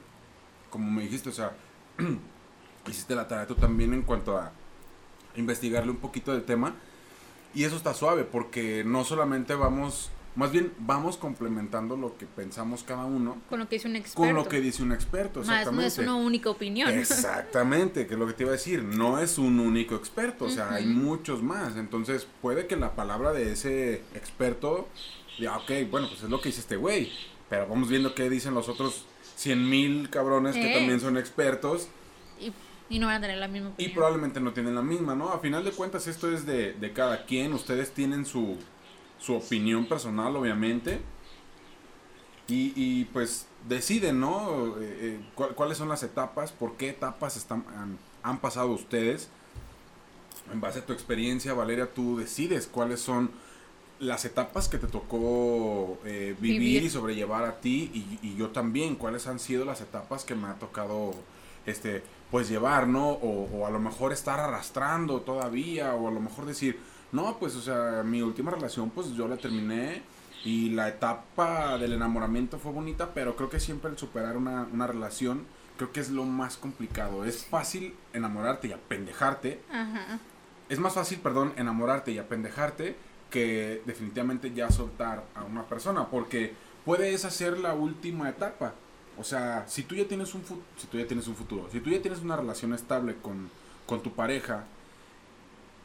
Como 0.70 0.90
me 0.92 1.04
dijiste, 1.04 1.30
o 1.30 1.34
sea, 1.34 1.54
hiciste 2.88 3.16
la 3.16 3.28
tarea 3.28 3.48
tú 3.48 3.56
también 3.56 3.94
en 3.94 4.02
cuanto 4.04 4.38
a 4.38 4.52
investigarle 5.36 5.92
un 5.92 5.98
poquito 5.98 6.32
del 6.34 6.44
tema. 6.44 6.74
Y 7.54 7.64
eso 7.64 7.76
está 7.76 7.94
suave 7.94 8.24
porque 8.24 8.84
no 8.86 9.04
solamente 9.04 9.56
vamos, 9.56 10.10
más 10.38 10.52
bien 10.54 10.72
vamos 10.80 11.18
complementando 11.18 11.98
lo 11.98 12.18
que 12.18 12.26
pensamos 12.26 12.84
cada 12.84 13.04
uno 13.06 13.42
Con 13.50 13.60
lo 13.60 13.68
que 13.68 13.76
dice 13.76 13.88
un 13.90 13.96
experto. 13.98 14.22
con 14.22 14.34
lo 14.36 14.48
que 14.48 14.62
dice 14.62 14.82
un 14.84 14.92
experto. 14.94 15.40
Más 15.42 15.48
no 15.48 15.54
Exactamente. 15.56 15.88
es 15.88 15.98
una 16.00 16.16
única 16.16 16.50
opinión. 16.50 16.90
Exactamente, 16.90 18.08
que 18.08 18.14
es 18.14 18.20
lo 18.20 18.28
que 18.28 18.34
te 18.34 18.44
iba 18.44 18.52
a 18.52 18.54
decir, 18.54 18.84
no 18.84 19.20
es 19.20 19.38
un 19.38 19.60
único 19.60 19.96
experto, 19.96 20.46
o 20.46 20.50
sea, 20.50 20.72
hay 20.74 20.86
muchos 20.86 21.44
más, 21.44 21.76
entonces 21.76 22.28
puede 22.42 22.68
que 22.68 22.76
la 22.78 22.96
palabra 22.96 23.34
de 23.34 23.52
ese 23.52 23.96
experto, 24.14 24.88
ya, 25.40 25.58
ok, 25.58 25.72
bueno, 25.92 26.08
pues 26.08 26.24
es 26.24 26.30
lo 26.30 26.40
que 26.40 26.50
dice 26.50 26.62
este 26.62 26.78
güey, 26.78 27.12
pero 27.50 27.68
vamos 27.68 27.90
viendo 27.90 28.14
qué 28.16 28.30
dicen 28.30 28.54
los 28.54 28.70
otros 28.70 29.06
cien 29.36 29.70
mil 29.70 30.10
cabrones 30.10 30.56
que 30.56 30.72
Eh. 30.72 30.74
también 30.74 31.00
son 31.00 31.18
expertos 31.18 31.88
y, 32.40 32.52
y 32.90 33.00
no 33.00 33.08
van 33.08 33.18
a 33.18 33.22
tener 33.22 33.38
la 33.38 33.48
misma 33.48 33.70
y 33.70 33.72
opinión. 33.74 33.94
probablemente 33.94 34.40
no 34.40 34.54
tienen 34.54 34.76
la 34.76 34.82
misma, 34.82 35.16
¿no? 35.16 35.30
A 35.30 35.40
final 35.40 35.64
de 35.64 35.72
cuentas 35.72 36.08
esto 36.08 36.32
es 36.32 36.46
de, 36.46 36.74
de 36.74 36.94
cada 36.94 37.26
quien, 37.26 37.54
ustedes 37.54 37.92
tienen 37.92 38.26
su, 38.26 38.58
su 39.20 39.36
opinión 39.36 39.86
personal, 39.88 40.36
obviamente, 40.36 41.00
y, 42.48 42.72
y 42.76 43.06
pues 43.06 43.48
deciden, 43.68 44.20
¿no? 44.20 44.78
Eh, 44.80 44.98
eh, 45.02 45.20
cuál- 45.36 45.54
¿Cuáles 45.56 45.78
son 45.78 45.90
las 45.90 46.04
etapas? 46.04 46.52
¿Por 46.52 46.74
qué 46.78 46.90
etapas 46.90 47.36
están, 47.36 47.66
han, 47.76 47.98
han 48.24 48.40
pasado 48.40 48.72
ustedes? 48.72 49.30
En 50.54 50.62
base 50.62 50.80
a 50.80 50.86
tu 50.86 50.94
experiencia, 50.94 51.54
Valeria, 51.54 51.94
tú 51.94 52.18
decides 52.18 52.68
cuáles 52.68 53.02
son 53.02 53.32
las 54.00 54.24
etapas 54.26 54.70
que 54.70 54.78
te 54.78 54.88
tocó 54.88 55.98
eh, 56.06 56.36
vivir, 56.40 56.60
Vivir. 56.62 56.84
y 56.84 56.90
sobrellevar 56.90 57.44
a 57.44 57.60
ti 57.60 57.92
y, 57.94 58.20
y 58.26 58.36
yo 58.38 58.50
también, 58.52 58.96
cuáles 58.96 59.28
han 59.28 59.40
sido 59.40 59.66
las 59.66 59.82
etapas 59.82 60.24
que 60.24 60.36
me 60.36 60.48
ha 60.48 60.54
tocado 60.54 61.14
este 61.66 62.04
pues 62.32 62.48
llevar, 62.50 62.88
¿no? 62.88 63.10
O, 63.10 63.50
o 63.58 63.66
a 63.68 63.72
lo 63.72 63.80
mejor 63.80 64.14
estar 64.14 64.40
arrastrando 64.40 65.22
todavía, 65.22 65.96
o 65.96 66.08
a 66.08 66.12
lo 66.12 66.20
mejor 66.20 66.46
decir, 66.46 66.80
no, 67.12 67.38
pues, 67.40 67.56
o 67.56 67.62
sea, 67.62 68.04
mi 68.04 68.22
última 68.22 68.52
relación, 68.52 68.90
pues 68.90 69.14
yo 69.14 69.28
la 69.28 69.38
terminé 69.38 70.02
y 70.44 70.70
la 70.70 70.90
etapa 70.90 71.78
del 71.78 71.94
enamoramiento 71.94 72.60
fue 72.60 72.72
bonita, 72.72 73.14
pero 73.14 73.36
creo 73.36 73.50
que 73.50 73.60
siempre 73.60 73.92
el 73.92 73.98
superar 73.98 74.38
una, 74.38 74.68
una 74.72 74.88
relación, 74.88 75.46
creo 75.78 75.92
que 75.92 76.00
es 76.00 76.10
lo 76.10 76.24
más 76.24 76.58
complicado. 76.58 77.26
Es 77.26 77.46
fácil 77.46 77.96
enamorarte 78.14 78.68
y 78.68 78.72
apendejarte. 78.74 79.62
Ajá. 79.72 80.20
Es 80.70 80.80
más 80.80 80.94
fácil, 80.94 81.20
perdón, 81.20 81.54
enamorarte 81.58 82.12
y 82.12 82.18
apendejarte 82.18 82.96
que 83.30 83.82
definitivamente 83.86 84.54
ya 84.54 84.70
soltar 84.70 85.26
a 85.36 85.44
una 85.44 85.64
persona, 85.66 86.08
porque 86.08 86.54
puede 86.86 87.14
esa 87.14 87.30
ser 87.30 87.58
la 87.58 87.74
última 87.74 88.30
etapa. 88.30 88.74
O 89.18 89.24
sea, 89.24 89.66
si 89.68 89.84
tú 89.84 89.96
ya 89.96 90.08
tienes 90.08 90.34
un, 90.36 90.44
si 90.78 90.88
tú 90.88 90.98
ya 90.98 91.08
tienes 91.08 91.28
un 91.28 91.36
futuro, 91.36 91.68
si 91.72 91.80
tú 91.80 91.90
ya 91.90 92.02
tienes 92.02 92.22
una 92.22 92.36
relación 92.36 92.74
estable 92.74 93.16
con, 93.16 93.50
con 93.86 94.04
tu 94.04 94.14
pareja 94.14 94.66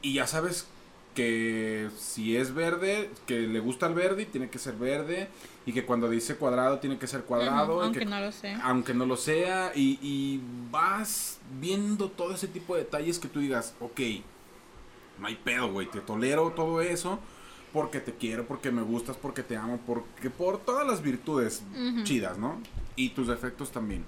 y 0.02 0.14
ya 0.14 0.26
sabes 0.26 0.66
que 1.14 1.88
si 1.96 2.36
es 2.36 2.54
verde, 2.54 3.10
que 3.26 3.40
le 3.40 3.60
gusta 3.60 3.86
el 3.86 3.94
verde 3.94 4.22
y 4.22 4.26
tiene 4.26 4.48
que 4.48 4.58
ser 4.58 4.74
verde 4.76 5.28
y 5.66 5.72
que 5.72 5.84
cuando 5.84 6.08
dice 6.08 6.36
cuadrado 6.36 6.78
tiene 6.78 6.98
que 6.98 7.06
ser 7.06 7.22
cuadrado 7.24 7.82
Aunque 7.82 8.00
que 8.00 8.04
no 8.06 8.18
lo 8.20 8.32
sé. 8.32 8.54
aunque 8.62 8.94
no 8.94 9.04
lo 9.06 9.16
sea, 9.16 9.72
y, 9.74 9.98
y 10.02 10.40
vas 10.70 11.38
viendo 11.60 12.08
todo 12.08 12.34
ese 12.34 12.48
tipo 12.48 12.74
de 12.74 12.84
detalles 12.84 13.18
que 13.18 13.28
tú 13.28 13.40
digas, 13.40 13.74
ok, 13.80 14.00
no 15.18 15.26
hay 15.26 15.36
pedo, 15.36 15.70
güey, 15.70 15.86
te 15.90 16.00
tolero 16.00 16.50
todo 16.52 16.80
eso 16.80 17.18
porque 17.72 18.00
te 18.00 18.12
quiero, 18.14 18.46
porque 18.46 18.70
me 18.70 18.82
gustas, 18.82 19.16
porque 19.16 19.42
te 19.42 19.56
amo, 19.56 19.80
porque 19.86 20.30
por 20.30 20.58
todas 20.58 20.86
las 20.86 21.02
virtudes 21.02 21.62
chidas, 22.04 22.36
¿no? 22.38 22.60
Y 22.96 23.10
tus 23.10 23.28
defectos 23.28 23.70
también. 23.70 24.04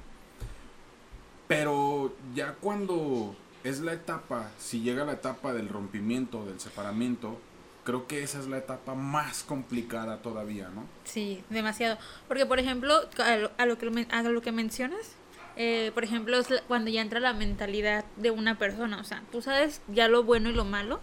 Pero 1.48 2.14
ya 2.34 2.54
cuando 2.54 3.34
es 3.64 3.80
la 3.80 3.92
etapa, 3.94 4.50
si 4.58 4.80
llega 4.82 5.04
la 5.04 5.12
etapa 5.14 5.52
del 5.52 5.68
rompimiento, 5.68 6.44
del 6.44 6.60
separamiento, 6.60 7.40
creo 7.84 8.06
que 8.06 8.22
esa 8.22 8.38
es 8.38 8.46
la 8.46 8.58
etapa 8.58 8.94
más 8.94 9.42
complicada 9.42 10.18
todavía, 10.22 10.68
¿no? 10.68 10.84
Sí, 11.04 11.42
demasiado. 11.50 11.98
Porque, 12.28 12.46
por 12.46 12.58
ejemplo, 12.58 12.94
a 13.18 13.36
lo, 13.36 13.50
a 13.58 13.66
lo 13.66 13.76
que, 13.78 14.06
a 14.10 14.22
lo 14.22 14.40
que 14.42 14.52
mencionas, 14.52 15.12
eh, 15.56 15.92
por 15.94 16.02
ejemplo, 16.04 16.38
cuando 16.66 16.90
ya 16.90 17.00
entra 17.00 17.20
la 17.20 17.32
mentalidad 17.32 18.04
de 18.16 18.30
una 18.30 18.58
persona. 18.58 18.98
O 19.00 19.04
sea, 19.04 19.22
tú 19.30 19.40
sabes 19.40 19.80
ya 19.88 20.08
lo 20.08 20.24
bueno 20.24 20.50
y 20.50 20.52
lo 20.52 20.64
malo. 20.64 21.00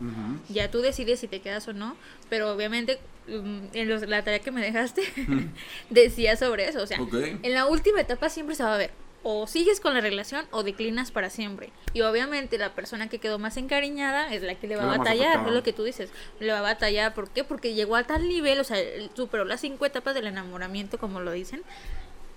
Ya 0.49 0.69
tú 0.69 0.79
decides 0.81 1.19
si 1.19 1.27
te 1.27 1.39
quedas 1.41 1.67
o 1.67 1.73
no. 1.73 1.95
Pero 2.29 2.51
obviamente, 2.51 2.99
mm, 3.27 3.59
en 3.73 3.87
los- 3.89 4.01
la 4.07 4.23
tarea 4.23 4.39
que 4.39 4.51
me 4.51 4.61
dejaste, 4.61 5.03
decía 5.89 6.35
sobre 6.35 6.67
eso. 6.67 6.81
O 6.83 6.87
sea, 6.87 6.97
en 7.43 7.53
la 7.53 7.65
última 7.67 8.01
etapa 8.01 8.27
siempre 8.29 8.55
se 8.55 8.63
va 8.63 8.75
a 8.75 8.77
ver. 8.77 8.91
O 9.23 9.45
sigues 9.45 9.79
con 9.79 9.93
la 9.93 10.01
relación 10.01 10.45
o 10.51 10.63
declinas 10.63 11.11
para 11.11 11.29
siempre. 11.29 11.71
Y 11.93 12.01
obviamente 12.01 12.57
la 12.57 12.73
persona 12.73 13.07
que 13.07 13.19
quedó 13.19 13.37
más 13.37 13.57
encariñada 13.57 14.33
es 14.33 14.41
la 14.41 14.55
que 14.55 14.67
le 14.67 14.75
va 14.75 14.83
a 14.83 14.97
batallar. 14.97 15.47
Es 15.47 15.53
lo 15.53 15.61
que 15.61 15.73
tú 15.73 15.83
dices. 15.83 16.09
Le 16.39 16.51
va 16.51 16.59
a 16.59 16.61
batallar. 16.61 17.13
¿Por 17.13 17.29
qué? 17.29 17.43
Porque 17.43 17.73
llegó 17.75 17.95
a 17.95 18.03
tal 18.03 18.27
nivel, 18.27 18.59
o 18.59 18.63
sea, 18.63 18.79
superó 19.13 19.45
las 19.45 19.61
cinco 19.61 19.85
etapas 19.85 20.15
del 20.15 20.25
enamoramiento, 20.25 20.97
como 20.97 21.19
lo 21.19 21.31
dicen. 21.31 21.61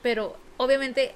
Pero 0.03 0.37
obviamente 0.59 1.14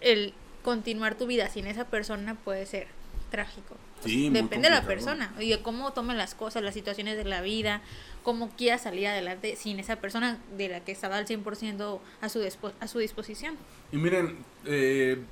el 0.00 0.34
continuar 0.62 1.14
tu 1.14 1.26
vida 1.26 1.48
sin 1.48 1.68
esa 1.68 1.84
persona 1.84 2.34
puede 2.34 2.66
ser 2.66 2.88
trágico. 3.30 3.76
Sí, 4.04 4.30
Depende 4.30 4.68
de 4.68 4.74
la 4.74 4.82
persona 4.82 5.32
y 5.40 5.50
de 5.50 5.62
cómo 5.62 5.92
tome 5.92 6.14
las 6.14 6.34
cosas, 6.34 6.62
las 6.62 6.74
situaciones 6.74 7.16
de 7.16 7.24
la 7.24 7.40
vida, 7.40 7.80
cómo 8.22 8.50
quiera 8.50 8.78
salir 8.78 9.08
adelante 9.08 9.56
sin 9.56 9.80
esa 9.80 9.96
persona 9.96 10.38
de 10.56 10.68
la 10.68 10.80
que 10.80 10.92
estaba 10.92 11.16
al 11.16 11.26
100% 11.26 12.00
a 12.20 12.28
su, 12.28 12.48
a 12.80 12.88
su 12.88 12.98
disposición. 12.98 13.56
Y 13.90 13.96
miren, 13.96 14.36
eh, 14.64 15.22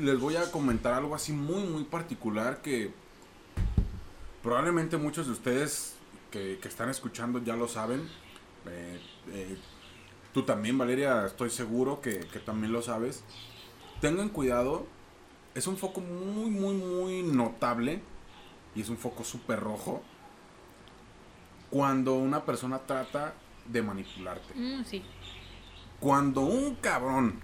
les 0.00 0.18
voy 0.18 0.36
a 0.36 0.50
comentar 0.50 0.94
algo 0.94 1.14
así 1.14 1.32
muy, 1.32 1.62
muy 1.64 1.84
particular 1.84 2.62
que 2.62 2.90
probablemente 4.42 4.96
muchos 4.96 5.26
de 5.26 5.32
ustedes 5.32 5.94
que, 6.30 6.58
que 6.60 6.68
están 6.68 6.90
escuchando 6.90 7.42
ya 7.42 7.56
lo 7.56 7.68
saben. 7.68 8.08
Eh, 8.68 9.00
eh, 9.32 9.56
tú 10.32 10.42
también, 10.42 10.76
Valeria, 10.76 11.26
estoy 11.26 11.50
seguro 11.50 12.00
que, 12.00 12.20
que 12.20 12.40
también 12.40 12.72
lo 12.72 12.82
sabes. 12.82 13.22
Tengan 14.00 14.28
cuidado, 14.28 14.86
es 15.54 15.66
un 15.66 15.76
foco 15.76 16.00
muy, 16.00 16.50
muy, 16.50 16.74
muy 16.74 17.22
notable 17.22 18.00
y 18.74 18.80
es 18.80 18.88
un 18.88 18.96
foco 18.96 19.22
súper 19.24 19.60
rojo 19.60 20.02
cuando 21.70 22.14
una 22.14 22.44
persona 22.44 22.78
trata 22.80 23.34
de 23.66 23.82
manipularte. 23.82 24.54
Mm, 24.54 24.84
sí. 24.84 25.02
Cuando 26.00 26.42
un 26.42 26.74
cabrón 26.76 27.40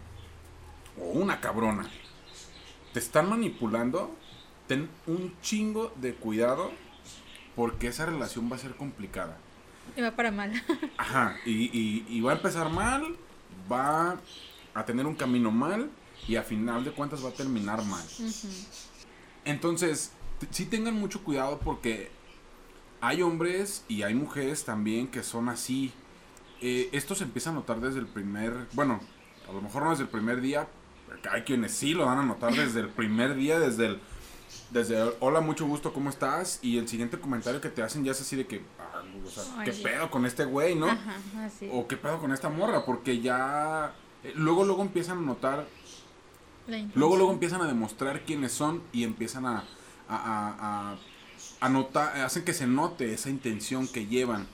o 1.00 1.04
una 1.18 1.40
cabrona 1.40 1.88
te 2.92 2.98
están 2.98 3.28
manipulando, 3.28 4.14
ten 4.66 4.88
un 5.06 5.34
chingo 5.40 5.92
de 5.96 6.14
cuidado 6.14 6.70
porque 7.56 7.88
esa 7.88 8.06
relación 8.06 8.50
va 8.50 8.56
a 8.56 8.58
ser 8.58 8.74
complicada. 8.76 9.36
Y 9.96 10.02
va 10.02 10.12
para 10.12 10.30
mal. 10.30 10.52
Ajá, 10.98 11.36
y, 11.44 11.70
y- 11.76 12.06
y 12.08 12.20
va 12.20 12.32
a 12.32 12.36
empezar 12.36 12.70
mal, 12.70 13.16
va 13.70 14.18
a 14.74 14.84
tener 14.84 15.06
un 15.06 15.14
camino 15.14 15.50
mal 15.50 15.90
y 16.28 16.36
a 16.36 16.42
final 16.42 16.84
de 16.84 16.92
cuentas 16.92 17.24
va 17.24 17.30
a 17.30 17.32
terminar 17.32 17.84
mal. 17.84 18.04
Entonces, 19.44 20.12
sí 20.50 20.66
tengan 20.66 20.94
mucho 20.94 21.22
cuidado 21.22 21.58
porque 21.58 22.10
hay 23.00 23.22
hombres 23.22 23.84
y 23.88 24.02
hay 24.02 24.14
mujeres 24.14 24.64
también 24.64 25.08
que 25.08 25.22
son 25.22 25.48
así. 25.48 25.92
Eh, 26.60 26.90
esto 26.92 27.14
se 27.14 27.24
empieza 27.24 27.50
a 27.50 27.52
notar 27.54 27.80
desde 27.80 28.00
el 28.00 28.06
primer, 28.06 28.66
bueno, 28.72 29.00
a 29.48 29.52
lo 29.52 29.62
mejor 29.62 29.82
no 29.82 29.90
desde 29.90 30.02
el 30.02 30.08
primer 30.10 30.40
día, 30.40 30.68
hay 31.30 31.42
quienes 31.42 31.72
sí 31.72 31.94
lo 31.94 32.06
van 32.06 32.18
a 32.18 32.22
notar 32.22 32.54
desde 32.54 32.80
el 32.80 32.88
primer 32.88 33.34
día, 33.34 33.58
desde 33.58 33.86
el, 33.86 34.00
desde 34.70 35.00
el, 35.00 35.12
hola, 35.20 35.40
mucho 35.40 35.66
gusto, 35.66 35.92
¿cómo 35.92 36.10
estás? 36.10 36.58
Y 36.62 36.78
el 36.78 36.86
siguiente 36.86 37.18
comentario 37.18 37.60
que 37.60 37.70
te 37.70 37.82
hacen 37.82 38.04
ya 38.04 38.12
es 38.12 38.20
así 38.20 38.36
de 38.36 38.46
que, 38.46 38.62
ah, 38.78 39.02
o 39.26 39.30
sea, 39.30 39.64
¿qué 39.64 39.72
pedo 39.72 40.10
con 40.10 40.26
este 40.26 40.44
güey, 40.44 40.74
no? 40.74 40.88
Ajá, 40.88 41.16
así. 41.44 41.68
O 41.72 41.88
qué 41.88 41.96
pedo 41.96 42.18
con 42.18 42.32
esta 42.32 42.50
morra, 42.50 42.84
porque 42.84 43.20
ya, 43.20 43.94
eh, 44.22 44.32
luego, 44.36 44.64
luego 44.64 44.82
empiezan 44.82 45.18
a 45.18 45.22
notar 45.22 45.66
Luego, 46.94 47.16
luego 47.16 47.32
empiezan 47.32 47.62
a 47.62 47.66
demostrar 47.66 48.24
quiénes 48.24 48.52
son 48.52 48.82
y 48.92 49.04
empiezan 49.04 49.46
a, 49.46 49.64
a, 50.08 50.96
hacen 52.24 52.44
que 52.44 52.52
se 52.52 52.66
note 52.66 53.12
esa 53.12 53.30
intención 53.30 53.88
que 53.88 54.06
llevan. 54.06 54.46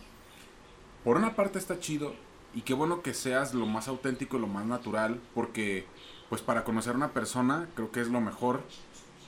Por 1.04 1.16
una 1.16 1.36
parte 1.36 1.58
está 1.58 1.78
chido 1.78 2.14
y 2.54 2.62
qué 2.62 2.74
bueno 2.74 3.02
que 3.02 3.14
seas 3.14 3.54
lo 3.54 3.66
más 3.66 3.88
auténtico 3.88 4.36
y 4.36 4.40
lo 4.40 4.46
más 4.46 4.66
natural, 4.66 5.20
porque 5.34 5.86
pues 6.28 6.42
para 6.42 6.64
conocer 6.64 6.94
a 6.94 6.96
una 6.96 7.12
persona 7.12 7.68
creo 7.74 7.92
que 7.92 8.00
es 8.00 8.08
lo 8.08 8.20
mejor 8.20 8.62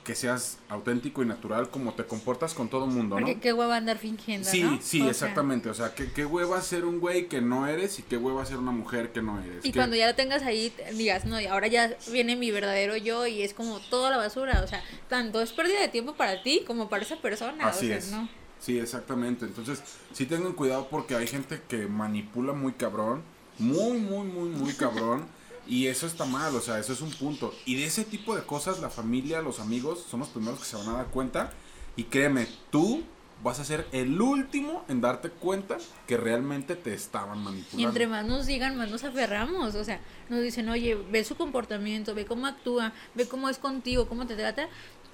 que 0.09 0.14
seas 0.14 0.57
auténtico 0.71 1.23
y 1.23 1.27
natural 1.27 1.68
como 1.68 1.92
te 1.92 2.03
comportas 2.07 2.55
con 2.55 2.71
todo 2.71 2.87
mundo, 2.87 3.21
¿no? 3.21 3.27
Porque 3.27 3.40
qué 3.40 3.53
hueva 3.53 3.77
andar 3.77 3.99
fingiendo, 3.99 4.49
Sí, 4.49 4.62
¿no? 4.62 4.79
sí, 4.81 5.01
O 5.01 5.03
sea, 5.03 5.11
exactamente. 5.11 5.68
O 5.68 5.75
sea, 5.75 5.94
¿qué, 5.94 6.11
qué 6.11 6.25
hueva 6.25 6.62
ser 6.62 6.87
un 6.87 6.99
güey 6.99 7.29
que 7.29 7.42
no 7.42 7.66
eres 7.66 7.99
y 7.99 8.03
qué 8.05 8.16
hueva 8.16 8.47
ser 8.47 8.57
una 8.57 8.71
mujer 8.71 9.12
que 9.12 9.21
no 9.21 9.38
eres. 9.38 9.66
Y 9.66 9.71
¿Qué- 9.71 9.79
cuando 9.79 9.97
ya 9.97 10.07
lo 10.07 10.14
tengas 10.14 10.44
ahí, 10.44 10.73
digas, 10.94 11.27
no, 11.27 11.38
y 11.38 11.44
ahora 11.44 11.66
ya 11.66 11.94
viene 12.11 12.37
mi 12.37 12.51
verdadero 12.51 12.97
yo 12.97 13.27
y 13.27 13.42
es 13.42 13.53
como 13.53 13.81
toda 13.81 14.09
la 14.11 14.16
basura. 14.16 14.62
O 14.64 14.66
sea, 14.66 14.83
tanto 15.11 15.42
es 15.42 15.53
pérdida 15.53 15.79
de 15.83 15.88
tiempo 15.88 16.14
para 16.14 16.42
ti 16.42 16.64
como 16.66 16.88
para 16.88 17.03
esa 17.03 17.16
persona. 17.16 17.66
Así 17.68 17.85
o 17.85 17.88
sea, 17.90 17.99
es. 17.99 18.11
¿no? 18.11 18.31
Sí, 18.59 18.79
exactamente. 18.79 19.44
Entonces, 19.44 19.83
sí 20.14 20.25
tengan 20.25 20.55
cuidado 20.55 20.88
porque 20.90 21.16
hay 21.16 21.27
gente 21.27 21.61
que 21.68 21.87
manipula 21.87 22.55
muy 22.55 22.73
cabrón. 22.73 23.23
Muy, 23.59 23.99
muy, 23.99 24.27
muy, 24.27 24.49
muy 24.49 24.73
cabrón. 24.73 25.27
Y 25.68 25.87
eso 25.87 26.07
está 26.07 26.24
mal, 26.24 26.54
o 26.54 26.61
sea, 26.61 26.78
eso 26.78 26.94
es 26.94 27.02
un 27.02 27.11
punto. 27.11 27.54
Y 27.66 27.76
de 27.76 27.85
ese 27.85 28.04
tipo 28.04 28.35
de 28.35 28.42
cosas, 28.42 28.81
la 28.81 28.88
familia, 28.88 29.42
los 29.42 29.61
amigos, 29.61 30.04
son 30.11 30.20
los 30.20 30.31
primeros 30.31 30.61
que 30.61 30.64
se 30.64 30.76
van 30.76 30.88
a 30.88 30.92
dar 30.94 31.07
cuenta. 31.09 31.52
Y 31.94 32.04
créeme, 32.04 32.48
tú 32.70 33.02
vas 33.42 33.61
a 33.61 33.64
ser 33.64 33.87
el 33.92 34.20
último 34.20 34.85
en 34.88 35.00
darte 35.00 35.31
cuenta 35.31 35.78
que 36.07 36.16
realmente 36.16 36.74
te 36.74 36.94
estaban 36.94 37.38
manipulando. 37.38 37.81
Y 37.81 37.85
entre 37.85 38.07
más 38.07 38.26
nos 38.26 38.46
digan, 38.46 38.76
más 38.76 38.90
nos 38.90 39.04
aferramos. 39.04 39.74
O 39.74 39.85
sea, 39.85 40.00
nos 40.28 40.40
dicen, 40.40 40.68
oye, 40.68 40.96
ve 41.11 41.22
su 41.24 41.37
comportamiento, 41.37 42.14
ve 42.14 42.24
cómo 42.24 42.46
actúa, 42.46 42.92
ve 43.14 43.28
cómo 43.28 43.48
es 43.48 43.59
contigo, 43.59 44.09
cómo 44.09 44.26
te 44.26 44.37
trata. 44.37 44.68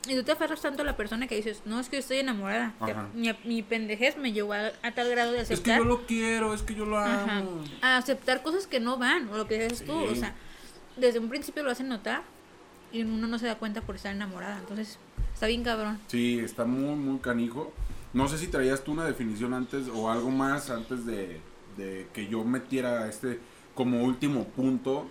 Y 0.06 0.14
tú 0.14 0.22
te 0.22 0.32
aferras 0.32 0.60
tanto 0.60 0.83
a 0.83 0.85
la 0.85 0.96
persona 0.96 1.26
que 1.26 1.37
dices, 1.37 1.62
no, 1.64 1.81
es 1.81 1.88
que 1.88 1.96
yo 1.96 2.00
estoy 2.00 2.18
enamorada. 2.18 2.74
mi, 3.14 3.33
mi 3.44 3.62
pendejez 3.62 4.16
me 4.18 4.33
llevó 4.33 4.52
a, 4.52 4.70
a 4.83 4.92
tal 4.92 5.08
grado 5.10 5.33
de 5.33 5.40
Es 5.40 5.48
que 5.48 5.54
aceptar. 5.54 5.79
yo 5.79 5.85
lo 5.85 6.06
quiero, 6.06 6.52
es 6.54 6.62
que 6.62 6.74
yo 6.74 6.85
lo 6.85 6.98
Ajá. 6.98 7.38
amo. 7.38 7.64
A 7.81 7.96
aceptar 7.96 8.42
cosas 8.42 8.66
que 8.66 8.81
no 8.81 8.98
van, 8.98 9.29
o 9.31 9.37
lo 9.38 9.46
que 9.46 9.62
dices 9.62 9.85
tú. 9.87 9.92
O 9.94 10.14
sea, 10.14 10.35
desde 10.96 11.18
un 11.18 11.29
principio 11.29 11.62
lo 11.62 11.70
hacen 11.70 11.88
notar 11.88 12.22
y 12.92 13.02
uno 13.02 13.26
no 13.26 13.38
se 13.38 13.46
da 13.46 13.54
cuenta 13.56 13.81
por 13.81 13.96
estar 13.96 14.14
enamorada. 14.14 14.58
Entonces, 14.58 14.98
está 15.33 15.46
bien 15.46 15.64
cabrón. 15.64 15.98
Sí, 16.08 16.38
está 16.38 16.64
muy, 16.64 16.94
muy 16.96 17.18
canijo. 17.20 17.72
No 18.12 18.29
sé 18.29 18.38
si 18.38 18.46
traías 18.48 18.85
tú 18.85 18.92
una 18.92 19.04
definición 19.06 19.54
antes 19.54 19.88
o 19.88 20.10
algo 20.10 20.31
más 20.31 20.70
antes 20.70 21.04
de, 21.06 21.40
de 21.76 22.06
que 22.12 22.29
yo 22.29 22.44
metiera 22.44 23.08
este 23.08 23.40
como 23.74 24.04
último 24.04 24.44
punto. 24.44 25.08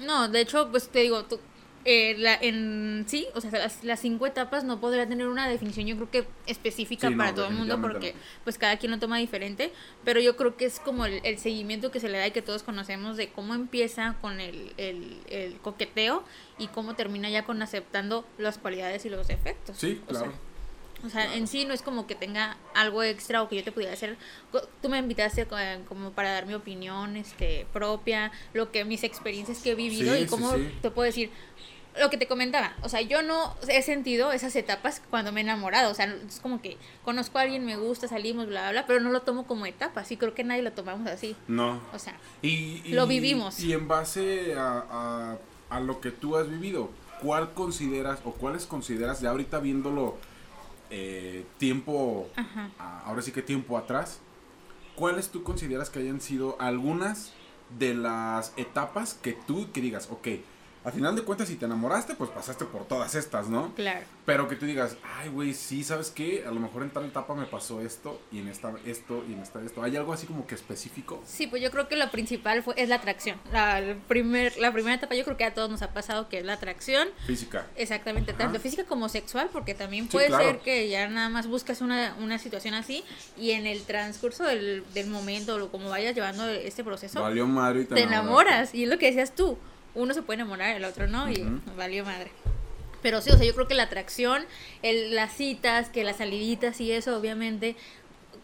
No, 0.00 0.28
de 0.28 0.40
hecho, 0.40 0.68
pues 0.70 0.88
te 0.88 1.00
digo, 1.00 1.24
tú, 1.26 1.38
eh, 1.84 2.14
la, 2.18 2.34
en 2.34 3.04
sí, 3.08 3.26
o 3.34 3.40
sea, 3.40 3.50
las, 3.50 3.82
las 3.82 4.00
cinco 4.00 4.26
etapas 4.26 4.64
no 4.64 4.80
podría 4.80 5.08
tener 5.08 5.26
una 5.26 5.48
definición, 5.48 5.86
yo 5.86 5.96
creo 5.96 6.10
que 6.10 6.24
específica 6.46 7.08
Sí, 7.08 7.14
no, 7.14 7.18
para 7.18 7.34
todo 7.34 7.46
el 7.48 7.54
mundo, 7.54 7.80
porque 7.80 8.14
pues 8.44 8.58
cada 8.58 8.76
quien 8.76 8.92
lo 8.92 8.98
toma 8.98 9.18
diferente, 9.18 9.72
pero 10.04 10.20
yo 10.20 10.36
creo 10.36 10.56
que 10.56 10.64
es 10.66 10.78
como 10.80 11.06
el, 11.06 11.20
el 11.24 11.38
seguimiento 11.38 11.90
que 11.90 12.00
se 12.00 12.08
le 12.08 12.18
da 12.18 12.26
y 12.26 12.30
que 12.30 12.42
todos 12.42 12.62
conocemos 12.62 13.16
de 13.16 13.30
cómo 13.30 13.54
empieza 13.54 14.16
con 14.20 14.40
el, 14.40 14.72
el, 14.76 15.16
el 15.28 15.56
coqueteo 15.58 16.24
y 16.58 16.68
cómo 16.68 16.94
termina 16.94 17.30
ya 17.30 17.44
con 17.44 17.60
aceptando 17.62 18.24
las 18.38 18.58
cualidades 18.58 19.04
y 19.04 19.10
los 19.10 19.26
defectos. 19.26 19.76
Sí, 19.76 20.00
sea, 20.12 20.20
claro. 20.20 20.51
O 21.04 21.08
sea, 21.10 21.34
en 21.34 21.46
sí 21.48 21.64
no 21.64 21.74
es 21.74 21.82
como 21.82 22.06
que 22.06 22.14
tenga 22.14 22.56
algo 22.74 23.02
extra 23.02 23.42
o 23.42 23.48
que 23.48 23.56
yo 23.56 23.64
te 23.64 23.72
pudiera 23.72 23.92
hacer. 23.92 24.16
Tú 24.80 24.88
me 24.88 24.98
invitaste 24.98 25.46
co- 25.46 25.56
como 25.88 26.12
para 26.12 26.32
dar 26.32 26.46
mi 26.46 26.54
opinión 26.54 27.16
este, 27.16 27.66
propia, 27.72 28.30
lo 28.52 28.70
que 28.70 28.84
mis 28.84 29.02
experiencias 29.04 29.58
que 29.58 29.72
he 29.72 29.74
vivido 29.74 30.14
Sí, 30.14 30.20
y 30.20 30.22
sí, 30.24 30.28
cómo 30.28 30.52
sí. 30.54 30.70
te 30.80 30.90
puedo 30.90 31.06
decir. 31.06 31.30
Lo 32.00 32.08
que 32.08 32.16
te 32.16 32.26
comentaba, 32.26 32.74
o 32.82 32.88
sea, 32.88 33.02
yo 33.02 33.20
no 33.20 33.54
he 33.68 33.82
sentido 33.82 34.32
esas 34.32 34.56
etapas 34.56 35.02
cuando 35.10 35.30
me 35.30 35.40
he 35.40 35.44
enamorado, 35.44 35.90
o 35.90 35.94
sea, 35.94 36.06
es 36.26 36.40
como 36.40 36.62
que 36.62 36.78
conozco 37.04 37.36
a 37.36 37.42
alguien, 37.42 37.66
me 37.66 37.76
gusta, 37.76 38.08
salimos, 38.08 38.46
bla, 38.46 38.62
bla, 38.62 38.70
bla, 38.72 38.86
pero 38.86 39.00
no 39.00 39.10
lo 39.10 39.20
tomo 39.20 39.46
como 39.46 39.66
etapas, 39.66 40.10
y 40.10 40.16
creo 40.16 40.32
que 40.32 40.42
nadie 40.42 40.62
lo 40.62 40.72
tomamos 40.72 41.06
así, 41.06 41.36
No. 41.48 41.82
o 41.92 41.98
sea, 41.98 42.14
Y, 42.40 42.80
y- 42.86 42.92
Lo 42.94 43.06
vivimos. 43.06 43.60
Y 43.60 43.74
en 43.74 43.88
base 43.88 44.54
a, 44.54 44.86
a- 44.90 45.38
a 45.68 45.80
lo 45.80 46.00
que 46.00 46.10
tú 46.12 46.36
has 46.38 46.48
vivido, 46.48 46.88
¿cuál 47.20 47.52
consideras 47.52 48.20
o 48.24 48.32
cuáles 48.32 48.64
consideras, 48.64 49.20
ya 49.20 49.28
ahorita 49.28 49.58
viéndolo 49.58 50.16
eh, 50.94 51.44
tiempo, 51.58 52.28
a- 52.78 53.00
ahora 53.06 53.22
sí 53.22 53.32
que 53.32 53.40
tiempo 53.42 53.76
atrás, 53.78 54.20
cuáles 54.94 55.30
tú 55.30 55.42
consideras 55.42 55.88
que 55.90 55.98
hayan 56.00 56.20
sido 56.20 56.56
algunas 56.60 57.32
de 57.78 57.94
las 57.94 58.52
etapas 58.58 59.14
que 59.14 59.32
tú 59.32 59.72
que 59.72 59.80
digas, 59.80 60.08
ok, 60.10 60.28
a 60.84 60.90
final 60.90 61.14
de 61.16 61.22
cuentas 61.22 61.48
si 61.48 61.56
te 61.56 61.64
enamoraste, 61.66 62.14
pues 62.14 62.30
pasaste 62.30 62.64
por 62.64 62.86
todas 62.86 63.14
estas, 63.14 63.48
¿no? 63.48 63.72
claro. 63.74 64.00
Pero 64.24 64.48
que 64.48 64.54
tú 64.54 64.66
digas, 64.66 64.96
ay, 65.18 65.28
güey, 65.30 65.52
sí, 65.52 65.82
¿sabes 65.82 66.10
qué? 66.10 66.44
A 66.46 66.52
lo 66.52 66.60
mejor 66.60 66.82
en 66.84 66.90
tal 66.90 67.04
etapa 67.04 67.34
me 67.34 67.44
pasó 67.46 67.80
esto, 67.80 68.20
y 68.30 68.38
en 68.38 68.46
esta 68.48 68.72
esto, 68.86 69.24
y 69.28 69.32
en 69.32 69.40
esta 69.40 69.60
esto. 69.62 69.82
¿Hay 69.82 69.96
algo 69.96 70.12
así 70.12 70.26
como 70.28 70.46
que 70.46 70.54
específico? 70.54 71.20
Sí, 71.26 71.48
pues 71.48 71.60
yo 71.60 71.72
creo 71.72 71.88
que 71.88 71.96
lo 71.96 72.08
principal 72.10 72.62
fue, 72.62 72.74
es 72.76 72.88
la 72.88 72.96
atracción. 72.96 73.36
La, 73.52 73.80
el 73.80 73.96
primer, 73.96 74.56
la 74.58 74.72
primera 74.72 74.94
etapa 74.94 75.16
yo 75.16 75.24
creo 75.24 75.36
que 75.36 75.44
a 75.44 75.54
todos 75.54 75.68
nos 75.70 75.82
ha 75.82 75.92
pasado 75.92 76.28
que 76.28 76.38
es 76.38 76.44
la 76.44 76.52
atracción. 76.52 77.08
Física. 77.26 77.66
Exactamente, 77.74 78.30
Ajá. 78.30 78.38
tanto 78.44 78.60
física 78.60 78.84
como 78.84 79.08
sexual, 79.08 79.48
porque 79.52 79.74
también 79.74 80.04
Sí, 80.04 80.10
puede 80.12 80.28
claro. 80.28 80.44
ser 80.44 80.58
que 80.60 80.88
ya 80.88 81.08
nada 81.08 81.28
más 81.28 81.48
buscas 81.48 81.80
una, 81.80 82.14
una 82.20 82.38
situación 82.38 82.74
así 82.74 83.02
y 83.36 83.50
en 83.52 83.66
el 83.66 83.82
transcurso 83.82 84.44
del, 84.44 84.84
del 84.94 85.08
momento 85.08 85.56
o 85.56 85.68
como 85.70 85.88
vayas 85.90 86.14
llevando 86.14 86.48
este 86.48 86.84
proceso, 86.84 87.20
Valió 87.22 87.46
madre 87.46 87.82
y 87.82 87.84
te, 87.86 87.94
te 87.96 88.02
enamoras. 88.02 88.72
Y 88.74 88.84
es 88.84 88.88
lo 88.88 88.98
que 88.98 89.06
decías 89.06 89.34
tú, 89.34 89.58
uno 89.94 90.14
se 90.14 90.22
puede 90.22 90.40
enamorar, 90.40 90.76
el 90.76 90.84
otro 90.84 91.06
no, 91.06 91.30
y 91.30 91.42
valió 91.76 92.04
madre. 92.04 92.30
Pero 93.02 93.20
sí, 93.20 93.30
o 93.30 93.36
sea, 93.36 93.44
yo 93.46 93.54
creo 93.54 93.66
que 93.68 93.74
la 93.74 93.82
atracción, 93.84 94.44
el, 94.82 95.14
las 95.14 95.32
citas, 95.36 95.88
que 95.88 96.04
las 96.04 96.18
saliditas 96.18 96.80
y 96.80 96.92
eso, 96.92 97.16
obviamente, 97.18 97.74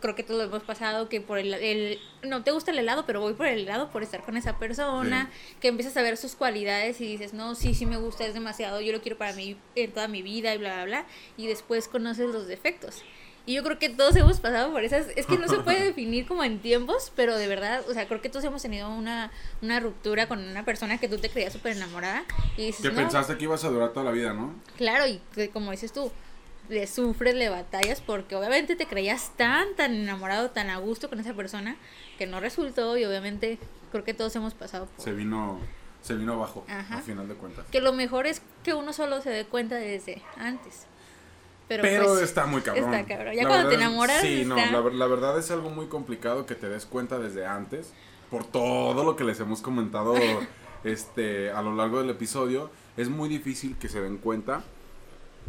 creo 0.01 0.15
que 0.15 0.23
todos 0.25 0.39
lo 0.41 0.45
hemos 0.49 0.63
pasado, 0.65 1.09
que 1.09 1.21
por 1.21 1.39
el, 1.39 1.55
el- 1.55 1.99
no 2.23 2.43
te 2.45 2.51
gusta 2.51 2.71
el 2.73 2.79
helado, 2.79 3.05
pero 3.07 3.21
voy 3.21 3.35
por 3.35 3.47
el 3.47 3.61
helado 3.61 3.91
por 3.91 4.03
estar 4.03 4.23
con 4.23 4.37
esa 4.37 4.59
persona, 4.59 5.31
que 5.61 5.69
empiezas 5.69 5.97
a 5.97 6.03
ver 6.03 6.17
sus 6.17 6.35
cualidades 6.35 7.01
y 7.01 7.07
dices, 7.07 7.35
no, 7.35 7.55
sí, 7.55 7.75
sí 7.75 7.87
me 7.87 7.97
gusta, 7.97 8.27
es 8.27 8.35
demasiado, 8.35 8.81
yo 8.81 8.93
lo 8.93 9.01
quiero 9.01 9.17
para 9.17 9.33
mí 9.33 9.57
en 9.77 9.93
toda 9.93 10.09
mi 10.09 10.23
vida 10.23 10.55
y 10.55 10.59
bla, 10.59 10.75
bla, 10.75 10.85
bla, 10.85 11.07
y 11.37 11.47
después 11.47 11.87
conoces 11.89 12.27
los 12.31 12.47
defectos. 12.49 13.03
Y 13.49 13.55
yo 13.55 13.63
creo 13.63 13.79
que 13.79 13.89
todos 13.89 14.15
hemos 14.15 14.41
pasado 14.41 14.71
por 14.73 14.85
esas, 14.85 15.07
es 15.17 15.25
que 15.25 15.39
no 15.39 15.49
se 15.49 15.57
puede 15.65 15.83
definir 15.83 16.27
como 16.27 16.45
en 16.45 16.59
tiempos, 16.59 17.11
pero 17.17 17.35
de 17.35 17.47
verdad, 17.47 17.83
o 17.89 17.95
sea, 17.95 18.07
creo 18.07 18.21
que 18.21 18.29
todos 18.29 18.45
hemos 18.45 18.61
tenido 18.61 18.91
una, 18.91 19.33
una 19.63 19.81
ruptura 19.81 20.29
con 20.29 20.47
una 20.47 20.67
persona 20.67 20.99
que 20.99 21.09
tú 21.09 21.17
te 21.17 21.31
creías 21.31 21.55
súper 21.55 21.75
enamorada 21.75 22.27
y 22.59 22.67
dices, 22.67 22.83
Que 22.83 22.91
no, 22.91 22.97
pensaste 22.97 23.39
que 23.39 23.45
ibas 23.45 23.65
a 23.65 23.71
durar 23.71 23.95
toda 23.95 24.05
la 24.05 24.11
vida, 24.11 24.35
¿no? 24.35 24.53
Claro, 24.77 25.07
y 25.07 25.23
que, 25.35 25.49
como 25.49 25.71
dices 25.71 25.95
tú, 25.95 26.13
le 26.69 26.87
sufres, 26.87 27.35
le 27.35 27.49
batallas, 27.49 28.03
porque 28.03 28.37
obviamente 28.37 28.77
te 28.77 28.85
creías 28.85 29.35
tan, 29.39 29.75
tan 29.77 29.95
enamorado, 29.95 30.51
tan 30.51 30.69
a 30.69 30.77
gusto 30.77 31.09
con 31.09 31.19
esa 31.19 31.33
persona, 31.33 31.79
que 32.19 32.27
no 32.27 32.41
resultó, 32.41 32.99
y 32.99 33.07
obviamente 33.07 33.59
creo 33.91 34.05
que 34.05 34.13
todos 34.13 34.37
hemos 34.37 34.53
pasado 34.53 34.85
por... 34.95 35.03
Se 35.03 35.15
vino, 35.15 35.59
se 36.03 36.15
vino 36.17 36.35
abajo, 36.35 36.67
Ajá. 36.69 36.99
a 36.99 37.01
final 37.01 37.27
de 37.27 37.35
cuentas. 37.35 37.65
Que 37.73 37.81
lo 37.81 37.95
mejor 37.95 38.27
es 38.27 38.43
que 38.63 38.75
uno 38.75 38.93
solo 38.93 39.23
se 39.23 39.31
dé 39.31 39.47
cuenta 39.47 39.77
desde 39.77 40.21
antes. 40.37 40.85
Pero, 41.69 41.83
Pero, 41.83 42.05
pues, 42.07 42.23
está 42.23 42.47
muy 42.47 42.63
cabrón. 42.63 42.95
Está 42.95 43.07
cabrón. 43.07 43.35
Ya 43.35 43.43
La 43.43 43.49
cuando 43.49 43.69
te 43.69 43.77
verdad 43.77 43.89
enamoras, 43.89 44.21
Sí, 44.23 44.45
no, 44.47 44.57
la, 44.57 44.81
la 44.81 45.07
verdad 45.07 45.39
es 45.39 45.51
algo 45.51 45.71
muy 45.71 45.87
complicado 45.87 46.47
que 46.47 46.55
te 46.55 46.69
des 46.69 46.87
cuenta 46.87 47.19
desde 47.19 47.47
antes, 47.47 47.93
por 48.31 48.45
todo 48.45 49.05
lo 49.05 49.17
que 49.17 49.25
les 49.25 49.39
hemos 49.41 49.61
comentado 49.61 50.15
este, 50.85 51.51
a 51.51 51.63
lo 51.63 51.75
largo 51.75 52.01
del 52.01 52.11
episodio. 52.11 52.71
Es 52.97 53.11
muy 53.11 53.29
difícil 53.29 53.77
que 53.77 53.89
se 53.89 54.01
den 54.01 54.17
cuenta. 54.17 54.65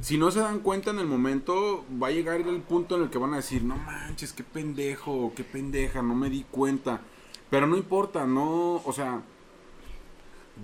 Si 0.01 0.17
no 0.17 0.31
se 0.31 0.39
dan 0.39 0.59
cuenta 0.59 0.91
en 0.91 0.99
el 0.99 1.07
momento, 1.07 1.85
va 2.01 2.07
a 2.07 2.11
llegar 2.11 2.39
el 2.39 2.61
punto 2.61 2.95
en 2.95 3.03
el 3.03 3.09
que 3.09 3.17
van 3.17 3.33
a 3.33 3.37
decir, 3.37 3.63
no 3.63 3.75
manches, 3.75 4.31
qué 4.31 4.43
pendejo, 4.43 5.33
qué 5.35 5.43
pendeja, 5.43 6.01
no 6.01 6.15
me 6.15 6.29
di 6.29 6.45
cuenta. 6.49 7.01
Pero 7.49 7.67
no 7.67 7.75
importa, 7.75 8.25
no, 8.25 8.81
o 8.85 8.93
sea, 8.93 9.21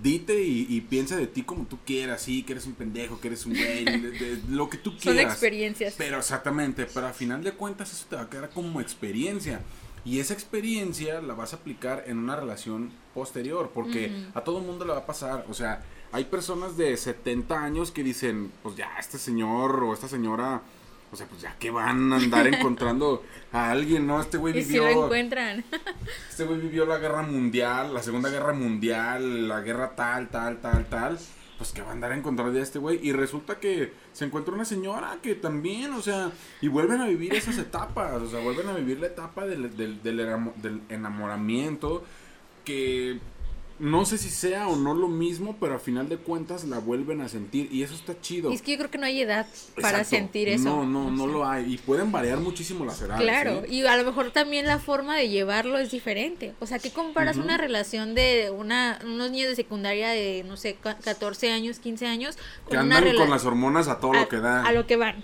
dite 0.02 0.42
y, 0.42 0.66
y 0.68 0.80
piensa 0.82 1.16
de 1.16 1.26
ti 1.26 1.42
como 1.42 1.64
tú 1.66 1.78
quieras, 1.84 2.22
sí, 2.22 2.42
que 2.42 2.52
eres 2.52 2.66
un 2.66 2.74
pendejo, 2.74 3.20
que 3.20 3.28
eres 3.28 3.46
un 3.46 3.54
güey, 3.54 3.84
de- 3.84 4.10
de- 4.10 4.40
lo 4.50 4.68
que 4.68 4.76
tú 4.78 4.90
son 4.98 5.14
quieras. 5.14 5.32
experiencias. 5.32 5.94
Pero 5.96 6.18
exactamente, 6.18 6.86
pero 6.92 7.06
a 7.06 7.12
final 7.12 7.42
de 7.42 7.52
cuentas 7.52 7.92
eso 7.92 8.06
te 8.08 8.16
va 8.16 8.22
a 8.22 8.30
quedar 8.30 8.50
como 8.50 8.80
experiencia. 8.80 9.60
Y 10.04 10.20
esa 10.20 10.34
experiencia 10.34 11.20
la 11.20 11.34
vas 11.34 11.52
a 11.52 11.56
aplicar 11.56 12.04
en 12.06 12.18
una 12.18 12.36
relación 12.36 12.90
posterior, 13.12 13.72
porque 13.74 14.12
a 14.34 14.42
todo 14.42 14.58
el 14.60 14.64
mundo 14.64 14.84
le 14.84 14.92
va 14.92 14.98
a 14.98 15.06
pasar. 15.06 15.44
O 15.48 15.54
sea, 15.54 15.82
hay 16.12 16.24
personas 16.26 16.76
de 16.76 16.96
70 16.96 17.60
años 17.60 17.90
que 17.90 18.04
dicen, 18.04 18.52
pues 18.62 18.76
ya, 18.76 18.88
este 19.00 19.18
señor 19.18 19.82
o 19.82 19.92
esta 19.92 20.06
señora, 20.06 20.62
o 21.12 21.16
sea, 21.16 21.26
pues 21.26 21.42
ya 21.42 21.56
que 21.58 21.70
van 21.70 22.12
a 22.12 22.16
andar 22.16 22.46
encontrando 22.52 23.24
a 23.52 23.70
alguien, 23.70 24.06
¿no? 24.06 24.20
Este 24.20 24.38
güey 24.38 24.58
y 24.58 24.64
si 24.64 24.76
lo 24.76 24.86
vivió, 24.86 25.04
encuentran. 25.04 25.64
este 26.30 26.44
güey 26.44 26.60
vivió 26.60 26.86
la 26.86 26.98
guerra 26.98 27.22
mundial, 27.22 27.94
la 27.94 28.02
segunda 28.02 28.28
guerra 28.28 28.52
mundial, 28.52 29.48
la 29.48 29.60
guerra 29.60 29.94
tal, 29.94 30.28
tal, 30.28 30.60
tal, 30.60 30.86
tal. 30.86 31.18
Pues 31.58 31.72
que 31.72 31.80
va 31.80 31.88
a 31.88 31.92
andar 31.92 32.12
a 32.12 32.16
encontrar 32.16 32.52
de 32.52 32.60
este 32.60 32.78
güey. 32.78 33.00
Y 33.02 33.12
resulta 33.12 33.58
que 33.58 33.92
se 34.12 34.26
encuentra 34.26 34.52
una 34.52 34.66
señora 34.66 35.18
que 35.22 35.34
también, 35.34 35.94
o 35.94 36.02
sea, 36.02 36.30
y 36.60 36.68
vuelven 36.68 37.00
a 37.00 37.06
vivir 37.06 37.32
esas 37.34 37.56
etapas. 37.56 38.20
O 38.20 38.28
sea, 38.28 38.40
vuelven 38.40 38.68
a 38.68 38.74
vivir 38.74 39.00
la 39.00 39.06
etapa 39.06 39.46
del, 39.46 39.74
del 39.74 40.82
enamoramiento. 40.90 42.04
Que 42.62 43.20
no 43.78 44.04
sé 44.06 44.16
si 44.18 44.30
sea 44.30 44.68
o 44.68 44.76
no 44.76 44.94
lo 44.94 45.08
mismo, 45.08 45.56
pero 45.60 45.74
a 45.74 45.78
final 45.78 46.08
de 46.08 46.16
cuentas 46.16 46.64
la 46.64 46.78
vuelven 46.78 47.20
a 47.20 47.28
sentir. 47.28 47.68
Y 47.72 47.82
eso 47.82 47.94
está 47.94 48.18
chido. 48.20 48.50
Y 48.50 48.54
es 48.54 48.62
que 48.62 48.72
yo 48.72 48.78
creo 48.78 48.90
que 48.90 48.98
no 48.98 49.06
hay 49.06 49.20
edad 49.20 49.46
para 49.74 49.98
Exacto. 49.98 50.16
sentir 50.16 50.48
eso. 50.48 50.64
No, 50.64 50.86
no, 50.86 51.06
o 51.08 51.10
no 51.10 51.24
sea. 51.24 51.32
lo 51.32 51.46
hay. 51.46 51.74
Y 51.74 51.78
pueden 51.78 52.10
variar 52.12 52.38
muchísimo 52.38 52.84
las 52.84 53.00
edades. 53.02 53.22
Claro, 53.22 53.64
¿eh? 53.64 53.68
y 53.70 53.84
a 53.86 53.96
lo 53.96 54.04
mejor 54.04 54.30
también 54.30 54.66
la 54.66 54.78
forma 54.78 55.16
de 55.16 55.28
llevarlo 55.28 55.78
es 55.78 55.90
diferente. 55.90 56.54
O 56.60 56.66
sea, 56.66 56.78
¿qué 56.78 56.90
comparas 56.90 57.36
una 57.36 57.56
relación 57.58 58.14
de 58.14 58.50
una, 58.50 58.98
unos 59.04 59.30
niños 59.30 59.48
de 59.50 59.56
secundaria 59.56 60.08
de, 60.10 60.44
no 60.46 60.56
sé, 60.56 60.76
ca- 60.80 60.96
14 60.98 61.52
años, 61.52 61.78
15 61.78 62.06
años, 62.06 62.36
Que 62.68 62.76
con 62.76 62.86
una 62.86 62.98
andan 62.98 63.16
con 63.16 63.30
las 63.30 63.44
hormonas 63.44 63.88
a 63.88 64.00
todo 64.00 64.12
a, 64.12 64.20
lo 64.20 64.28
que 64.28 64.36
da. 64.40 64.64
a 64.64 64.72
lo 64.72 64.86
que 64.86 64.96
van? 64.96 65.16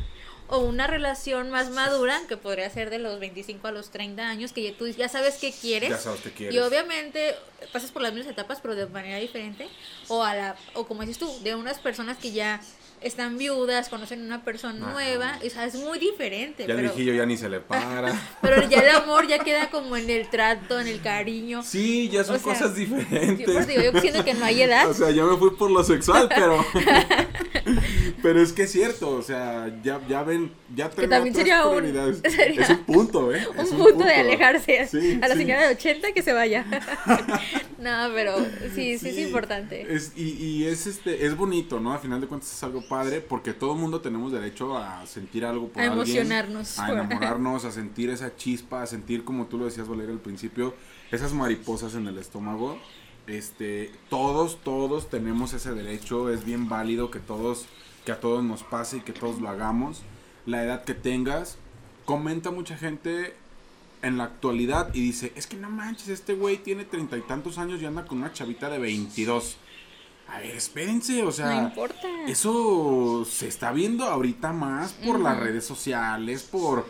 O 0.55 0.59
una 0.59 0.86
relación 0.86 1.48
más 1.50 1.70
madura, 1.70 2.20
que 2.28 2.36
podría 2.36 2.68
ser 2.68 2.90
de 2.90 2.98
los 2.98 3.18
25 3.18 3.68
a 3.68 3.72
los 3.72 3.90
30 3.90 4.28
años, 4.28 4.53
que 4.53 4.62
ya 4.62 4.76
tú 4.76 4.86
ya 4.86 5.09
sabes 5.09 5.38
qué 5.40 5.50
quieres. 5.50 5.88
Ya 5.88 5.96
sabes 5.96 6.20
qué 6.20 6.30
quieres. 6.30 6.55
Y 6.55 6.59
obviamente 6.59 7.34
pasas 7.72 7.90
por 7.90 8.03
las 8.03 8.12
mismas 8.12 8.30
etapas, 8.30 8.61
pero 8.61 8.74
de 8.74 8.84
manera 8.84 9.16
diferente. 9.16 9.66
O 10.09 10.22
a 10.22 10.34
la, 10.34 10.57
o 10.74 10.86
como 10.86 11.00
dices 11.00 11.16
tú, 11.16 11.32
de 11.42 11.55
unas 11.55 11.78
personas 11.78 12.18
que 12.18 12.32
ya 12.32 12.61
están 13.05 13.38
viudas, 13.38 13.88
conocen 13.88 14.22
una 14.22 14.44
persona 14.44 14.84
Ajá. 14.84 14.92
nueva, 14.92 15.38
o 15.44 15.50
sea, 15.50 15.64
es 15.66 15.74
muy 15.74 15.98
diferente. 15.98 16.64
Ya 16.66 16.74
el 16.74 16.80
pero, 16.80 16.94
viejillo 16.94 17.14
ya 17.14 17.26
ni 17.26 17.36
se 17.36 17.48
le 17.48 17.61
para. 17.61 18.12
pero 18.42 18.68
ya 18.68 18.80
el 18.80 18.90
amor 18.90 19.26
ya 19.26 19.38
queda 19.38 19.70
como 19.70 19.96
en 19.96 20.09
el 20.11 20.28
trato, 20.28 20.80
en 20.80 20.88
el 20.88 21.00
cariño. 21.00 21.62
Sí, 21.62 22.09
ya 22.09 22.24
son 22.24 22.36
O 22.36 22.38
sea, 22.38 22.53
cosas 22.53 22.74
diferentes. 22.74 23.46
Yo, 23.46 23.53
por 23.53 23.62
eso 23.62 23.68
digo, 23.70 23.82
yo 23.92 24.00
siento 24.00 24.24
que 24.24 24.34
no 24.34 24.44
hay 24.44 24.62
edad. 24.62 24.88
O 24.88 24.94
sea, 24.94 25.11
yo 25.11 25.26
me 25.26 25.36
fui 25.36 25.50
por 25.57 25.70
lo 25.70 25.82
sexual, 25.84 26.28
pero. 26.28 26.64
pero 28.22 28.40
es 28.40 28.53
que 28.53 28.62
es 28.64 28.72
cierto, 28.72 29.11
o 29.11 29.22
sea, 29.22 29.68
ya, 29.82 30.00
ya 30.09 30.22
ven, 30.22 30.53
ya 30.74 30.88
tengo 30.90 31.09
también 31.09 31.34
sería 31.34 31.66
un- 31.66 31.84
sería 32.30 32.62
es 32.62 32.70
un 32.70 32.78
punto, 32.84 33.34
¿eh? 33.34 33.46
un, 33.48 33.61
Es 33.61 33.70
punto, 33.70 34.05
de 34.05 34.14
alejarse. 34.14 34.86
Sí, 34.86 35.18
a 35.20 35.28
la 35.28 35.34
sí. 35.34 35.40
señora 35.40 35.62
de 35.68 35.74
80 35.74 36.12
que 36.12 36.22
se 36.22 36.32
vaya. 36.32 36.64
No, 37.83 38.14
pero 38.14 38.37
sí, 38.74 38.99
sí, 38.99 39.09
es 39.09 39.18
importante. 39.18 39.93
Es, 39.93 40.12
y, 40.16 40.33
y 40.33 40.64
es 40.64 40.87
este, 40.87 41.26
es 41.26 41.37
bonito, 41.37 41.80
¿no? 41.80 41.93
Al 41.93 41.99
final 41.99 42.20
de 42.20 42.26
cuentas 42.26 42.53
es 42.53 42.62
algo 42.62 42.87
padre, 42.89 43.20
porque 43.20 43.53
todo 43.53 43.74
mundo 43.74 44.01
tenemos 44.01 44.33
derecho 44.33 44.78
a 44.78 45.05
sentir 45.07 45.45
algo 45.45 45.68
por 45.68 45.83
A 45.83 45.87
alguien, 45.87 46.01
emocionarnos. 46.01 46.78
a 46.78 46.93
enamorarnos, 46.93 47.64
a 47.64 47.72
sentir 47.72 48.11
esa 48.11 48.37
chispa, 48.37 48.83
a 48.83 48.87
sentir, 48.87 49.24
como 49.24 49.47
tú 49.47 49.59
lo 49.59 49.64
decías, 49.64 49.89
Valeria, 49.89 50.12
al 50.12 50.20
principio, 50.20 50.74
esas 51.11 51.33
mariposas 51.33 51.95
en 51.95 52.07
el 52.07 52.18
estómago. 52.18 52.78
Este, 53.26 53.93
todos, 54.09 54.62
todos 54.62 55.11
tenemos 55.11 55.53
ese 55.53 55.72
derecho, 55.72 56.30
es 56.30 56.45
bien 56.45 56.68
válido 56.68 57.11
que 57.11 57.18
todos, 57.18 57.66
que 58.05 58.12
a 58.12 58.20
todos 58.20 58.43
nos 58.43 58.62
pase 58.62 58.99
y 58.99 59.01
que 59.01 59.12
todos 59.12 59.41
lo 59.41 59.49
hagamos. 59.49 60.03
La 60.47 60.64
edad 60.64 60.85
que 60.85 60.95
tengas, 60.95 61.59
comenta 62.05 62.51
mucha 62.51 62.76
gente 62.76 63.35
en 64.03 64.18
la 64.18 64.24
actualidad 64.24 64.90
y 64.94 65.00
dice, 65.00 65.32
es 65.36 65.46
que 65.46 65.57
no 65.57 65.70
manches, 65.70 66.09
este 66.09 66.34
güey 66.34 66.59
tiene 66.59 66.84
treinta 66.84 67.16
y 67.16 67.22
tantos 67.22 67.59
años 67.59 67.80
y 67.80 67.86
anda 67.86 68.05
con 68.05 68.18
una 68.18 68.32
chavita 68.32 68.68
de 68.68 68.78
22. 68.78 69.57
A 70.28 70.38
ver, 70.38 70.57
espérense, 70.57 71.22
o 71.22 71.32
sea, 71.32 71.55
no 71.55 71.68
importa. 71.68 72.09
eso 72.26 73.24
se 73.28 73.48
está 73.48 73.70
viendo 73.72 74.05
ahorita 74.05 74.53
más 74.53 74.92
por 74.92 75.20
las 75.20 75.38
redes 75.38 75.64
sociales, 75.64 76.42
por... 76.42 76.86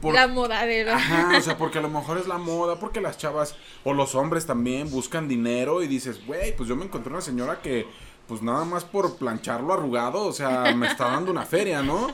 por 0.00 0.14
La 0.14 0.26
moda 0.26 0.66
de 0.66 0.84
la... 0.84 0.96
Ajá, 0.96 1.38
o 1.38 1.40
sea, 1.40 1.56
porque 1.56 1.78
a 1.78 1.82
lo 1.82 1.88
mejor 1.88 2.18
es 2.18 2.26
la 2.26 2.38
moda, 2.38 2.80
porque 2.80 3.00
las 3.00 3.16
chavas 3.16 3.54
o 3.84 3.94
los 3.94 4.14
hombres 4.14 4.44
también 4.46 4.90
buscan 4.90 5.28
dinero 5.28 5.82
y 5.82 5.86
dices, 5.86 6.26
güey, 6.26 6.56
pues 6.56 6.68
yo 6.68 6.74
me 6.74 6.84
encontré 6.84 7.12
una 7.12 7.22
señora 7.22 7.62
que 7.62 7.86
pues 8.28 8.42
nada 8.42 8.64
más 8.64 8.84
por 8.84 9.16
plancharlo 9.16 9.72
arrugado, 9.72 10.26
o 10.26 10.32
sea, 10.32 10.74
me 10.74 10.86
está 10.86 11.06
dando 11.08 11.30
una 11.30 11.44
feria, 11.44 11.82
¿no? 11.82 12.08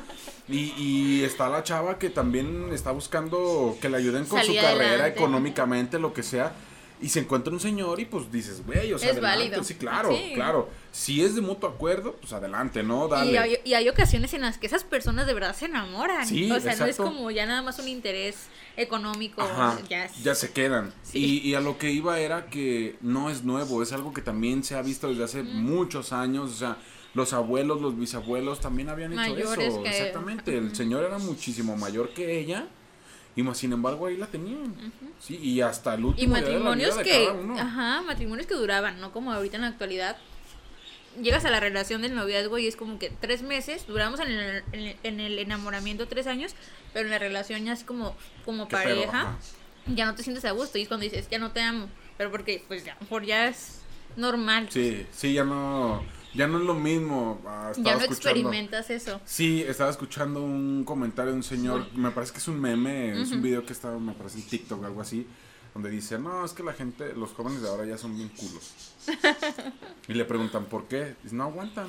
Y, 0.48 0.74
y 0.76 1.22
está 1.24 1.48
la 1.48 1.62
chava 1.62 1.98
que 1.98 2.10
también 2.10 2.70
está 2.72 2.90
buscando 2.90 3.76
que 3.80 3.88
le 3.88 3.98
ayuden 3.98 4.24
con 4.24 4.40
Salir 4.40 4.60
su 4.60 4.66
carrera 4.66 4.88
adelante. 4.90 5.18
económicamente, 5.20 5.98
lo 5.98 6.12
que 6.12 6.22
sea. 6.22 6.52
Y 7.02 7.08
se 7.08 7.20
encuentra 7.20 7.52
un 7.52 7.60
señor 7.60 7.98
y 7.98 8.04
pues 8.04 8.30
dices, 8.30 8.62
güey, 8.66 8.92
o 8.92 8.98
sea, 8.98 9.08
Es 9.10 9.16
adelante. 9.16 9.38
válido. 9.44 9.64
Sí, 9.64 9.74
claro, 9.74 10.14
Sí. 10.14 10.32
claro. 10.34 10.68
Si 10.92 11.22
es 11.24 11.34
de 11.34 11.40
mutuo 11.40 11.68
acuerdo, 11.70 12.16
pues 12.20 12.32
adelante, 12.34 12.82
¿no? 12.82 13.08
Dale. 13.08 13.32
Y 13.32 13.36
hay, 13.36 13.56
y 13.64 13.74
hay 13.74 13.88
ocasiones 13.88 14.34
en 14.34 14.42
las 14.42 14.58
que 14.58 14.66
esas 14.66 14.84
personas 14.84 15.26
de 15.26 15.32
verdad 15.34 15.54
se 15.56 15.64
enamoran. 15.66 16.26
Sí, 16.26 16.50
o 16.50 16.60
sea, 16.60 16.74
no 16.76 16.84
es 16.84 16.90
exacto. 16.90 17.04
como 17.04 17.30
ya 17.30 17.46
nada 17.46 17.62
más 17.62 17.78
un 17.78 17.88
interés 17.88 18.36
económico. 18.76 19.42
Ajá, 19.42 19.78
ya, 19.88 20.04
es- 20.04 20.22
ya 20.22 20.34
se 20.34 20.52
quedan. 20.52 20.92
Sí. 21.02 21.18
Y, 21.42 21.48
y 21.50 21.54
a 21.54 21.60
lo 21.60 21.78
que 21.78 21.90
iba 21.90 22.18
era 22.18 22.46
que 22.46 22.96
no 23.00 23.30
es 23.30 23.44
nuevo, 23.44 23.82
es 23.82 23.92
algo 23.92 24.12
que 24.12 24.22
también 24.22 24.62
se 24.64 24.74
ha 24.74 24.82
visto 24.82 25.08
desde 25.08 25.24
hace 25.24 25.42
muchos 25.42 26.12
años, 26.12 26.50
o 26.50 26.54
sea, 26.54 26.76
los 27.14 27.32
abuelos, 27.32 27.80
los 27.80 27.98
bisabuelos 27.98 28.60
también 28.60 28.88
habían 28.88 29.12
hecho 29.12 29.36
eso. 29.36 29.82
que- 29.82 29.88
Exactamente, 29.90 30.56
el 30.56 30.74
señor 30.76 31.04
era 31.04 31.18
muchísimo 31.18 31.76
mayor 31.76 32.10
que 32.14 32.38
ella 32.40 32.66
y 33.36 33.42
más 33.42 33.58
sin 33.58 33.72
embargo 33.72 34.06
ahí 34.06 34.16
la 34.16 34.26
tenían. 34.26 34.74
Sí, 35.18 35.36
y 35.36 35.60
hasta 35.60 35.94
el 35.94 36.00
Y 36.00 36.04
último 36.04 36.34
día 36.36 36.44
de 36.44 36.50
la 36.52 36.58
matrimonios 36.58 36.96
de 36.96 37.02
que, 37.04 37.24
cada 37.26 37.32
uno. 37.38 37.58
ajá, 37.60 38.02
matrimonios 38.02 38.46
que 38.46 38.54
duraban, 38.54 39.00
no 39.00 39.12
como 39.12 39.32
ahorita 39.32 39.56
en 39.56 39.62
la 39.62 39.68
actualidad. 39.68 40.16
Llegas 41.20 41.44
a 41.44 41.50
la 41.50 41.58
relación 41.58 42.02
del 42.02 42.14
noviazgo 42.14 42.58
y 42.58 42.66
es 42.68 42.76
como 42.76 42.98
que 42.98 43.10
tres 43.10 43.42
meses, 43.42 43.86
duramos 43.88 44.20
en 44.20 44.30
el, 44.30 44.62
en 44.72 44.80
el- 44.80 44.96
en 45.02 45.20
el 45.20 45.38
enamoramiento 45.40 46.06
tres 46.06 46.26
años, 46.28 46.54
pero 46.92 47.06
en 47.06 47.10
la 47.10 47.18
relación 47.18 47.64
ya 47.64 47.72
es 47.72 47.82
como, 47.82 48.16
como 48.44 48.68
Qué 48.68 48.76
pareja, 48.76 49.36
ya 49.86 50.06
no 50.06 50.14
te 50.14 50.22
sientes 50.22 50.44
a 50.44 50.52
gusto 50.52 50.78
y 50.78 50.82
es 50.82 50.88
cuando 50.88 51.02
dices, 51.04 51.28
ya 51.28 51.38
no 51.38 51.50
te 51.50 51.62
amo, 51.62 51.88
pero 52.16 52.30
porque 52.30 52.62
pues 52.68 52.84
ya, 52.84 52.96
por 53.08 53.24
ya 53.24 53.48
es 53.48 53.80
normal, 54.16 54.68
Sí, 54.70 55.04
sí, 55.12 55.32
ya 55.34 55.44
no 55.44 56.04
ya 56.34 56.46
no 56.46 56.58
es 56.58 56.64
lo 56.64 56.74
mismo. 56.74 57.40
Ah, 57.46 57.72
ya 57.76 57.94
no 57.94 58.00
escuchando- 58.00 58.14
experimentas 58.14 58.90
eso. 58.90 59.20
Sí, 59.24 59.62
estaba 59.66 59.90
escuchando 59.90 60.42
un 60.42 60.84
comentario 60.84 61.32
de 61.32 61.36
un 61.38 61.42
señor, 61.42 61.86
me 61.94 62.10
parece 62.10 62.32
que 62.32 62.38
es 62.38 62.48
un 62.48 62.60
meme, 62.60 63.20
es 63.20 63.32
un 63.32 63.42
video 63.42 63.64
que 63.64 63.72
estaba, 63.72 63.98
me 63.98 64.12
parece 64.12 64.38
en 64.38 64.44
TikTok 64.46 64.82
o 64.82 64.86
algo 64.86 65.00
así, 65.00 65.26
donde 65.74 65.90
dice, 65.90 66.18
no, 66.18 66.44
es 66.44 66.52
que 66.52 66.62
la 66.62 66.72
gente, 66.72 67.14
los 67.14 67.32
jóvenes 67.32 67.62
de 67.62 67.68
ahora 67.68 67.84
ya 67.84 67.98
son 67.98 68.16
bien 68.16 68.28
culos. 68.30 68.72
y 70.08 70.14
le 70.14 70.24
preguntan, 70.24 70.64
¿por 70.66 70.84
qué? 70.86 71.14
Dice, 71.22 71.34
no 71.34 71.44
aguantan. 71.44 71.88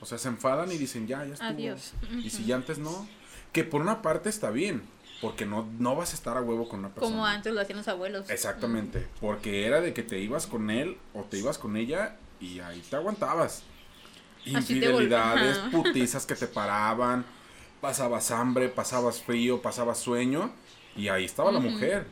O 0.00 0.06
sea, 0.06 0.16
se 0.18 0.28
enfadan 0.28 0.70
y 0.70 0.78
dicen, 0.78 1.06
ya, 1.06 1.24
ya 1.24 1.34
estuvo. 1.34 1.48
Adiós. 1.48 1.92
Y 2.22 2.30
si 2.30 2.44
ya 2.44 2.56
antes 2.56 2.78
no, 2.78 3.06
que 3.52 3.64
por 3.64 3.80
una 3.80 4.00
parte 4.02 4.28
está 4.28 4.50
bien, 4.50 4.82
porque 5.20 5.44
no, 5.44 5.68
no 5.78 5.96
vas 5.96 6.12
a 6.12 6.14
estar 6.14 6.36
a 6.36 6.40
huevo 6.42 6.68
con 6.68 6.80
una 6.80 6.90
persona. 6.90 7.10
Como 7.10 7.26
antes 7.26 7.52
lo 7.52 7.60
hacían 7.60 7.78
los 7.78 7.88
abuelos. 7.88 8.30
Exactamente, 8.30 9.06
porque 9.20 9.66
era 9.66 9.80
de 9.80 9.92
que 9.92 10.02
te 10.04 10.20
ibas 10.20 10.46
con 10.46 10.70
él 10.70 10.96
o 11.14 11.22
te 11.24 11.38
ibas 11.38 11.58
con 11.58 11.76
ella 11.76 12.16
y 12.40 12.60
ahí 12.60 12.82
te 12.88 12.96
aguantabas. 12.96 13.62
Infidelidades, 14.44 15.58
putizas 15.70 16.24
que 16.24 16.34
te 16.34 16.46
paraban, 16.46 17.24
pasabas 17.80 18.30
hambre, 18.30 18.68
pasabas 18.68 19.22
frío, 19.22 19.60
pasabas 19.60 19.98
sueño 19.98 20.50
y 20.96 21.08
ahí 21.08 21.24
estaba 21.24 21.52
la 21.52 21.60
mujer. 21.60 22.06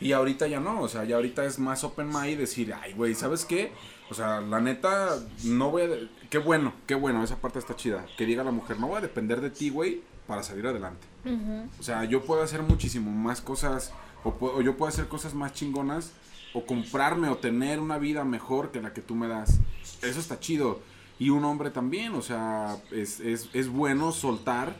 Y 0.00 0.12
ahorita 0.12 0.48
ya 0.48 0.58
no, 0.58 0.80
o 0.82 0.88
sea, 0.88 1.04
ya 1.04 1.16
ahorita 1.16 1.44
es 1.44 1.58
más 1.58 1.84
open 1.84 2.08
mind 2.08 2.38
decir, 2.38 2.74
ay, 2.74 2.92
güey, 2.92 3.14
¿sabes 3.14 3.44
qué? 3.44 3.72
O 4.10 4.14
sea, 4.14 4.40
la 4.40 4.60
neta, 4.60 5.16
no 5.44 5.70
voy 5.70 5.82
a... 5.82 5.88
Qué 6.28 6.38
bueno, 6.38 6.74
qué 6.86 6.94
bueno, 6.94 7.22
esa 7.22 7.36
parte 7.36 7.58
está 7.58 7.76
chida. 7.76 8.04
Que 8.16 8.26
diga 8.26 8.42
la 8.42 8.50
mujer, 8.50 8.80
no 8.80 8.88
voy 8.88 8.98
a 8.98 9.00
depender 9.00 9.40
de 9.40 9.50
ti, 9.50 9.70
güey, 9.70 10.02
para 10.26 10.42
salir 10.42 10.66
adelante. 10.66 11.06
O 11.78 11.82
sea, 11.82 12.04
yo 12.04 12.22
puedo 12.22 12.42
hacer 12.42 12.62
muchísimo 12.62 13.10
más 13.10 13.40
cosas, 13.40 13.92
o, 14.24 14.34
o 14.40 14.60
yo 14.60 14.76
puedo 14.76 14.88
hacer 14.88 15.06
cosas 15.06 15.34
más 15.34 15.52
chingonas, 15.52 16.10
o 16.54 16.64
comprarme 16.66 17.28
o 17.28 17.36
tener 17.38 17.80
una 17.80 17.98
vida 17.98 18.24
mejor 18.24 18.70
que 18.72 18.80
la 18.80 18.92
que 18.92 19.00
tú 19.02 19.14
me 19.14 19.28
das. 19.28 19.58
Eso 20.02 20.20
está 20.20 20.38
chido. 20.40 20.80
Y 21.18 21.30
un 21.30 21.44
hombre 21.44 21.70
también, 21.70 22.14
o 22.14 22.22
sea, 22.22 22.76
es, 22.90 23.20
es, 23.20 23.48
es 23.52 23.68
bueno 23.68 24.12
soltar, 24.12 24.74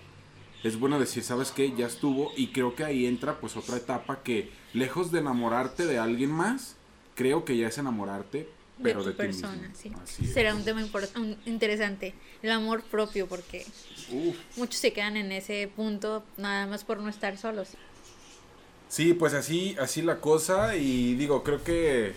es 0.65 0.79
bueno 0.79 0.99
decir, 0.99 1.23
¿sabes 1.23 1.51
qué? 1.53 1.73
Ya 1.77 1.87
estuvo. 1.87 2.33
Y 2.37 2.49
creo 2.49 2.75
que 2.75 2.85
ahí 2.85 3.07
entra 3.07 3.39
pues 3.41 3.57
otra 3.57 3.77
etapa 3.77 4.23
que, 4.23 4.51
lejos 4.73 5.13
de 5.13 5.21
enamorarte 5.21 5.87
de 5.87 5.99
alguien 5.99 6.31
más, 6.31 6.77
creo 7.15 7.45
que 7.45 7.57
ya 7.57 7.69
es 7.69 7.79
enamorarte, 7.79 8.49
pero 8.83 9.05
de 9.05 9.13
tu 9.13 9.19
ti 9.19 9.23
persona, 9.25 9.69
mismo. 9.69 10.01
sí. 10.05 10.27
Será 10.27 10.55
un 10.55 10.65
tema 10.65 10.85
un- 11.17 11.37
interesante, 11.47 12.15
el 12.43 12.51
amor 12.51 12.83
propio, 12.83 13.29
porque 13.29 13.65
Uf. 14.11 14.37
muchos 14.57 14.81
se 14.81 14.93
quedan 14.93 15.17
en 15.17 15.31
ese 15.31 15.71
punto 15.77 16.25
nada 16.37 16.67
más 16.67 16.83
por 16.83 16.99
no 16.99 17.09
estar 17.09 17.37
solos. 17.39 17.69
Sí, 18.93 19.15
pues 19.15 19.33
así, 19.33 19.75
así 19.81 20.03
la 20.03 20.21
cosa 20.21 20.77
y 20.77 21.15
digo, 21.15 21.43
creo 21.43 21.65
que 21.65 22.13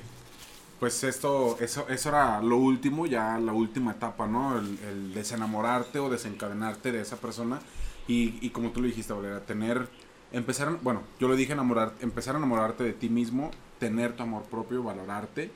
pues 0.78 1.06
esto, 1.06 1.58
eso, 1.62 1.88
eso 1.88 2.10
era 2.10 2.42
lo 2.42 2.58
último, 2.58 3.06
ya 3.06 3.40
la 3.40 3.54
última 3.54 3.94
etapa, 3.94 4.28
¿no? 4.28 4.60
El, 4.60 5.14
desenamorarte 5.14 6.00
o 6.00 6.10
desencadenarte 6.10 6.92
de 6.92 7.00
esa 7.00 7.16
persona 7.16 7.62
y, 8.10 8.46
y 8.46 8.50
como 8.50 8.72
tú 8.72 8.82
lo 8.82 8.88
dijiste, 8.88 9.14
Valeria, 9.14 9.40
tener, 9.46 9.88
empezar, 10.34 10.78
bueno, 10.82 11.04
yo 11.18 11.30
lo 11.30 11.38
dije, 11.38 11.54
enamorar, 11.54 11.94
empezar 12.02 12.36
a 12.36 12.40
enamorarte 12.40 12.84
de 12.84 12.92
ti 12.92 13.08
mismo, 13.08 13.52
tener 13.80 14.18
tu 14.18 14.24
amor 14.24 14.44
propio, 14.44 14.84
valorarte 14.84 15.52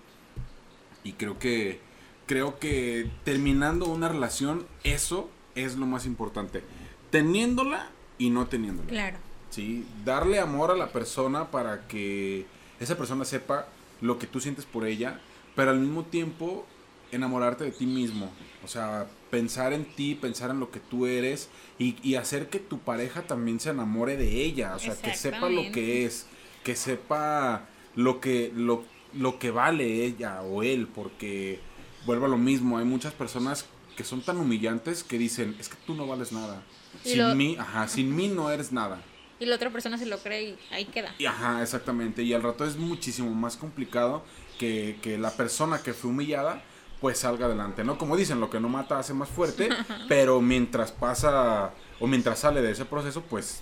y 1.03 1.11
creo 1.11 1.37
que, 1.37 1.81
creo 2.27 2.59
que 2.59 3.11
terminando 3.25 3.87
una 3.89 4.07
relación, 4.07 4.65
eso 4.85 5.29
es 5.55 5.75
lo 5.75 5.85
más 5.85 6.05
importante, 6.05 6.63
teniéndola 7.11 7.89
y 8.17 8.29
no 8.29 8.47
teniéndola. 8.47 8.87
Claro. 8.87 9.28
¿Sí? 9.49 9.85
Darle 10.05 10.39
amor 10.39 10.71
a 10.71 10.75
la 10.75 10.91
persona 10.91 11.51
para 11.51 11.87
que 11.87 12.45
esa 12.79 12.97
persona 12.97 13.25
sepa 13.25 13.67
lo 14.01 14.17
que 14.19 14.27
tú 14.27 14.39
sientes 14.39 14.65
por 14.65 14.85
ella, 14.85 15.19
pero 15.55 15.71
al 15.71 15.79
mismo 15.79 16.03
tiempo 16.05 16.65
enamorarte 17.11 17.63
de 17.65 17.71
ti 17.71 17.85
mismo. 17.85 18.31
O 18.63 18.67
sea, 18.67 19.07
pensar 19.31 19.73
en 19.73 19.85
ti, 19.85 20.15
pensar 20.15 20.51
en 20.51 20.59
lo 20.59 20.69
que 20.71 20.79
tú 20.79 21.05
eres 21.07 21.49
y, 21.77 21.95
y 22.07 22.15
hacer 22.15 22.49
que 22.49 22.59
tu 22.59 22.79
pareja 22.79 23.23
también 23.23 23.59
se 23.59 23.69
enamore 23.71 24.15
de 24.17 24.43
ella. 24.43 24.75
O 24.75 24.79
sea, 24.79 24.93
que 24.95 25.09
sepa 25.17 25.49
lo 25.49 25.71
que 25.71 26.05
es, 26.05 26.25
que 26.63 26.75
sepa 26.75 27.65
lo 27.95 28.19
que, 28.21 28.51
lo, 28.55 28.83
lo 29.13 29.39
que 29.39 29.51
vale 29.51 30.05
ella 30.05 30.41
o 30.43 30.61
él, 30.63 30.87
porque 30.87 31.59
vuelvo 32.05 32.25
a 32.25 32.29
lo 32.29 32.37
mismo, 32.37 32.77
hay 32.77 32.85
muchas 32.85 33.13
personas 33.13 33.65
que 33.97 34.03
son 34.03 34.21
tan 34.21 34.37
humillantes 34.37 35.03
que 35.03 35.17
dicen, 35.17 35.55
es 35.59 35.67
que 35.67 35.75
tú 35.85 35.93
no 35.95 36.07
vales 36.07 36.31
nada. 36.31 36.61
Sin 37.03 37.17
lo- 37.29 37.35
mí, 37.35 37.55
ajá, 37.59 37.87
sin 37.87 38.15
mí 38.15 38.27
no 38.27 38.49
eres 38.51 38.71
nada. 38.71 39.01
Y 39.39 39.45
la 39.45 39.55
otra 39.55 39.69
persona 39.69 39.97
se 39.97 40.05
lo 40.05 40.17
cree 40.19 40.43
y 40.43 40.59
ahí 40.71 40.85
queda. 40.85 41.13
Y 41.17 41.25
ajá, 41.25 41.61
exactamente. 41.61 42.23
Y 42.23 42.33
al 42.33 42.43
rato 42.43 42.65
es 42.65 42.75
muchísimo 42.75 43.33
más 43.33 43.55
complicado 43.55 44.23
que, 44.57 44.97
que 45.01 45.17
la 45.17 45.31
persona 45.31 45.81
que 45.81 45.93
fue 45.93 46.11
humillada 46.11 46.61
pues 46.99 47.19
salga 47.19 47.45
adelante, 47.45 47.83
¿no? 47.83 47.97
Como 47.97 48.17
dicen, 48.17 48.39
lo 48.39 48.49
que 48.49 48.59
no 48.59 48.67
mata 48.67 48.99
hace 48.99 49.13
más 49.13 49.29
fuerte, 49.29 49.69
pero 50.09 50.41
mientras 50.41 50.91
pasa 50.91 51.71
o 51.99 52.07
mientras 52.07 52.39
sale 52.39 52.61
de 52.61 52.71
ese 52.71 52.85
proceso, 52.85 53.21
pues 53.21 53.61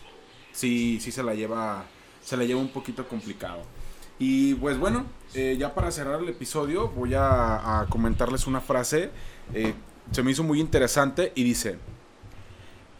sí, 0.52 1.00
sí 1.00 1.12
se 1.12 1.24
la 1.24 1.36
lleva, 1.36 1.86
se 2.22 2.36
la 2.36 2.44
lleva 2.44 2.60
un 2.60 2.70
poquito 2.70 3.08
complicado. 3.08 3.62
Y 4.20 4.56
pues 4.56 4.80
bueno, 4.80 5.06
eh, 5.36 5.56
ya 5.60 5.76
para 5.76 5.92
cerrar 5.92 6.22
el 6.22 6.30
episodio 6.30 6.88
voy 6.90 7.14
a, 7.14 7.82
a 7.82 7.86
comentarles 7.86 8.48
una 8.48 8.62
frase, 8.62 9.12
eh, 9.54 9.76
se 10.12 10.24
me 10.24 10.32
hizo 10.32 10.44
muy 10.44 10.60
interesante 10.60 11.32
y 11.36 11.44
dice, 11.44 11.78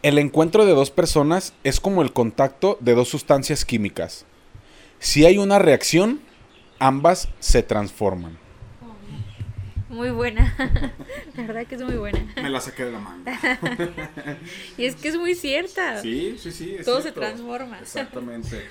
el 0.02 0.18
encuentro 0.18 0.64
de 0.64 0.72
dos 0.72 0.90
personas 0.90 1.54
es 1.64 1.80
como 1.80 2.02
el 2.02 2.12
contacto 2.12 2.78
de 2.80 2.94
dos 2.94 3.08
sustancias 3.08 3.64
químicas. 3.64 4.26
Si 5.00 5.24
hay 5.24 5.38
una 5.38 5.58
reacción, 5.58 6.20
ambas 6.78 7.28
se 7.40 7.62
transforman. 7.62 8.38
Muy 9.88 10.10
buena. 10.10 10.54
la 11.36 11.46
verdad 11.46 11.66
que 11.66 11.74
es 11.76 11.82
muy 11.82 11.96
buena. 11.96 12.20
Me 12.36 12.50
la 12.50 12.60
saqué 12.60 12.84
de 12.84 12.92
la 12.92 13.00
manga. 13.00 13.38
Y 14.76 14.84
es 14.84 14.96
que 14.96 15.08
es 15.08 15.16
muy 15.16 15.34
cierta. 15.34 16.02
Sí, 16.02 16.36
sí, 16.38 16.52
sí. 16.52 16.76
es 16.78 16.84
Todo 16.84 17.00
se 17.00 17.10
transforma. 17.10 17.80
Exactamente. 17.80 18.68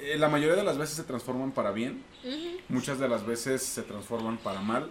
Eh, 0.00 0.16
La 0.18 0.28
mayoría 0.28 0.56
de 0.56 0.64
las 0.64 0.78
veces 0.78 0.96
se 0.96 1.02
transforman 1.02 1.52
para 1.52 1.72
bien, 1.72 2.02
muchas 2.68 2.98
de 2.98 3.08
las 3.08 3.26
veces 3.26 3.62
se 3.62 3.82
transforman 3.82 4.38
para 4.38 4.60
mal, 4.60 4.86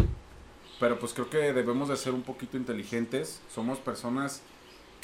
pero 0.80 1.00
pues 1.00 1.14
creo 1.14 1.30
que 1.30 1.54
debemos 1.54 1.90
de 1.90 1.96
ser 1.96 2.14
un 2.14 2.22
poquito 2.22 2.58
inteligentes. 2.58 3.42
Somos 3.54 3.80
personas 3.80 4.42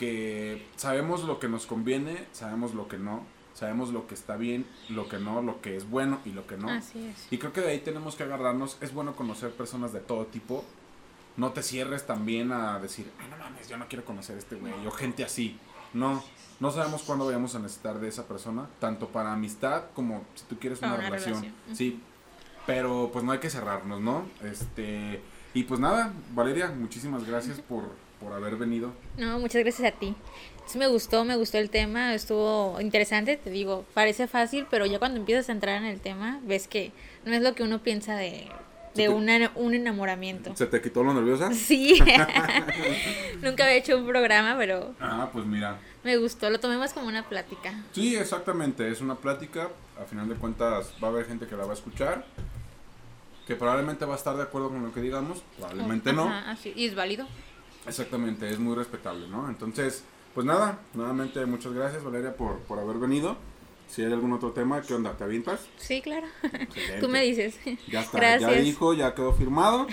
que 0.02 0.66
sabemos 0.78 1.26
lo 1.26 1.40
que 1.40 1.48
nos 1.48 1.68
conviene, 1.68 2.26
sabemos 2.32 2.74
lo 2.74 2.88
que 2.88 2.98
no, 2.98 3.22
sabemos 3.54 3.92
lo 3.92 4.08
que 4.08 4.16
está 4.16 4.36
bien, 4.36 4.66
lo 4.90 5.08
que 5.08 5.20
no, 5.20 5.44
lo 5.44 5.62
que 5.62 5.78
es 5.78 5.88
bueno 5.88 6.20
y 6.26 6.32
lo 6.32 6.48
que 6.48 6.58
no. 6.58 6.72
Así 6.72 7.06
es. 7.06 7.28
Y 7.30 7.38
creo 7.38 7.54
que 7.54 7.62
de 7.62 7.70
ahí 7.70 7.78
tenemos 7.78 8.16
que 8.16 8.24
agarrarnos. 8.24 8.80
Es 8.82 8.96
bueno 8.96 9.16
conocer 9.16 9.52
personas 9.52 9.94
de 9.94 10.00
todo 10.00 10.26
tipo. 10.26 10.66
No 11.38 11.52
te 11.52 11.62
cierres 11.62 12.08
también 12.08 12.52
a 12.52 12.80
decir, 12.80 13.12
ah, 13.20 13.28
no 13.30 13.38
mames, 13.38 13.70
yo 13.70 13.78
no 13.78 13.88
quiero 13.88 14.04
conocer 14.04 14.38
a 14.38 14.40
este 14.40 14.56
güey, 14.56 14.74
o 14.88 14.90
gente 14.90 15.24
así. 15.24 15.60
No, 15.94 16.24
no 16.60 16.72
sabemos 16.72 17.04
cuándo 17.04 17.28
vayamos 17.28 17.54
a 17.54 17.60
necesitar 17.60 18.00
de 18.00 18.08
esa 18.08 18.28
persona, 18.28 18.68
tanto 18.80 19.10
para 19.10 19.32
amistad 19.32 19.84
como 19.94 20.24
si 20.34 20.46
tú 20.46 20.58
quieres 20.58 20.80
una, 20.80 20.96
una 20.96 21.04
relación. 21.04 21.46
Sí, 21.74 22.02
pero 22.66 23.12
pues 23.14 23.24
no 23.24 23.34
hay 23.34 23.40
que 23.40 23.52
cerrarnos, 23.52 24.02
¿no? 24.02 24.26
Este, 24.42 25.22
y 25.54 25.62
pues 25.62 25.80
nada, 25.80 26.12
Valeria, 26.34 26.70
muchísimas 26.76 27.24
gracias 27.24 27.60
por, 27.60 27.84
por 28.22 28.34
haber 28.34 28.56
venido. 28.56 28.92
No, 29.18 29.40
muchas 29.40 29.64
gracias 29.64 29.94
a 29.94 29.98
ti. 29.98 30.16
Sí 30.68 30.78
me 30.78 30.88
gustó, 30.88 31.26
me 31.26 31.36
gustó 31.36 31.58
el 31.58 31.70
tema, 31.70 32.14
estuvo 32.14 32.80
interesante, 32.80 33.36
te 33.36 33.50
digo, 33.50 33.84
parece 33.94 34.28
fácil, 34.28 34.66
pero 34.70 34.86
ya 34.86 35.00
cuando 35.00 35.20
empiezas 35.20 35.50
a 35.50 35.52
entrar 35.52 35.76
en 35.78 35.86
el 35.86 36.00
tema, 36.00 36.40
ves 36.44 36.68
que 36.68 36.92
no 37.26 37.34
es 37.34 37.42
lo 37.42 37.54
que 37.56 37.64
uno 37.64 37.80
piensa 37.80 38.16
de 38.16 38.48
de 38.94 39.04
te- 39.04 39.10
una- 39.10 39.52
un 39.56 39.74
enamoramiento. 39.74 40.54
¿Se 40.56 40.66
te 40.68 40.82
quitó 40.82 41.02
lo 41.04 41.14
nerviosa? 41.14 41.50
Sí. 41.54 41.98
Nunca 43.42 43.64
había 43.64 43.78
hecho 43.78 43.98
un 43.98 44.06
programa, 44.06 44.56
pero 44.58 44.94
Ah, 45.00 45.30
pues 45.32 45.46
mira. 45.46 45.80
me 46.04 46.18
gustó. 46.18 46.50
Lo 46.50 46.60
tomé 46.60 46.78
más 46.78 46.94
como 46.94 47.08
una 47.08 47.28
plática. 47.28 47.74
Sí, 47.94 48.16
exactamente, 48.16 48.90
es 48.90 49.00
una 49.02 49.16
plática, 49.16 49.70
a 50.02 50.06
final 50.06 50.28
de 50.28 50.36
cuentas 50.36 50.94
va 51.04 51.08
a 51.08 51.12
haber 51.12 51.26
gente 51.26 51.48
que 51.48 51.56
la 51.56 51.64
va 51.66 51.72
a 51.72 51.76
escuchar, 51.76 52.26
que 53.48 53.56
probablemente 53.56 54.06
va 54.06 54.14
a 54.14 54.18
estar 54.18 54.36
de 54.36 54.44
acuerdo 54.44 54.70
con 54.70 54.84
lo 54.84 54.94
que 54.94 55.02
digamos, 55.02 55.42
probablemente 55.58 56.14
no. 56.14 56.24
Ajá, 56.28 56.52
así. 56.52 56.74
Y 56.76 56.86
es 56.86 56.96
válido. 56.96 57.28
Exactamente, 57.88 58.50
es 58.50 58.60
muy 58.60 58.76
respetable, 58.76 59.28
¿no? 59.28 59.50
Entonces, 59.50 60.04
pues 60.34 60.46
nada, 60.46 60.80
nuevamente 60.94 61.46
muchas 61.46 61.74
gracias 61.74 62.04
Valeria 62.04 62.36
por, 62.36 62.60
por 62.60 62.80
haber 62.80 62.98
venido. 62.98 63.38
Si 63.88 64.02
hay 64.02 64.14
algún 64.14 64.32
otro 64.32 64.52
tema, 64.52 64.82
¿qué 64.82 64.94
onda? 64.94 65.18
¿Te 65.18 65.26
avientas? 65.26 65.68
Sí, 65.78 66.02
claro. 66.02 66.26
Excelente. 66.44 67.00
Tú 67.02 67.10
me 67.10 67.22
dices. 67.24 67.60
Ya 67.90 68.02
está, 68.02 68.18
Gracias. 68.20 68.50
ya 68.50 68.62
dijo, 68.62 68.94
ya 68.94 69.14
quedó 69.14 69.34
firmado. 69.34 69.88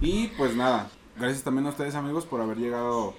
Y 0.00 0.28
pues 0.28 0.54
nada, 0.54 0.90
gracias 1.16 1.42
también 1.42 1.66
a 1.66 1.70
ustedes 1.70 1.96
amigos 1.96 2.26
por 2.26 2.40
haber 2.40 2.58
llegado 2.58 3.14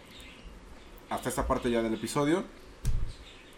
hasta 1.10 1.28
esta 1.28 1.48
parte 1.48 1.70
ya 1.70 1.82
del 1.84 1.94
episodio. 1.96 2.46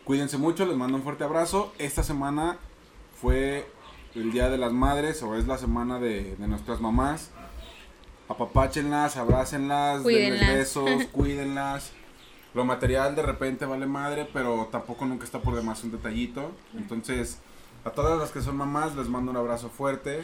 Cuídense 0.03 0.37
mucho, 0.37 0.65
les 0.65 0.75
mando 0.75 0.97
un 0.97 1.03
fuerte 1.03 1.23
abrazo. 1.23 1.71
Esta 1.77 2.01
semana 2.01 2.57
fue 3.21 3.67
el 4.15 4.31
Día 4.31 4.49
de 4.49 4.57
las 4.57 4.73
Madres 4.73 5.21
o 5.21 5.35
es 5.35 5.45
la 5.45 5.59
semana 5.59 5.99
de, 5.99 6.35
de 6.35 6.47
nuestras 6.47 6.81
mamás. 6.81 7.29
Apapáchenlas, 8.33 9.15
abrácenlas, 9.17 10.03
denles 10.03 10.47
besos, 10.55 11.05
cuídenlas. 11.11 11.91
Lo 12.53 12.65
material 12.65 13.15
de 13.15 13.21
repente 13.23 13.65
vale 13.65 13.85
madre, 13.85 14.27
pero 14.31 14.69
tampoco 14.71 15.05
nunca 15.05 15.23
está 15.25 15.39
por 15.39 15.55
demás 15.55 15.83
un 15.83 15.91
detallito. 15.91 16.51
Entonces, 16.75 17.39
a 17.85 17.91
todas 17.91 18.19
las 18.19 18.31
que 18.31 18.41
son 18.41 18.57
mamás 18.57 18.95
les 18.95 19.07
mando 19.07 19.31
un 19.31 19.37
abrazo 19.37 19.69
fuerte 19.69 20.23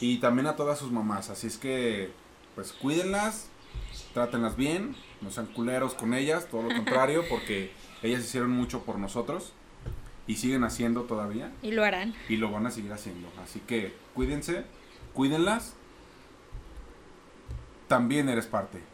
y 0.00 0.18
también 0.18 0.46
a 0.46 0.56
todas 0.56 0.78
sus 0.78 0.90
mamás. 0.90 1.30
Así 1.30 1.46
es 1.46 1.56
que, 1.58 2.10
pues 2.54 2.72
cuídenlas, 2.72 3.48
trátenlas 4.14 4.56
bien, 4.56 4.94
no 5.22 5.30
sean 5.30 5.46
culeros 5.46 5.94
con 5.94 6.14
ellas, 6.14 6.48
todo 6.50 6.62
lo 6.62 6.68
contrario, 6.76 7.24
porque 7.28 7.72
ellas 8.02 8.20
hicieron 8.22 8.50
mucho 8.50 8.82
por 8.82 8.98
nosotros 8.98 9.52
y 10.26 10.36
siguen 10.36 10.64
haciendo 10.64 11.02
todavía 11.02 11.52
Y 11.62 11.70
lo 11.70 11.84
harán. 11.84 12.14
y 12.28 12.36
lo 12.36 12.50
van 12.50 12.66
a 12.66 12.70
seguir 12.70 12.92
haciendo. 12.92 13.28
Así 13.42 13.60
que 13.60 13.94
cuídense, 14.14 14.64
cuídenlas. 15.14 15.74
También 17.86 18.28
eres 18.28 18.46
parte. 18.46 18.86